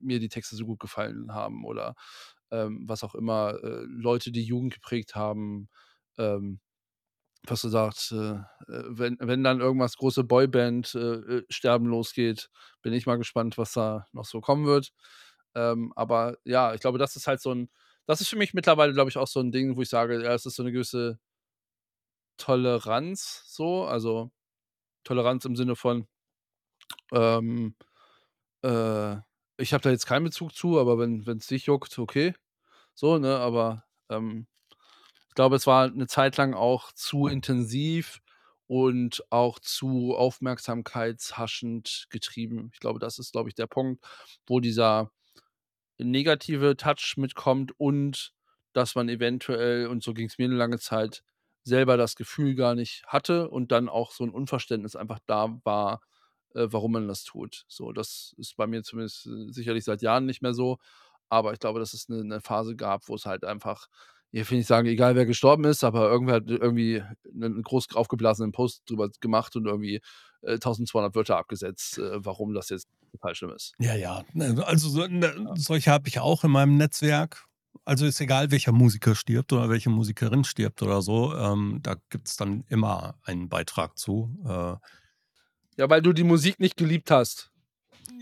mir 0.00 0.20
die 0.20 0.28
Texte 0.28 0.56
so 0.56 0.66
gut 0.66 0.80
gefallen 0.80 1.32
haben“ 1.34 1.64
oder, 1.64 1.94
ähm, 2.50 2.84
was 2.88 3.02
auch 3.04 3.14
immer, 3.14 3.54
äh, 3.62 3.84
Leute, 3.88 4.32
die 4.32 4.44
Jugend 4.44 4.74
geprägt 4.74 5.14
haben, 5.16 5.68
ähm, 6.18 6.60
was 7.46 7.62
du 7.62 7.68
sagst, 7.68 8.12
äh, 8.12 8.34
äh, 8.34 8.84
wenn 8.88 9.16
wenn 9.20 9.42
dann 9.44 9.60
irgendwas 9.60 9.96
große 9.96 10.24
Boyband, 10.24 10.94
äh, 10.94 10.98
äh, 11.38 11.44
Sterben 11.50 11.86
losgeht, 11.86 12.50
bin 12.82 12.92
ich 12.92 13.06
mal 13.06 13.18
gespannt, 13.18 13.58
was 13.58 13.72
da 13.72 14.06
noch 14.12 14.24
so 14.26 14.40
kommen 14.40 14.66
wird. 14.66 14.92
Ähm, 15.54 15.92
aber 15.96 16.38
ja, 16.44 16.74
ich 16.74 16.80
glaube, 16.80 16.98
das 16.98 17.16
ist 17.16 17.26
halt 17.28 17.40
so 17.40 17.50
'n 17.52 17.68
das 18.06 18.20
ist 18.20 18.28
für 18.28 18.36
mich 18.36 18.54
mittlerweile, 18.54 18.92
glaube 18.94 19.10
ich, 19.10 19.16
auch 19.18 19.28
so 19.28 19.40
'n 19.40 19.52
Ding, 19.52 19.76
wo 19.76 19.82
ich 19.82 19.88
sage, 19.90 20.22
ja, 20.24 20.34
es 20.34 20.46
ist 20.46 20.56
so 20.56 20.62
'ne 20.62 20.72
gewisse 20.72 21.18
Toleranz 22.40 23.42
so, 23.46 23.84
also, 23.84 24.30
Toleranz 25.04 25.44
im 25.46 25.56
Sinne 25.56 25.76
von, 25.76 26.08
ähm, 27.12 27.76
äh, 28.64 29.16
ich 29.58 29.72
habe 29.74 29.82
da 29.82 29.90
jetzt 29.90 30.06
keinen 30.06 30.24
Bezug 30.24 30.54
zu, 30.54 30.78
aber 30.80 30.98
wenn 30.98 31.26
wenn's 31.26 31.46
dich 31.48 31.66
juckt, 31.66 31.98
okay, 31.98 32.34
so, 32.94 33.18
ne? 33.18 33.38
Aber, 33.38 33.84
ähm, 34.10 34.46
ich 35.30 35.34
glaube, 35.36 35.56
es 35.56 35.66
war 35.68 35.88
'ne 35.90 36.06
Zeit 36.08 36.36
lang 36.38 36.54
auch 36.54 36.92
zu 36.92 37.26
intensiv 37.28 38.20
und 38.68 39.24
auch 39.30 39.58
zu 39.60 40.16
aufmerksamkeitshaschend 40.16 42.06
getrieben. 42.10 42.70
Ich 42.74 42.80
glaube, 42.80 43.00
das 43.00 43.18
ist, 43.20 43.32
glaube 43.32 43.48
ich, 43.50 43.54
der 43.56 43.66
Punkt, 43.68 44.04
wo 44.46 44.60
dieser 44.60 45.10
negative 46.04 46.76
Touch 46.76 47.14
mitkommt 47.16 47.72
und 47.78 48.32
dass 48.74 48.94
man 48.94 49.08
eventuell 49.08 49.86
und 49.88 50.02
so 50.02 50.14
ging's 50.14 50.38
mir 50.38 50.48
'ne 50.48 50.56
lange 50.56 50.78
Zeit, 50.78 51.22
selber 51.64 51.96
das 51.96 52.16
Gefühl 52.16 52.54
gar 52.56 52.74
nicht 52.74 53.04
hatte 53.06 53.48
und 53.50 53.72
dann 53.72 53.88
auch 53.88 54.12
so 54.12 54.24
'n 54.24 54.30
Unverständnis 54.30 54.96
einfach 54.96 55.20
da 55.26 55.58
war, 55.64 56.00
äh, 56.54 56.66
warum 56.70 56.92
man 56.92 57.08
das 57.08 57.24
tut. 57.24 57.64
So, 57.68 57.92
das 57.92 58.34
ist 58.38 58.56
bei 58.56 58.66
mir 58.66 58.82
zumindest, 58.82 59.26
äh, 59.26 59.52
sicherlich 59.52 59.84
seit 59.84 60.02
Jahren 60.02 60.26
nicht 60.26 60.42
mehr 60.42 60.54
so, 60.54 60.78
aber 61.30 61.52
ich 61.54 61.60
glaube, 61.60 61.80
dass 61.80 61.94
es 61.94 62.08
'ne 62.08 62.24
'ne 62.24 62.40
Phase 62.40 62.76
gab, 62.76 63.08
wo's 63.08 63.26
halt 63.26 63.44
einfach 63.44 63.88
ich 64.32 64.50
will 64.50 64.58
nicht 64.58 64.66
sagen, 64.68 64.88
egal 64.88 65.14
wer 65.16 65.26
gestorben 65.26 65.64
ist, 65.64 65.84
aber 65.84 66.10
irgendwer 66.10 66.36
hat 66.36 66.44
irgendwie 66.50 67.02
'nen 67.32 67.62
groß 67.62 67.94
aufgeblasenen 67.94 68.52
Post 68.52 68.82
drüber 68.90 69.10
gemacht 69.20 69.56
und 69.56 69.66
irgendwie, 69.66 70.00
äh, 70.42 70.58
1.200 70.58 71.14
Wörter 71.16 71.36
abgesetzt, 71.38 71.98
äh, 71.98 72.24
warum 72.24 72.54
das 72.54 72.70
jetzt 72.70 72.88
total 73.12 73.34
schlimm 73.36 73.52
ist. 73.52 73.74
Ja, 73.80 73.94
ja, 73.94 74.22
ne, 74.34 74.62
also 74.66 74.88
so 74.88 75.06
'ne 75.06 75.50
solche 75.56 75.90
habe 75.90 76.08
ich 76.08 76.18
auch 76.20 76.44
in 76.44 76.50
meinem 76.50 76.76
Netzwerk. 76.76 77.44
Also, 77.84 78.06
ist 78.06 78.20
egal, 78.20 78.50
welcher 78.52 78.70
Musiker 78.70 79.14
stirbt 79.16 79.52
oder 79.52 79.68
welche 79.68 79.90
Musikerin 79.90 80.44
stirbt 80.44 80.82
oder 80.82 81.02
so, 81.02 81.34
ähm, 81.34 81.80
da 81.82 81.96
gibt's 82.10 82.36
dann 82.36 82.64
immer 82.68 83.16
einen 83.24 83.48
Beitrag 83.48 83.98
zu, 83.98 84.38
äh 84.46 84.76
Ja, 85.78 85.88
weil 85.88 86.02
du 86.02 86.12
die 86.12 86.24
Musik 86.24 86.60
nicht 86.60 86.76
geliebt 86.76 87.10
hast. 87.10 87.50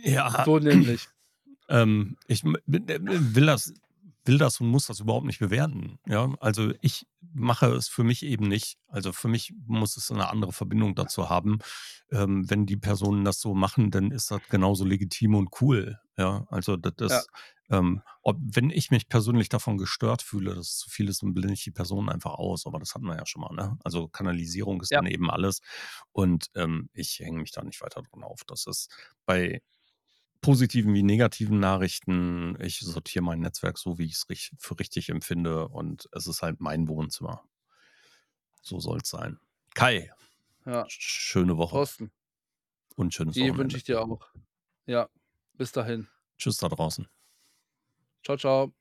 Ja, 0.04 0.46
So 0.46 0.58
nämlich. 0.58 1.10
ähm, 1.68 2.16
ich 2.28 2.42
d 2.42 2.98
will 3.02 3.46
das 3.46 3.74
will 4.30 4.38
das 4.38 4.60
und 4.62 4.68
muss 4.68 4.86
das 4.86 5.00
überhaupt 5.00 5.26
nicht 5.26 5.40
bewerten, 5.40 5.98
ja? 6.06 6.32
Also, 6.40 6.72
ich 6.82 7.06
mache 7.34 7.66
es 7.74 7.88
für 7.88 8.04
mich 8.04 8.24
eben 8.24 8.48
nicht. 8.48 8.78
Also, 8.88 9.12
für 9.12 9.28
mich 9.28 9.54
muss 9.66 9.96
es 9.98 10.10
'ne 10.10 10.28
andere 10.30 10.52
Verbindung 10.52 10.94
dazu 10.96 11.30
haben. 11.30 11.58
Ähm, 12.12 12.48
wenn 12.50 12.66
die 12.66 12.78
Personen 12.78 13.24
das 13.26 13.40
so 13.40 13.54
machen, 13.54 13.90
dann 13.92 14.12
ist 14.12 14.30
das 14.32 14.42
genauso 14.48 14.84
legitim 14.86 15.34
und 15.36 15.50
cool, 15.62 16.00
ja? 16.18 16.46
Also, 16.50 16.76
d 16.78 16.90
Ja. 17.08 17.22
das, 17.22 17.30
ähm 17.70 18.02
ob 18.22 18.38
wenn 18.42 18.70
ich 18.70 18.90
mich 18.92 19.08
persönlich 19.08 19.48
davon 19.50 19.78
gestört 19.78 20.22
fühle, 20.22 20.54
dass 20.56 20.68
es 20.68 20.78
zu 20.78 20.90
viel 20.90 21.08
ist, 21.10 21.22
dann 21.22 21.34
blende 21.34 21.54
ich 21.54 21.64
die 21.64 21.72
Person 21.72 22.08
einfach 22.10 22.32
aus, 22.34 22.66
aber 22.66 22.78
das 22.80 22.94
hatten 22.94 23.06
wir 23.06 23.16
ja 23.16 23.26
schon 23.26 23.42
mal, 23.42 23.54
ne? 23.54 23.78
Also, 23.84 24.08
Kanalisierung 24.08 24.82
ist 24.82 24.92
Ja. 24.92 25.00
dann 25.00 25.06
eben 25.06 25.30
alles 25.30 25.60
und, 26.12 26.48
ähm, 26.56 26.90
ich 26.94 27.20
hänge 27.20 27.40
mich 27.42 27.52
da 27.52 27.62
nicht 27.64 27.82
weiter 27.82 28.02
drin 28.02 28.24
auf. 28.24 28.42
Das 28.46 28.66
ist 28.66 28.90
bei 29.26 29.62
positiven 30.42 30.94
wie 30.94 31.02
negativen 31.02 31.60
Nachrichten 31.60 32.56
ich 32.60 32.80
sortiere 32.80 33.24
mein 33.24 33.40
Netzwerk 33.40 33.78
so, 33.78 33.98
wie 33.98 34.06
ich's 34.06 34.26
rich 34.30 34.52
für 34.58 34.78
richtig 34.78 35.08
empfinde 35.10 35.68
und 35.68 36.08
es 36.12 36.26
ist 36.26 36.42
halt 36.42 36.60
mein 36.60 36.88
Wohnzimmer. 36.88 37.44
So 38.62 38.78
soll's 38.80 39.08
sein. 39.08 39.38
Kai, 39.74 40.10
Ja. 40.66 40.84
sch 40.88 41.00
schöne 41.00 41.56
Woche. 41.58 41.72
Thorsten. 41.76 42.10
Und 42.96 43.14
schönes 43.14 43.34
Die 43.34 43.56
wünsche 43.56 43.76
ich 43.76 43.84
dir 43.84 44.02
auch. 44.02 44.28
Ja, 44.86 45.08
bis 45.54 45.72
dahin. 45.72 46.08
Tschüss 46.38 46.56
da 46.58 46.68
draußen. 46.68 47.06
Tschau, 48.24 48.36
tschau. 48.36 48.72